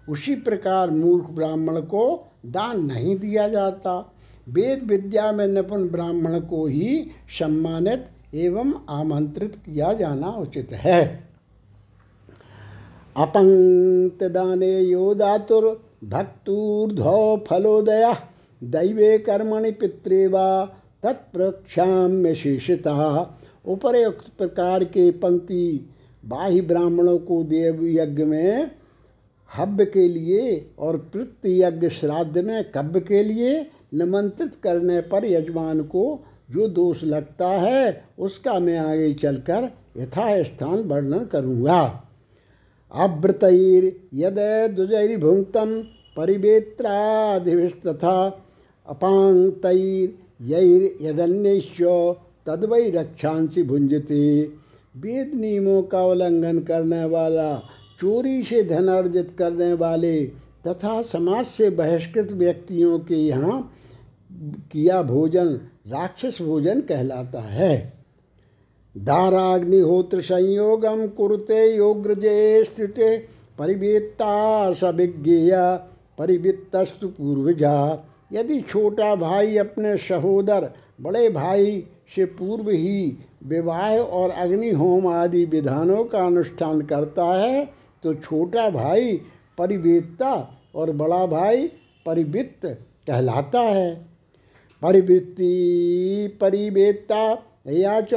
उसी 0.08 0.34
प्रकार 0.34 0.90
मूर्ख 0.90 1.30
ब्राह्मण 1.30 1.80
को 1.80 2.32
दान 2.46 2.84
नहीं 2.84 3.16
दिया 3.16 3.48
जाता। 3.48 4.12
वेद 4.48 4.82
विद्या 4.82 5.32
में 5.32 5.46
निपुण 5.46 5.88
ब्राह्मण 5.88 6.40
को 6.40 6.66
ही 6.66 7.06
सम्मानित 7.38 8.08
एवं 8.34 8.72
आमंत्रित 8.90 9.56
किया 9.56 9.92
जाना 9.92 10.28
उचित 10.28 10.72
है। 10.72 11.28
अपंक्त 13.16 14.24
दाने 14.24 14.80
यो 14.80 15.14
दातुर 15.14 15.84
भक्तूर्ध 16.04 16.98
फलोदया, 17.46 18.12
दैवे 18.64 19.18
कर्मणि 19.18 19.70
पितृवा 19.70 20.64
तत्प्रक्षाम्य 21.02 22.34
शेषता 22.34 23.36
उपरयुक्त 23.66 24.28
प्रकार 24.38 24.84
के 24.84 25.10
पंक्ति 25.10 25.89
बाह्य 26.24 26.60
ब्राह्मणों 26.60 27.18
को 27.18 27.44
देव 27.44 27.86
यज्ञ 27.86 28.24
में, 28.24 28.70
हव्य 29.56 29.84
के 29.84 30.08
लिए 30.08 30.70
और 30.78 30.96
पृथ्वी 30.96 31.62
यज्ञ 31.62 31.88
श्राद्ध 31.88 32.38
में 32.38 32.70
कब्य 32.70 33.00
के 33.00 33.22
लिए 33.22 33.66
निमंत्रित 33.94 34.52
करने 34.62 35.00
पर 35.00 35.24
यजमान 35.24 35.82
को 35.82 36.24
जो 36.50 36.68
दोष 36.68 37.04
लगता 37.04 37.48
है, 37.48 38.04
उसका 38.18 38.58
मैं 38.58 38.78
आगे 38.78 39.14
चलकर 39.14 39.70
यथास्थान 39.96 40.78
वर्णन 40.78 41.24
करूँगा। 41.24 42.04
अव्रतैर 42.92 44.00
यद 44.14 44.36
दुजैर्भुक्तम 44.76 45.82
परिवेत्राधिस्तथा 46.16 48.42
अपांगतैर्यैर्यदन्यश्च 48.86 51.82
तद्वै 52.46 52.90
रक्षांसी 52.90 53.62
भुंजते 53.62 54.52
वेद 54.94 55.32
नियमों 55.34 55.82
का 55.82 56.04
उल्लंघन 56.04 56.58
करने 56.58 57.04
वाला, 57.04 57.56
चोरी 58.00 58.42
से 58.42 58.62
धन 58.62 58.88
अर्जित 58.88 59.34
करने 59.38 59.72
वाले 59.72 60.24
तथा 60.66 61.02
समाज 61.02 61.46
से 61.46 61.70
बहिष्कृत 61.70 62.32
व्यक्तियों 62.32 62.98
के 62.98 63.14
यहाँ 63.14 63.72
किया 64.72 65.02
भोजन, 65.02 65.48
राक्षस 65.88 66.38
भोजन 66.42 66.80
कहलाता 66.80 67.40
है। 67.40 67.92
दाराग्निहोत्र 68.96 70.20
संयोगम 70.20 71.06
कुरुते 71.06 71.76
योग्रजे 71.76 72.64
स्थिते, 72.64 73.16
परिवेत्ता 73.58 74.72
सविज्ञेय, 74.72 75.52
परिवित्तस्तु 76.18 77.08
पूर्वजा। 77.08 78.06
यदि 78.32 78.60
छोटा 78.60 79.14
भाई 79.16 79.56
अपने 79.56 79.96
सहोदर, 79.96 80.70
बड़े 81.00 81.28
भाई 81.28 81.84
से 82.14 82.24
पूर्व 82.24 82.70
ही 82.70 83.16
विवाह 83.42 83.96
और 83.96 84.30
अग्निहोम 84.30 85.06
आदि 85.06 85.44
विधानों 85.44 86.04
का 86.04 86.24
अनुष्ठान 86.26 86.80
करता 86.82 87.24
है 87.34 87.64
तो 88.04 88.14
छोटा 88.14 88.68
भाई 88.70 89.12
परिवेत्ता 89.58 90.32
और 90.74 90.90
बड़ा 90.92 91.24
भाई 91.26 91.66
परिवित्त 92.06 92.66
कहलाता 93.06 93.60
है। 93.60 93.94
परिवृत्ति, 94.82 96.38
परिवेत्ता, 96.40 97.22
या 97.68 98.00
च 98.00 98.08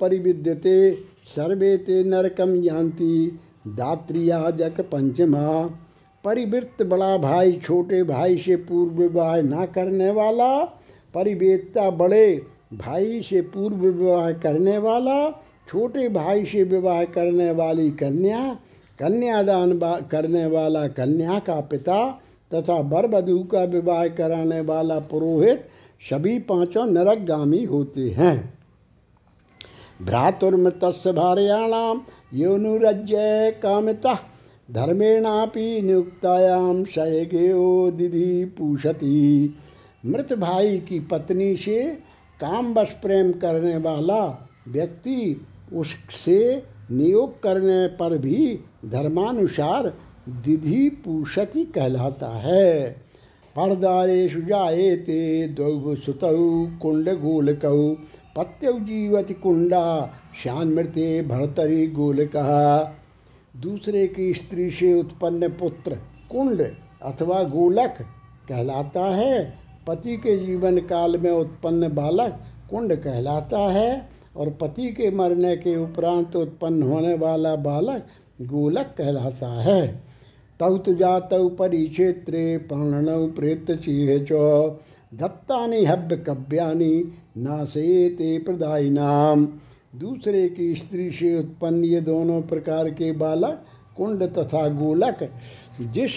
परिविद्यते 0.00 0.92
सर्वे 1.26 1.76
ते 1.76 2.02
नरकम 2.04 2.60
जानती 2.62 3.26
दात्रियाजक 3.68 4.80
पंचमा। 4.80 5.64
परिवृत्त 6.24 6.82
बड़ा 6.82 7.16
भाई, 7.16 7.52
छोटे 7.52 8.02
भाई 8.02 8.38
से 8.38 8.56
पूर्व 8.56 8.92
विवाह 8.92 9.40
ना 9.42 9.66
करने 9.66 10.10
वाला, 10.10 10.64
परिवेत्ता 11.14 11.90
बड़े 11.90 12.42
भाई 12.72 13.20
से 13.22 13.40
पूर्व 13.40 13.76
विवाह 13.76 14.30
करने 14.32 14.78
वाला, 14.78 15.30
छोटे 15.68 16.08
भाई 16.08 16.44
से 16.44 16.62
विवाह 16.62 17.04
करने 17.04 17.50
वाली 17.50 17.90
कन्या, 17.90 18.54
कन्यादान 18.98 19.78
करने 20.10 20.46
वाला 20.46 20.86
कन्या 20.88 21.38
का 21.38 21.60
पिता 21.60 21.98
तथा 22.50 22.78
वधु 23.08 23.38
का 23.44 23.62
विवाह 23.64 24.06
कराने 24.08 24.60
वाला 24.60 24.98
पुरोहित 24.98 25.68
सभी 26.10 26.38
पाँचों 26.38 26.86
नरकगामी 26.86 27.64
होते 27.64 28.08
हैं। 28.10 28.54
भ्रातुर्मृत 30.02 30.84
भार्याणाम 31.08 32.00
योनुरज्य 32.34 33.50
कामिता 33.62 34.14
धर्मेणापि 34.70 35.80
नियुक्तायाम 35.82 36.84
शयगेयो 36.84 37.90
दिधि 37.90 38.44
पूषति। 38.58 39.54
मृत 40.06 40.32
भाई 40.32 40.78
की 40.78 41.00
पत्नी 41.00 41.56
से 41.56 41.98
काम 42.40 42.74
बस 42.74 42.98
प्रेम 43.02 43.32
करने 43.32 43.76
वाला 43.76 44.48
व्यक्ति 44.68 45.46
उससे 45.72 46.62
नियोग 46.90 47.42
करने 47.42 47.86
पर 47.86 48.18
भी 48.18 48.60
धर्मानुसार 48.84 49.92
दिधि 50.28 50.88
पूषति 51.04 51.64
कहलाता 51.64 52.28
है। 52.36 52.90
परदारेशु 53.56 54.40
जाएते 54.40 55.48
द्वौ 55.48 55.94
सुतौ 55.94 56.36
कुंड 56.82 57.08
गोलकौ 57.08 57.90
पत्यौ 58.36 58.72
जीवति 58.72 59.34
कुंडा 59.34 60.14
श्यान्मृते 60.42 61.22
भरतरी 61.22 61.86
गोलक। 61.86 62.36
दूसरे 63.56 64.06
की 64.06 64.34
स्त्री 64.34 64.70
से 64.70 65.00
उत्पन्न 65.00 65.48
पुत्र 65.48 65.94
कुंड 66.30 66.60
अथवा 67.02 67.42
गोलक 67.42 67.96
कहलाता 68.48 69.04
है। 69.04 69.65
पति 69.86 70.16
के 70.16 70.36
जीवन 70.36 70.78
काल 70.86 71.16
में 71.16 71.30
उत्पन्न 71.30 71.88
बालक 71.94 72.38
कुंड 72.70 72.94
कहलाता 72.94 73.58
है 73.72 74.08
और 74.36 74.50
पति 74.60 74.90
के 74.92 75.10
मरने 75.10 75.56
के 75.56 75.76
उपरांत 75.76 76.36
उत्पन्न 76.36 76.82
होने 76.82 77.14
वाला 77.14 77.54
बालक 77.56 78.06
गोलक 78.42 78.94
कहलाता 78.98 79.52
है। 79.62 79.86
तौ 80.60 80.76
तो 80.78 80.94
जातौ 80.94 81.48
परिक्षेत्रे 81.48 82.56
पर्णनौ 82.66 83.26
प्रेत 83.26 83.70
चीह 83.70 84.18
च। 84.22 84.32
दत्तानि 85.12 85.84
हव्य 85.84 86.16
कव्यानि 86.16 86.92
नाशेते 87.36 88.38
प्रदायी 88.38 88.90
नाम 88.90 89.46
दूसरे 89.96 90.48
की 90.48 90.74
स्त्री 90.74 91.10
से 91.10 91.38
उत्पन्न 91.38 91.84
ये 91.84 92.00
दोनों 92.00 92.40
प्रकार 92.42 92.90
के 92.90 93.12
बालक 93.12 93.64
कुंड 93.96 94.22
तथा 94.34 94.68
गोलक, 94.74 95.30
जिस 95.82 96.16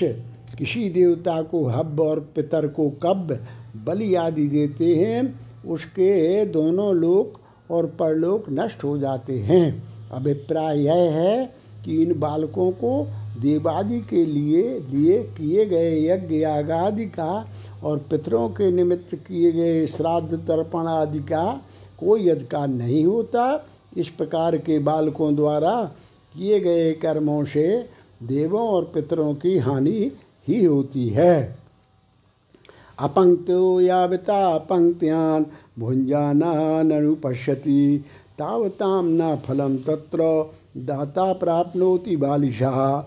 किसी 0.58 0.90
देवता 0.90 1.42
को 1.42 1.66
हब 1.68 2.00
और 2.00 2.20
पितर 2.36 2.68
को 2.68 2.90
कब 3.04 3.32
बलि 3.76 4.16
आदि 4.16 4.48
देते 4.48 4.96
हैं, 4.96 5.40
उसके 5.68 6.46
दोनों 6.46 6.96
लोक 6.96 7.40
और 7.72 7.86
परलोक 7.86 8.46
नष्ट 8.50 8.84
हो 8.84 8.98
जाते 8.98 9.40
हैं। 9.40 9.84
अभिप्राय 10.12 10.80
यह 10.80 11.12
है 11.12 11.46
कि 11.86 12.04
इन 12.04 12.20
बालकों 12.20 12.72
को 12.72 13.08
देवादि 13.42 14.00
के 14.00 14.26
लिए 14.26 14.80
लिए 14.80 15.24
किए 15.24 15.66
गए 15.66 16.06
यज्ञ 16.06 16.36
यागादि 16.36 17.06
का 17.06 17.50
और 17.84 17.98
पितरों 17.98 18.50
के 18.50 18.72
निमित्त 18.72 19.16
किए 19.16 19.52
गए 19.52 19.88
श्राद्ध 19.88 20.38
तर्पण 20.38 20.88
आदि 20.88 21.20
का 21.20 21.62
कोई 22.00 22.30
अधिकार 22.30 22.68
नहीं 22.68 23.06
होता। 23.06 23.66
इस 23.98 24.10
प्रकार 24.10 24.58
के 24.58 24.80
बालकों 24.80 25.36
द्वारा 25.36 25.92
किए 26.34 26.60
गए 26.60 26.92
कर्मों 26.94 27.46
से 27.46 27.90
देवों 28.24 28.62
और 28.62 28.84
पितरों 28.84 29.34
की 29.36 29.58
हानि 29.58 30.12
ही 30.48 30.66
होती 30.66 31.10
है। 31.10 31.58
अपंक्तो 33.00 33.82
यावता 33.82 34.58
पंक्त्यान 34.70 35.46
भुंजानानुपश्यति 35.80 38.04
तावताम 38.40 39.08
न 39.12 39.36
फलम 39.46 39.78
तत्र 39.88 40.52
दाता 40.78 41.34
प्राप्नोति 41.34 42.16
बालिशा। 42.16 43.00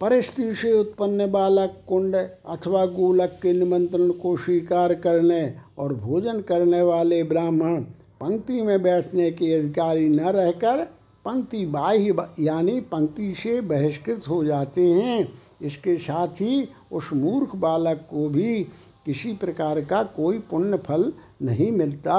परिस्थिति 0.00 0.54
से 0.54 0.72
उत्पन्न 0.72 1.30
बालक 1.30 1.82
कुंड 1.88 2.14
अथवा 2.14 2.88
गोलक 2.88 3.38
के 3.42 3.52
निमंत्रण 3.52 4.12
को 4.12 4.36
स्वीकार 4.36 4.96
करने 4.96 5.54
और 5.78 5.94
भोजन 5.94 6.40
करने 6.40 6.82
वाले 6.82 7.24
ब्राह्मण 7.24 7.82
पंक्ति 8.20 8.62
में 8.62 8.82
बैठने 8.82 9.30
के 9.30 9.54
अधिकारी 9.54 10.08
न 10.08 10.30
रहकर 10.30 10.76
पंक्ति 11.24 11.66
बाह्य 11.66 12.14
यानी 12.40 12.80
पंक्ति 12.92 13.34
से 13.34 13.60
बहिष्कृत 13.60 14.28
हो 14.28 14.44
जाते 14.44 14.86
हैं। 14.86 15.32
इसके 15.62 15.98
साथ 15.98 16.40
ही 16.40 16.68
उस 16.92 17.12
मूर्ख 17.12 17.56
बालक 17.56 18.06
को 18.10 18.28
भी 18.28 18.66
किसी 19.10 19.32
प्रकार 19.34 19.80
का 19.80 20.02
कोई 20.16 20.38
पुण्य 20.50 20.76
फल 20.78 21.12
नहीं 21.42 21.70
मिलता। 21.72 22.16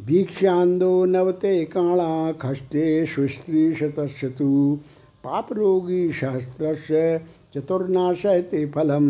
वीक्षांदो 0.00 1.04
नवते 1.04 1.64
काणा 1.64 2.32
खष्टे 2.32 2.84
सुस्त्री 3.06 3.74
शतशतु 3.74 4.78
पाप 5.24 5.52
रोगी 5.52 6.00
सहस्त्र 6.12 6.74
चतुर्नाशयते 7.54 8.64
फलम। 8.66 9.06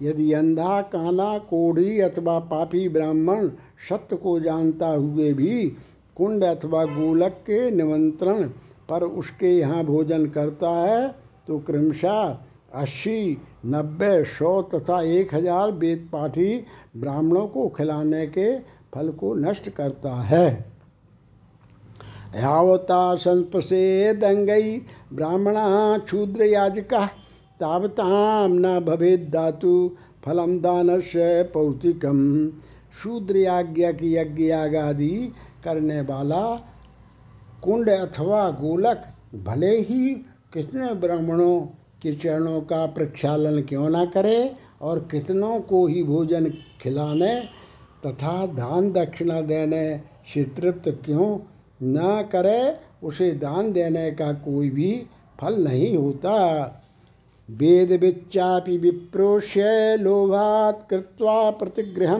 यदि 0.00 0.32
अंधा, 0.32 0.80
काला, 0.82 1.36
कोढ़ी 1.38 2.00
अथवा 2.00 2.38
पापी 2.50 2.88
ब्राह्मण 2.88 3.48
सत्य 3.88 4.16
को 4.16 4.38
जानता 4.40 4.88
हुए 4.88 5.32
भी 5.32 5.66
कुंड 6.16 6.44
अथवा 6.44 6.84
गोलक 6.84 7.36
के 7.46 7.70
निमंत्रण 7.70 8.42
पर 8.90 9.04
उसके 9.04 9.56
यहाँ 9.58 9.84
भोजन 9.84 10.26
करता 10.26 10.70
है 10.70 11.08
तो 11.46 11.58
क्रमशः 11.58 12.36
अस्सी, 12.74 13.38
नब्बे, 13.66 14.24
सौ 14.26 14.60
तथा 14.64 15.00
एक 15.02 15.34
हज़ार 15.34 15.72
वेद 15.72 16.08
पाठी 16.12 16.64
ब्राह्मणों 16.96 17.46
को 17.48 17.68
खिलाने 17.68 18.26
के 18.28 18.54
फल 18.94 19.08
को 19.12 19.34
नष्ट 19.36 19.68
करता 19.70 20.14
है। 20.22 20.48
यावता 22.36 23.14
संप्रसेदंगई 23.16 24.80
ब्राह्मणा 25.12 25.98
क्षूद्र 25.98 26.44
याजका, 26.44 27.04
तावताम 27.60 28.52
न 28.56 28.78
भवेद 28.80 29.28
धातु 29.30 29.74
फलम 30.24 30.58
दान 30.60 31.00
से 31.02 31.42
पौतिकम। 31.52 32.18
शूद्र 32.94 33.36
याज्ञा 33.36 33.90
की 33.92 34.14
यज्ञ 34.14 34.44
याग 34.44 34.74
आदि 34.76 35.32
करने 35.64 36.00
वाला 36.02 36.42
कुंड 37.62 37.88
अथवा 37.90 38.48
गोलक, 38.52 39.02
भले 39.44 39.76
ही 39.78 40.14
कितने 40.54 40.92
ब्राह्मणों 40.96 41.60
के 42.04 42.12
चरणों 42.12 42.60
का 42.60 42.86
प्रक्षालन 42.86 43.60
क्यों 43.60 43.88
ना 43.90 44.04
करे 44.04 44.52
और 44.82 44.98
कितनों 45.10 45.60
को 45.60 45.86
ही 45.86 46.02
भोजन 46.02 46.50
खिलाने 46.80 47.34
तथा 48.06 48.46
दान 48.46 48.90
दक्षिणा 48.92 49.40
देने 49.40 50.00
से 50.34 50.44
तृप्त 50.44 50.88
क्यों 51.04 51.38
न 51.82 52.28
करे, 52.32 52.76
उसे 53.02 53.30
दान 53.32 53.72
देने 53.72 54.10
का 54.10 54.32
कोई 54.32 54.70
भी 54.70 54.90
फल 55.40 55.54
नहीं 55.64 55.96
होता। 55.96 56.34
वेद 57.50 57.92
विच्चापि 57.92 58.76
विप्रोष्य 58.78 59.62
लोभात 59.96 60.86
कृत्वा 60.90 61.50
प्रतिगृह 61.50 62.14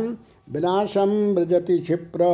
विनाशम 0.51 1.11
व्रजति 1.35 1.79
क्षिप्र, 1.79 2.25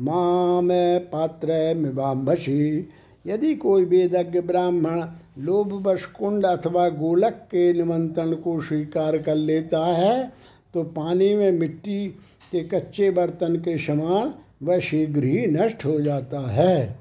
माम 0.00 0.68
पात्र 1.12 1.74
मिवाम्भसी। 1.76 2.88
यदि 3.26 3.54
कोई 3.54 3.84
वेदज्ञ 3.84 4.40
ब्राह्मण 4.40 5.06
लोभवश 5.36 6.04
कुंड 6.06 6.46
अथवा 6.46 6.88
गोलक 6.88 7.32
के 7.50 7.72
निमंत्रण 7.72 8.32
को 8.34 8.60
स्वीकार 8.60 9.18
कर 9.18 9.34
लेता 9.34 9.84
है 9.86 10.32
तो 10.74 10.82
पानी 10.82 11.34
में 11.34 11.50
मिट्टी 11.52 12.06
के 12.52 12.62
कच्चे 12.64 13.10
बर्तन 13.10 13.56
के 13.56 13.76
समान 13.78 14.32
वह 14.62 14.78
शीघ्र 14.80 15.24
ही 15.24 15.46
नष्ट 15.46 15.84
हो 15.84 16.00
जाता 16.00 16.40
है। 16.50 16.98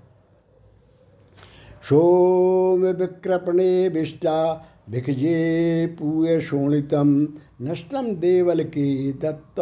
सोम 1.83 2.81
विक्रपणे 2.99 3.87
विष्टा 3.89 4.67
भिखजे 4.89 5.85
पूय 5.99 6.39
शोणितम 6.41 7.27
नष्टम 7.61 8.13
देवल 8.15 8.63
के 8.63 9.11
दत्त 9.13 9.59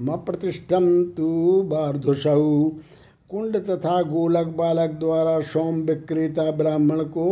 म 0.00 0.16
प्रतिष्ठम 0.16 1.04
तु 1.16 1.28
बार्धुसौ। 1.62 2.70
कुंड 3.30 3.56
तथा 3.66 4.00
गोलक 4.02 4.46
बालक 4.56 4.90
द्वारा 5.00 5.40
सोम 5.46 5.80
विक्रेता 5.82 6.50
ब्राह्मण 6.50 7.02
को 7.08 7.26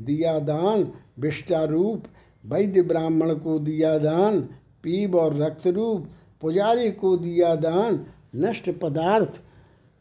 दिया 0.00 0.38
दान 0.38 0.86
विष्टारूप 1.18 2.02
वैद्य 2.44 2.82
ब्राह्मण 2.82 3.34
को 3.34 3.58
दिया 3.58 3.96
दान, 3.98 4.40
पीब 4.84 5.14
और 5.14 5.36
रक्त 5.36 5.66
रूप 5.66 6.06
पुजारी 6.42 6.90
को 6.90 7.16
दिया 7.16 7.54
दान, 7.54 7.98
नष्ट 8.36 8.70
पदार्थ 8.80 9.40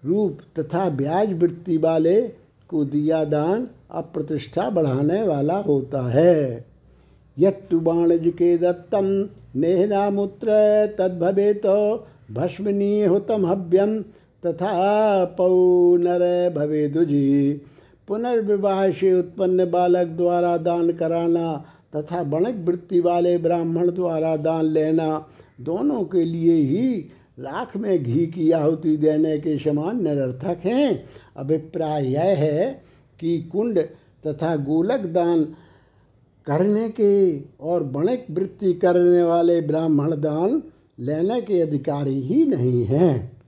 रूप 0.04 0.40
तथा 0.60 0.90
ब्याज 0.90 1.34
वृत्ति 1.34 1.78
वाले 1.78 2.22
को 2.70 2.84
दिया 2.86 3.24
दान 3.26 3.68
अप्रतिष्ठा 3.92 4.70
बढ़ाने 4.70 5.22
वाला 5.24 5.58
होता 5.58 6.08
है। 6.10 6.66
यत्तु 7.38 7.80
बाणज 7.80 8.32
के 8.38 8.58
दत्तम 8.58 9.06
नेहनामुत्र 9.56 10.48
तद्भवे 11.00 11.54
तो 11.54 11.76
भस्मनीय 12.32 13.06
हुतम 13.06 13.46
हव्यम 13.46 14.02
तथा 14.46 15.26
पौनर 15.38 16.54
भवे 16.56 16.88
दुजी 16.88 17.54
पुनर्विवाह 18.08 18.90
से 18.92 19.14
उत्पन्न 19.20 19.70
बालक 19.72 20.08
द्वारा 20.08 20.58
दान 20.58 20.92
कराना 20.92 21.66
तथा 21.96 22.24
बणक 22.24 22.64
वृत्ति 22.68 23.00
वाले 23.00 23.38
ब्राह्मण 23.38 23.92
द्वारा 23.92 24.36
दान 24.38 24.66
लेना 24.66 25.28
दोनों 25.62 26.04
के 26.04 26.26
लिए 26.26 26.54
ही 26.54 27.06
लाख 27.40 27.78
में 27.78 28.04
घी 28.04 28.26
की 28.28 28.52
आहुति 28.52 28.98
देने 28.98 29.38
के 29.38 29.58
समान 29.58 30.04
निरर्थक 30.04 30.66
हैं। 30.66 31.04
अभिप्राय 31.38 32.06
यह 32.06 32.38
है 32.38 32.84
कि 33.20 33.38
कुंड 33.42 33.80
तथा 34.28 34.56
गोलक 34.56 35.06
दान 35.06 35.44
करने 36.46 36.90
के 36.90 37.40
और 37.62 37.84
बणक 37.84 38.26
वृत्ति 38.32 38.74
करने 38.74 39.24
वाले 39.24 39.62
ब्राह्मण 39.62 40.16
दान 40.22 40.62
लेने 41.00 41.42
के 41.42 41.62
अधिकारी 41.62 42.20
ही 42.22 42.46
नहीं 42.46 42.86
हैं। 42.86 43.39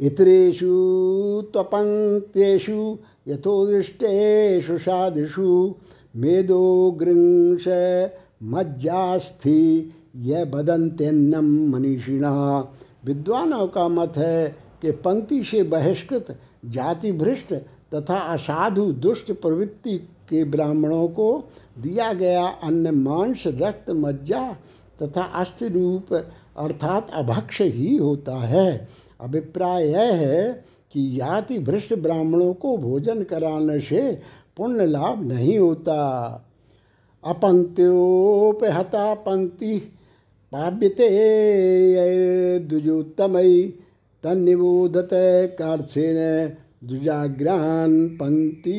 इतरेषु 0.00 0.74
त्वपङ्क्तेषु 1.52 2.96
यथोदृष्टेषु 3.28 4.78
साधुषु 4.78 5.74
मेदो 6.16 6.90
गृंश 6.90 7.64
मज्जास्थि 8.42 9.92
यह 10.16 10.44
बदंत्यन्नम 10.44 11.48
मनीषिणा। 11.72 12.32
विद्वानों 13.04 13.66
का 13.66 13.88
मत 13.88 14.14
है 14.16 14.56
कि 14.82 14.90
पंक्ति 14.90 15.42
से 15.42 15.62
बहिष्कृत 15.62 16.36
जाति 16.66 17.12
भ्रष्ट 17.12 17.52
तथा 17.94 18.18
असाधु 18.34 18.84
दुष्ट 18.92 19.32
प्रवृत्ति 19.32 19.96
के 20.30 20.44
ब्राह्मणों 20.44 21.08
को 21.08 21.28
दिया 21.78 22.12
गया 22.12 22.46
अन्न 22.46 22.90
मांस, 22.90 23.44
रक्त, 23.46 23.90
मज्जा 23.90 24.56
तथा 25.02 25.22
अस्थि 25.22 25.68
रूप 25.68 26.12
अर्थात 26.14 27.10
अभक्ष 27.14 27.60
ही 27.60 27.96
होता 27.96 28.36
है। 28.36 28.88
अभिप्राय 29.20 29.86
यह 29.86 30.14
है 30.14 30.52
कि 30.92 31.08
जाति 31.10 31.58
भ्रष्ट 31.58 31.94
ब्राह्मणों 31.94 32.52
को 32.54 32.76
भोजन 32.76 33.22
कराने 33.22 33.80
से 33.80 34.00
पुण्य 34.56 34.86
लाभ 34.86 35.22
नहीं 35.22 35.58
होता। 35.58 35.96
अपंक्त्योपहता 37.24 39.12
पंक्ति 39.14 39.78
पाव्यते 40.52 41.08
द्विजोत्तमयी 42.58 43.62
तन्निबोधत 44.24 45.10
कार्सेन 45.58 46.16
दुजाग्रान 46.88 48.08
पंक्ति 48.16 48.72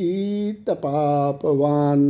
तपापवान 0.67 2.01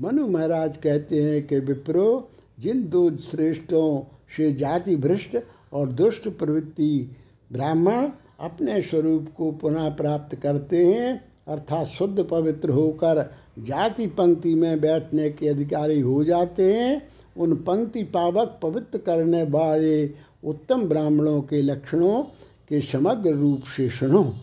मनु 0.00 0.26
महाराज 0.26 0.76
कहते 0.76 1.22
हैं 1.22 1.46
कि 1.46 1.58
विप्रो, 1.58 2.28
जिन 2.60 2.88
दो 2.88 3.10
श्रेष्ठों 3.20 4.00
से 4.36 4.52
जाति 4.52 4.96
भ्रष्ट 4.96 5.36
और 5.72 5.88
दुष्ट 5.92 6.28
प्रवृत्ति 6.28 7.16
ब्राह्मण 7.52 8.08
अपने 8.40 8.82
स्वरूप 8.82 9.28
को 9.36 9.50
पुनः 9.52 9.88
प्राप्त 9.88 10.34
करते 10.34 10.86
हैं, 10.86 11.24
अर्थात 11.48 11.86
शुद्ध 11.86 12.24
पवित्र 12.24 12.70
होकर 12.70 13.30
जाति 13.58 14.06
पंक्ति 14.06 14.54
में 14.54 14.80
बैठने 14.80 15.30
के 15.30 15.48
अधिकारी 15.48 16.00
हो 16.00 16.24
जाते 16.24 16.74
हैं। 16.74 17.08
उन 17.36 17.54
पंक्ति 17.54 18.02
पावक 18.02 18.58
पवित्र 18.62 18.98
करने 18.98 19.42
वाले 19.42 20.10
उत्तम 20.44 20.88
ब्राह्मणों 20.88 21.40
के 21.42 21.62
लक्षणों 21.62 22.22
के 22.68 22.80
समग्र 22.80 23.30
रूप 23.30 23.62
से 23.62 23.88
सुनो। 23.88 24.34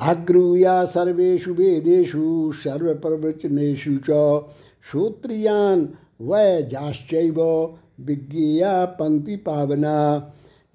अग्रूया 0.00 0.84
सर्वेषु 0.84 1.54
वेदेषु 1.54 2.52
सर्वप्रवचनेषु 2.54 3.96
च 4.10 4.40
श्रोत्रियान 4.90 5.88
वैजाश्चैव 6.20 7.40
विज्ञेया 8.00 8.84
पंक्ति 8.84 9.36
पावना। 9.36 10.18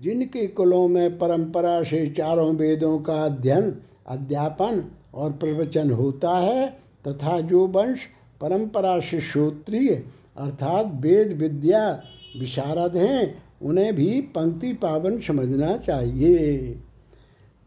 जिनके 0.02 0.48
कुलों 0.48 0.88
में 0.88 1.18
परंपरा 1.18 1.84
से 1.84 2.08
चारों 2.08 2.56
वेदों 2.56 3.00
का 3.00 3.26
अध्ययन, 3.26 3.76
अध्यापन 4.08 4.84
और 5.14 5.32
प्रवचन 5.32 5.92
होता 5.92 6.32
है, 6.32 6.68
तथा 7.08 7.40
जो 7.40 7.68
वंश 7.68 8.00
परंपरा 8.42 9.00
से 9.00 9.22
श्रोत्रिय 9.22 9.90
अर्थात 10.38 10.92
वेद 10.94 11.34
विद्या 11.34 12.04
विशारद 12.40 12.98
हैं, 12.98 13.44
उन्हें 13.62 13.96
भी 13.96 14.22
पंक्ति 14.22 14.74
पावन 14.74 15.20
समझना 15.20 15.78
चाहिए। 15.78 16.58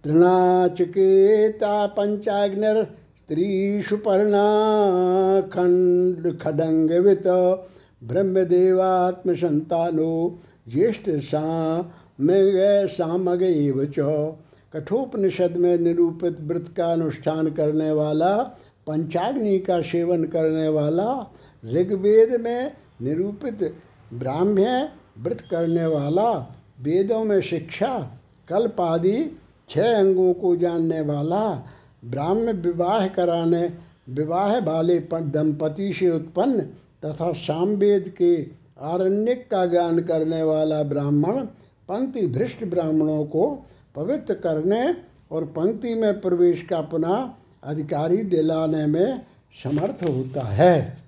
तृणाचकेता 0.05 1.87
पंचाग्नर 1.87 2.85
स्त्रीषु 3.19 3.97
पर्णा 3.97 4.45
खंड 5.41 6.39
खडंगवित 6.39 7.27
ब्रह्मदेवात्म 8.05 9.35
संतानो 9.35 10.41
ज्येष्ठ 10.69 11.11
सामग 12.87 13.43
एव 13.43 13.85
च। 13.85 13.99
कठोपनिषद 14.73 15.57
में 15.57 15.79
निरूपित 15.79 16.41
व्रत 16.41 16.69
का 16.77 16.93
अनुष्ठान 16.93 17.51
करने 17.51 17.93
वाला, 17.93 18.37
पंचाग्नि 18.87 19.59
का 19.59 19.81
सेवन 19.81 20.25
करने 20.25 20.69
वाला, 20.69 21.33
ऋग्वेद 21.73 22.41
में 22.41 22.73
निरूपित 23.03 23.75
ब्राह्म्य 24.15 24.89
व्रत 25.19 25.41
करने 25.41 25.87
वाला, 25.87 26.57
वेदों 26.83 27.25
में 27.25 27.41
शिक्षा, 27.41 28.21
कल्प 28.49 28.81
आदि 28.81 29.39
छह 29.69 29.99
अंगों 29.99 30.33
को 30.35 30.57
जानने 30.57 31.01
वाला, 31.01 31.65
ब्राह्म्य 32.05 32.53
विवाह 32.53 33.07
कराने, 33.07 33.73
विवाह 34.09 34.59
वाले 34.59 34.99
दंपति 35.13 35.93
से 35.93 36.11
उत्पन्न 36.11 36.61
तथा 37.05 37.33
सामवेद 37.33 38.15
के 38.19 38.43
आरण्यक 38.81 39.49
का 39.51 39.67
ज्ञान 39.67 40.01
करने 40.01 40.43
वाला 40.43 40.83
ब्राह्मण 40.83 41.47
पंक्ति 41.91 42.27
भ्रष्ट 42.27 42.65
ब्राह्मणों 42.65 43.25
को 43.25 43.47
पवित्र 43.95 44.35
करने 44.35 44.83
और 45.31 45.45
पंक्ति 45.45 45.95
में 45.95 46.21
प्रवेश 46.21 46.63
का 46.63 46.81
पुनः 46.81 47.31
अधिकारी 47.63 48.17
दिलाने 48.25 48.87
में 48.87 49.21
समर्थ 49.65 50.05
होता 50.09 50.43
है। 50.43 50.99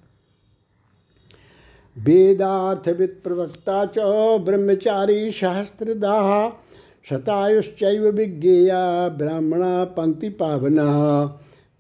वेदार्थविद 1.97 3.21
प्रवक्ता 3.25 3.85
च 3.87 3.99
ब्रह्मचारी 4.45 5.31
सहस्त्रदाह 5.31 6.49
शतायुश्चैव 7.09 8.09
विज्ञेया 8.11 9.09
ब्राह्मणा 9.09 9.85
पंक्ति 9.95 10.29
पावना। 10.29 10.85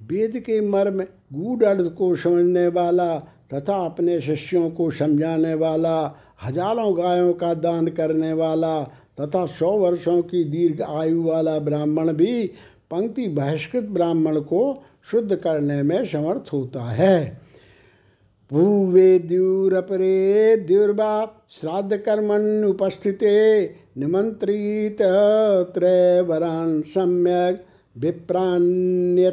वेद 0.01 0.39
के 0.47 0.61
मर्म 0.61 1.03
गूढ़ 1.33 1.65
अर्थ 1.65 1.93
को 1.95 2.15
समझने 2.17 2.67
वाला 2.69 3.15
तथा 3.53 3.75
अपने 3.85 4.21
शिष्यों 4.21 4.71
को 4.71 4.91
समझाने 4.91 5.55
वाला, 5.55 6.15
हज़ारों 6.45 6.97
गायों 6.99 7.33
का 7.35 7.55
दान 7.55 7.87
करने 7.89 8.33
वाला 8.33 8.83
तथा 9.21 9.45
सौ 9.49 9.71
वर्षों 9.71 10.23
की 10.23 10.45
दीर्घ 10.45 10.81
आयु 10.83 11.23
वाला 11.23 11.59
ब्राह्मण 11.59 12.13
भी 12.13 12.47
पंक्ति 12.91 13.27
बहिष्कृत 13.31 13.85
ब्राह्मण 13.91 14.41
को 14.41 14.63
शुद्ध 15.11 15.37
करने 15.37 15.83
में 15.83 16.05
समर्थ 16.07 16.53
होता 16.53 16.83
है। 16.91 17.43
पूर्वे 18.51 19.19
द्यूरपरे 19.19 20.57
द्युर्वा 20.57 21.13
श्राद्ध 21.51 21.97
कर्मण 21.97 22.65
उपस्थित 22.65 23.19
निमंत्रित 23.99 24.99
त्रैवरान 25.75 26.81
सम्यक 26.89 27.65
विप्रान्यथोदितान 27.97 29.31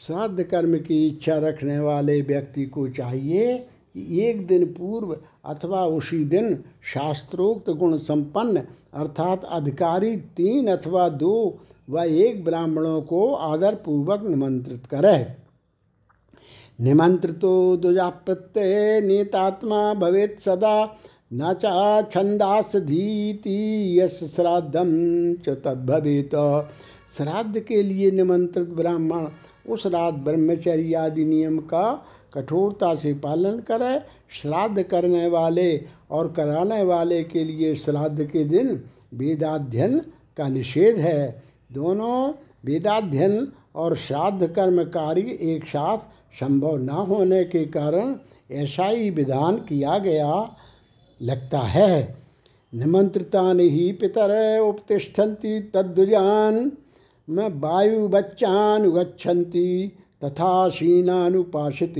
श्राद्ध 0.00 0.42
कर्म 0.42 0.76
की 0.78 1.06
इच्छा 1.08 1.36
रखने 1.38 1.78
वाले 1.78 2.20
व्यक्ति 2.22 2.64
को 2.66 2.88
चाहिए 2.88 3.56
कि 3.58 4.20
एक 4.20 4.46
दिन 4.46 4.64
पूर्व 4.66 5.16
अथवा 5.44 5.84
उसी 5.86 6.24
दिन 6.24 6.54
शास्त्रोक्त 6.84 7.70
गुण 7.70 7.96
संपन्न, 7.98 8.62
अर्थात 8.94 9.44
अधिकारी 9.44 10.16
तीन 10.36 10.68
अथवा 10.68 11.08
दो 11.08 11.58
व 11.90 12.02
एक 12.02 12.44
ब्राह्मणों 12.44 13.00
को 13.02 13.32
आदर 13.34 13.74
पूर्वक 13.74 14.22
निमंत्रित 14.24 14.86
करे। 14.86 15.16
निमंत्रितो 16.80 17.76
दुजाप्रत्यय 17.76 19.00
नीतात्मा 19.00 19.94
भवेत् 19.94 20.40
सदा, 20.40 20.98
न 21.32 21.52
चा 21.54 22.02
छंदास 22.02 22.76
धीति 22.76 24.00
यश 24.00 24.20
श्राद्धम 24.36 24.94
च 25.34 25.48
तद्भवेत। 25.64 26.34
श्राद्ध 27.16 27.60
के 27.60 27.82
लिए 27.82 28.10
निमंत्रित 28.10 28.68
ब्राह्मण 28.68 29.26
उस 29.68 29.86
रात 29.86 30.14
ब्रह्मचर्य 30.14 30.94
आदि 30.94 31.24
नियम 31.24 31.58
का 31.58 32.06
कठोरता 32.34 32.94
से 32.94 33.12
पालन 33.14 33.58
करें, 33.60 34.00
श्राद्ध 34.30 34.82
करने 34.82 35.26
वाले 35.28 35.84
और 36.10 36.32
कराने 36.32 36.82
वाले 36.82 37.22
के 37.24 37.44
लिए 37.44 37.74
श्राद्ध 37.74 38.24
के 38.24 38.44
दिन 38.44 38.82
वेदाध्ययन 39.14 39.98
का 40.36 40.48
निषेध 40.48 40.96
है। 40.96 41.42
दोनों 41.72 42.32
वेदाध्ययन 42.64 43.52
और 43.74 43.96
श्राद्ध 43.96 44.46
कर्म 44.46 44.82
कार्य 44.84 45.38
एक 45.42 45.66
साथ 45.66 45.98
संभव 46.40 46.76
न 46.76 46.88
होने 46.88 47.44
के 47.44 47.64
कारण 47.66 48.14
ऐसा 48.50 48.86
ही 48.86 49.10
विधान 49.10 49.56
किया 49.58 49.98
गया 49.98 50.56
लगता 51.22 51.58
है। 51.58 52.16
निमंत्रिता 52.74 53.42
ही 53.52 53.92
पितर 53.92 54.58
उपतिष्ठन्ति 54.58 55.60
तद्दुजान 55.74 56.70
में 57.28 57.48
वायु 57.60 58.08
बच्चान 58.08 58.90
गच्छन्ति 58.90 59.92
तथा 60.24 60.68
शीनानुपासित 60.68 61.94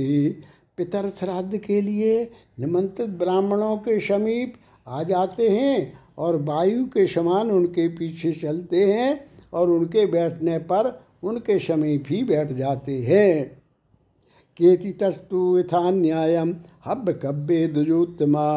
पितर 0.77 1.09
श्राद्ध 1.09 1.57
के 1.57 1.81
लिए 1.81 2.31
निमंत्रित 2.59 3.09
ब्राह्मणों 3.09 3.77
के 3.77 3.99
समीप 3.99 4.53
आ 4.87 5.03
जाते 5.03 5.49
हैं 5.49 5.99
और 6.17 6.41
वायु 6.41 6.85
के 6.85 7.07
समान 7.07 7.51
उनके 7.51 7.87
पीछे 7.87 8.31
चलते 8.31 8.83
हैं 8.85 9.25
और 9.53 9.69
उनके 9.69 10.05
बैठने 10.05 10.57
पर 10.57 11.01
उनके 11.23 11.59
समीप 11.59 12.03
ही 12.09 12.23
बैठ 12.23 12.51
जाते 12.51 12.99
हैं। 13.01 13.61
केति 14.57 14.91
तस्तु 14.91 15.59
यथा 15.59 15.89
न्यायम 15.91 16.55
हब 16.85 17.19
कब्बे 17.23 17.67
दुजोत्तमा 17.67 18.49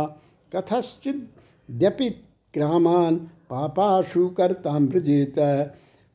कथश्चिद्यपि 0.57 2.09
ग्रामान 2.55 3.17
पापाशु 3.51 4.29
करताम्रजेत 4.29 5.39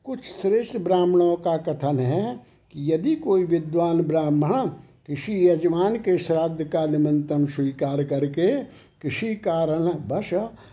कुछ 0.08 0.24
श्रेष्ठ 0.42 0.76
ब्राह्मणों 0.76 1.36
का 1.36 1.56
कथन 1.56 1.98
है 1.98 2.40
कि 2.72 2.94
यदि 2.94 3.14
कोई 3.16 3.44
विद्वान 3.44 4.02
ब्राह्मण 4.02 4.66
किसी 5.06 5.46
यजमान 5.46 5.96
के 5.96 6.18
श्राद्ध 6.18 6.64
का 6.64 6.86
निमंत्रण 6.86 7.46
स्वीकार 7.46 8.02
करके 8.04 8.62
किसी 9.02 9.34
कारण 9.34 9.88
बश 10.08 10.28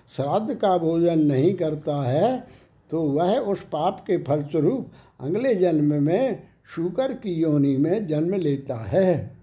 श्राद्ध 0.10 0.56
का 0.56 0.78
भोजन 0.78 1.20
नहीं 1.20 1.54
करता 1.54 2.04
है 2.04 2.48
तो 2.92 3.02
वह 3.02 3.38
उस 3.38 3.62
पाप 3.62 4.00
के 4.00 4.18
फलस्वरूप 4.18 4.92
अगले 5.20 5.56
जन्म 5.56 5.94
में 6.04 6.44
शुकर 6.76 7.14
की 7.14 7.34
योनि 7.34 7.78
में 7.78 8.08
जन्म 8.08 8.36
लेता 8.36 8.76
है। 8.76 9.38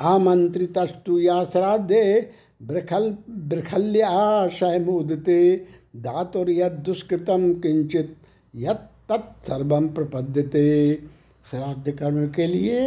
आमंत्रितस्तु 0.00 1.18
या 1.18 1.44
श्राद्धे 1.44 2.30
बृखल 2.62 3.16
बृखल्याशय 3.30 4.78
मुदते 4.78 5.66
दुष्कृतम 5.96 7.52
किंचित 7.54 8.16
यद 8.56 8.88
तत्सर्वम 9.10 9.88
प्रपद्यते। 9.88 10.68
श्राद्ध 11.50 11.90
कर्म 11.90 12.26
के 12.28 12.46
लिए 12.46 12.78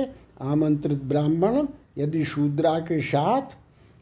आमंत्रित 0.42 1.04
ब्राह्मण 1.04 1.68
यदि 1.98 2.24
शूद्रा 2.24 2.78
के 2.80 3.00
साथ 3.02 3.56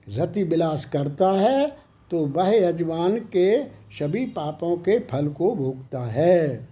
रति 0.09 0.43
विलास 0.43 0.85
करता 0.85 1.31
है 1.31 1.67
तो 2.11 2.25
वह 2.27 2.49
यजमान 2.55 3.17
के 3.33 3.47
सभी 3.99 4.25
पापों 4.31 4.75
के 4.77 4.97
फल 5.11 5.27
को 5.29 5.53
भोगता 5.55 6.03
है 6.05 6.67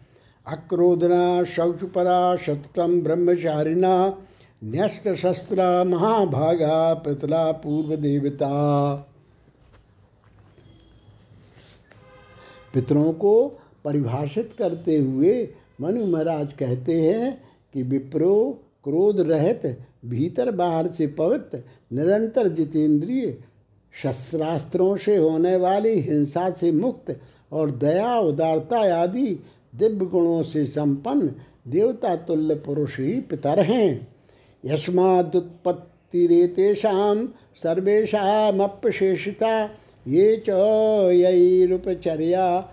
अक्रोधना 0.46 1.44
शौचपरा 1.44 2.36
सततम 2.36 3.02
ब्रह्मचारिणा 3.02 3.96
न्यस्त 4.64 5.08
शस्त्र 5.14 5.84
महाभागा 5.88 6.94
पितला 7.06 7.52
पूर्व 7.64 7.96
देवता 7.96 8.50
पितरों 12.74 13.12
को 13.14 13.36
परिभाषित 13.86 14.50
करते 14.60 14.98
हुए 14.98 15.50
मनु 15.82 16.06
महाराज 16.06 16.54
कहते 16.54 17.02
हैं 17.02 17.42
कि 17.74 17.84
विप्रो 17.84 18.60
क्रोध 18.84 19.20
रहित, 19.20 19.78
भीतर 20.06 20.52
बाहर 20.52 20.92
से 20.92 21.08
पवित्र 21.08 21.64
निरंतर 21.94 22.48
जितेंद्रिय, 22.48 23.38
शस्त्रास्त्रों 23.94 24.98
से 24.98 25.18
होने 25.18 25.56
वाली 25.56 26.00
हिंसा 26.00 26.52
से 26.52 26.72
मुक्त 26.72 27.20
और 27.52 27.72
दया, 27.72 28.20
उदारता 28.20 29.02
आदि 29.02 29.40
दिव्य 29.76 30.06
गुणों 30.06 30.44
से 30.44 30.66
संपन्न 30.66 31.32
देवता 31.68 32.16
तुल्य 32.16 32.56
पुरुष 32.56 33.00
ही 33.00 33.22
पितर 33.22 33.60
हैं 33.60 34.08
यस्मादुत्पत्तिरेतेषां 34.64 37.28
सर्वेषामप्यशेषिता, 37.64 39.70
ये 40.08 40.44
च 40.50 40.52
यैरुपचर्या 41.14 42.72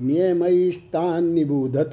श्योर 0.00 0.08
नियमयिस्तान 0.08 1.24
निबोधत। 1.24 1.90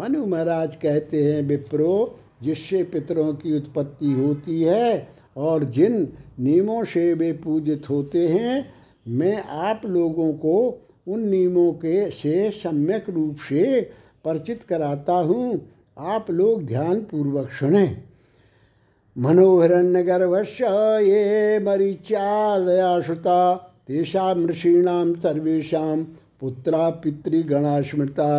मनु 0.00 0.26
महाराज 0.26 0.76
कहते 0.76 1.24
हैं, 1.24 1.42
विप्रो, 1.42 2.18
जिससे 2.42 2.82
पितरों 2.82 3.34
की 3.34 3.56
उत्पत्ति 3.56 4.12
होती 4.12 4.62
है 4.62 5.08
और 5.36 5.64
जिन 5.64 6.08
नियमों 6.40 6.84
से 6.84 7.14
वे 7.14 7.32
पूजित 7.32 7.90
होते 7.90 8.28
हैं, 8.28 8.74
मैं 9.08 9.42
आप 9.42 9.82
लोगों 9.86 10.32
को 10.32 10.80
उन 11.08 11.28
नियमों 11.28 11.72
के 11.72 12.10
से 12.10 12.50
सम्यक 12.50 13.10
रूप 13.10 13.36
से 13.48 13.90
परिचित 14.24 14.62
कराता 14.62 15.12
हूँ। 15.12 15.68
आप 15.98 16.30
लोग 16.30 16.66
ध्यान 16.66 17.00
पूर्वक 17.00 17.50
सुने। 17.50 17.96
मनोहरण्य 19.18 20.02
गर्भस्य 20.02 20.64
ये 21.02 21.58
मरीचादया 21.58 23.00
श्रुता 23.00 23.54
तेषा 23.88 24.32
ऋषीणाम 24.32 25.14
सर्वेशा 25.14 26.06
पुत्रा 26.42 26.90
पितृगणा 26.90 27.82
स्मृता 27.82 28.30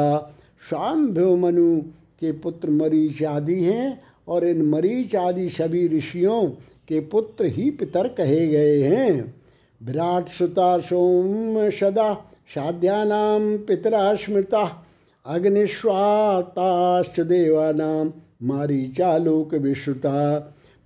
शाम्भ्यो 0.70 1.36
मनु 1.36 1.82
के 2.20 2.32
पुत्र 2.32 2.70
मरीच 2.70 3.24
आदि 3.24 3.64
हैं 3.64 4.02
और 4.28 4.44
इन 4.44 4.62
मरीच 4.70 5.16
आदि 5.16 5.50
सभी 5.50 5.88
ऋषियों 5.88 6.42
के 6.88 7.00
पुत्र 7.00 7.46
ही 7.46 7.70
पितर 7.72 8.08
कहे 8.08 8.48
गए 8.48 8.84
हैं। 8.84 9.36
विराट 9.84 10.30
सुता 10.30 10.80
सोम 10.80 11.70
सदा 11.70 12.14
साध्यानाम 12.56 13.58
पितरा 13.58 14.16
स्मृता। 14.16 14.86
अग्निश्वाताश्च 15.26 17.20
देवानाम 17.20 18.12
मारीचालोक 18.44 19.54
विश्रुता। 19.54 20.40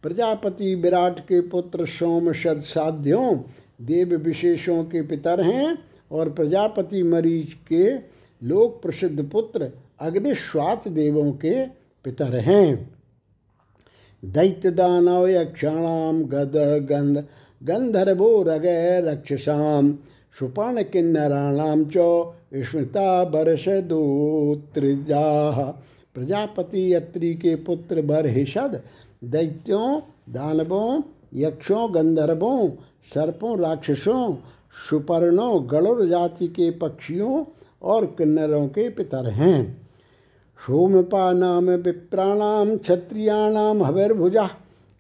प्रजापति 0.04 0.76
विराट 0.76 1.20
के 1.20 1.42
पुत्र 1.42 1.86
सोम 1.86 2.32
सद 2.32 2.60
साध्यों, 2.60 3.38
देव 3.82 4.16
विशेषों 4.16 4.84
के 4.84 5.02
पितर 5.02 5.42
हैं। 5.42 5.78
और 6.12 6.30
प्रजापति 6.30 7.04
मरीच 7.04 7.54
के 7.54 7.96
लोक 8.48 8.82
प्रसिद्ध 8.82 9.30
पुत्र 9.32 9.72
अग्निश्वात 10.00 10.88
देवों 10.88 11.32
के 11.32 11.66
पितर 12.06 12.36
हैं। 12.36 12.98
दैत्य 14.26 14.72
दानव 14.72 15.28
यक्षाणाम 15.28 16.24
गदर 16.24 16.80
गंध, 16.80 17.18
गंधर्वो 17.64 18.44
रगय 18.44 19.02
रक्षसाम 19.06 19.98
सुपर्ण 20.40 20.84
किन्नराणाम 20.84 21.86
चौ 21.86 22.34
स्मृता 22.56 23.24
बरस 23.24 23.66
दोत्रिजा 23.68 25.26
प्रजापति 26.16 26.94
यत्री 26.94 27.36
के 27.36 27.56
पुत्र 27.56 28.02
बरहिषद, 28.02 28.82
दैत्यों, 29.24 30.00
दानवों, 30.30 31.02
यक्षों, 31.34 31.96
गंधर्वों, 31.96 32.70
सर्पों, 33.14 33.60
राक्षसों 33.60 34.36
सुपर्णों 34.78 35.68
गणुर 35.72 36.06
जाति 36.06 36.48
के 36.48 36.72
पक्षियों 36.72 37.46
और 37.84 38.06
किन्नरों 38.06 38.68
के 38.68 38.90
पितर 38.90 39.30
हैं। 39.30 39.88
सोमपा 40.68 41.34
नाम 41.34 41.66
विप्राणाम, 41.66 42.78
क्षत्रियाणाम, 42.78 43.84
हविर्भुजा, 43.84 44.50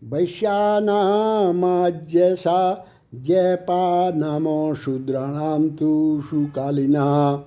वैश्यानामाज्यसा 0.03 2.87
जयपा 3.15 4.09
नामो 4.09 4.75
शूद्राणाम 4.75 5.69
तु 5.69 6.21
शुकालिना 6.29 7.43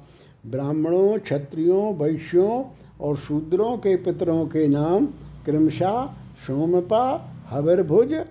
ब्राह्मणों, 0.47 1.19
क्षत्रियों, 1.19 1.95
वैश्यों 1.95 2.65
और 3.01 3.17
शूद्रों 3.17 3.77
के 3.77 3.97
पितरों 3.97 4.47
के 4.47 4.69
नाम 4.69 5.09
क्रमशः 5.45 6.09
सोमपा, 6.47 7.33
हविर्भुज, 7.49 8.25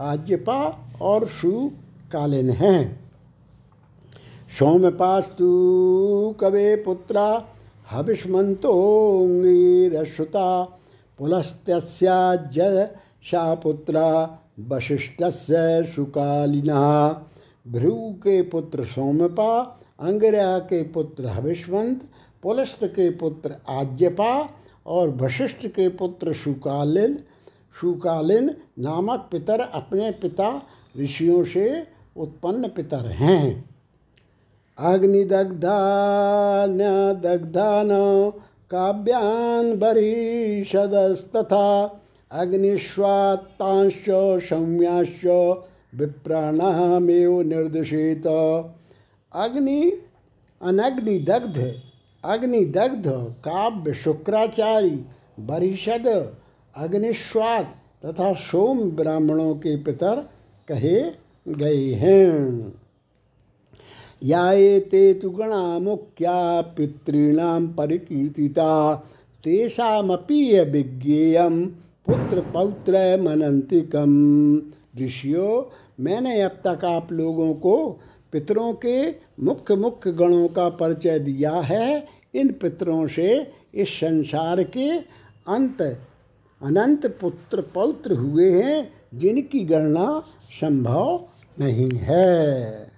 आज्यपा 0.00 0.88
और 1.02 1.26
सुकालिन 1.26 2.50
हैं। 2.50 3.05
सौम्यपास्तु 4.50 6.36
कवे 6.40 6.76
पुत्रा 6.76 7.46
हविष्मन्तोऽङ्गिरश्रुता 7.90 10.64
पुलस्त्यस्याज्य 11.18 12.90
सा 13.22 13.54
पुत्रा 13.54 14.38
वशिष्ठस्य 14.68 15.84
सुकालिनः। 15.94 17.14
भ्रू 17.66 18.18
के 18.22 18.42
पुत्र 18.42 18.84
सोमपा 18.84 19.82
अंगिरा 20.00 20.58
के 20.58 20.92
पुत्र 20.92 21.26
हविष्मंत 21.26 22.08
पुलस्त 22.42 22.84
के 22.84 23.10
पुत्र 23.10 23.56
आज्यपा 23.70 24.48
और 24.86 25.16
वशिष्ठ 25.16 25.66
के 25.66 25.88
पुत्र 25.88 26.34
सुकालिल 26.34 27.18
सुकालीन 27.74 28.56
नामक 28.78 29.28
पितर 29.32 29.60
अपने 29.60 30.10
पिता 30.22 30.62
ऋषियों 30.98 31.44
से 31.44 31.86
उत्पन्न 32.16 32.68
पितर 32.68 33.12
हैं। 33.12 33.75
अग्निदग्धान 34.78 36.78
दग्धान 37.22 37.88
काव्यान 38.70 39.78
बरीषदस्तथा 39.78 42.00
अग्निश्वात्तांश्च 42.32 44.10
सौम्याश्च 44.48 45.56
विप्राणामेव 45.94 47.42
निर्दिशेत। 47.42 48.26
अग्नि, 49.34 49.92
अनग्निदग्ध, 50.62 51.74
अग्निदग्ध, 52.24 53.34
काव्य 53.44 53.94
शुक्राचार्य 53.94 55.04
बरिषद, 55.40 56.34
अग्निश्वात 56.76 57.74
तथा 58.06 58.32
सोम 58.32 58.90
ब्राह्मणों 58.90 59.54
के 59.54 59.76
पितर 59.76 60.28
कहे 60.68 61.10
गए 61.48 61.92
हैं। 61.92 62.72
या 64.22 64.52
ते 64.80 65.14
तु 65.14 65.30
गणा 65.30 65.78
मुख्या 65.78 66.60
पितॄणां 66.60 67.66
परिकीर्तिता। 67.66 68.94
तेषामपि 69.44 70.60
विज्ञेयं 70.60 71.66
पुत्र 72.06 72.40
पौत्र 72.40 73.20
मनंतिकम 73.22 74.12
ऋषियों 75.02 75.62
मैंने 76.04 76.40
अब 76.42 76.60
तक 76.66 76.84
आप 76.84 77.12
लोगों 77.12 77.54
को 77.54 78.00
पितरों 78.32 78.72
के 78.72 79.10
मुख्य 79.42 79.76
मुख्य 79.76 80.12
गणों 80.12 80.48
का 80.48 80.68
परिचय 80.68 81.18
दिया 81.18 81.52
है। 81.52 82.06
इन 82.34 82.52
पितरों 82.52 83.06
से 83.06 83.52
इस 83.74 83.88
संसार 83.88 84.62
के 84.62 84.90
अंत, 85.48 85.82
अनंत 86.62 87.06
पुत्र 87.06 87.60
पौत्र 87.74 88.12
हुए 88.12 88.50
हैं, 88.50 88.92
जिनकी 89.14 89.60
गणना 89.60 90.22
संभव 90.60 91.24
नहीं 91.60 91.90
है। 91.92 92.95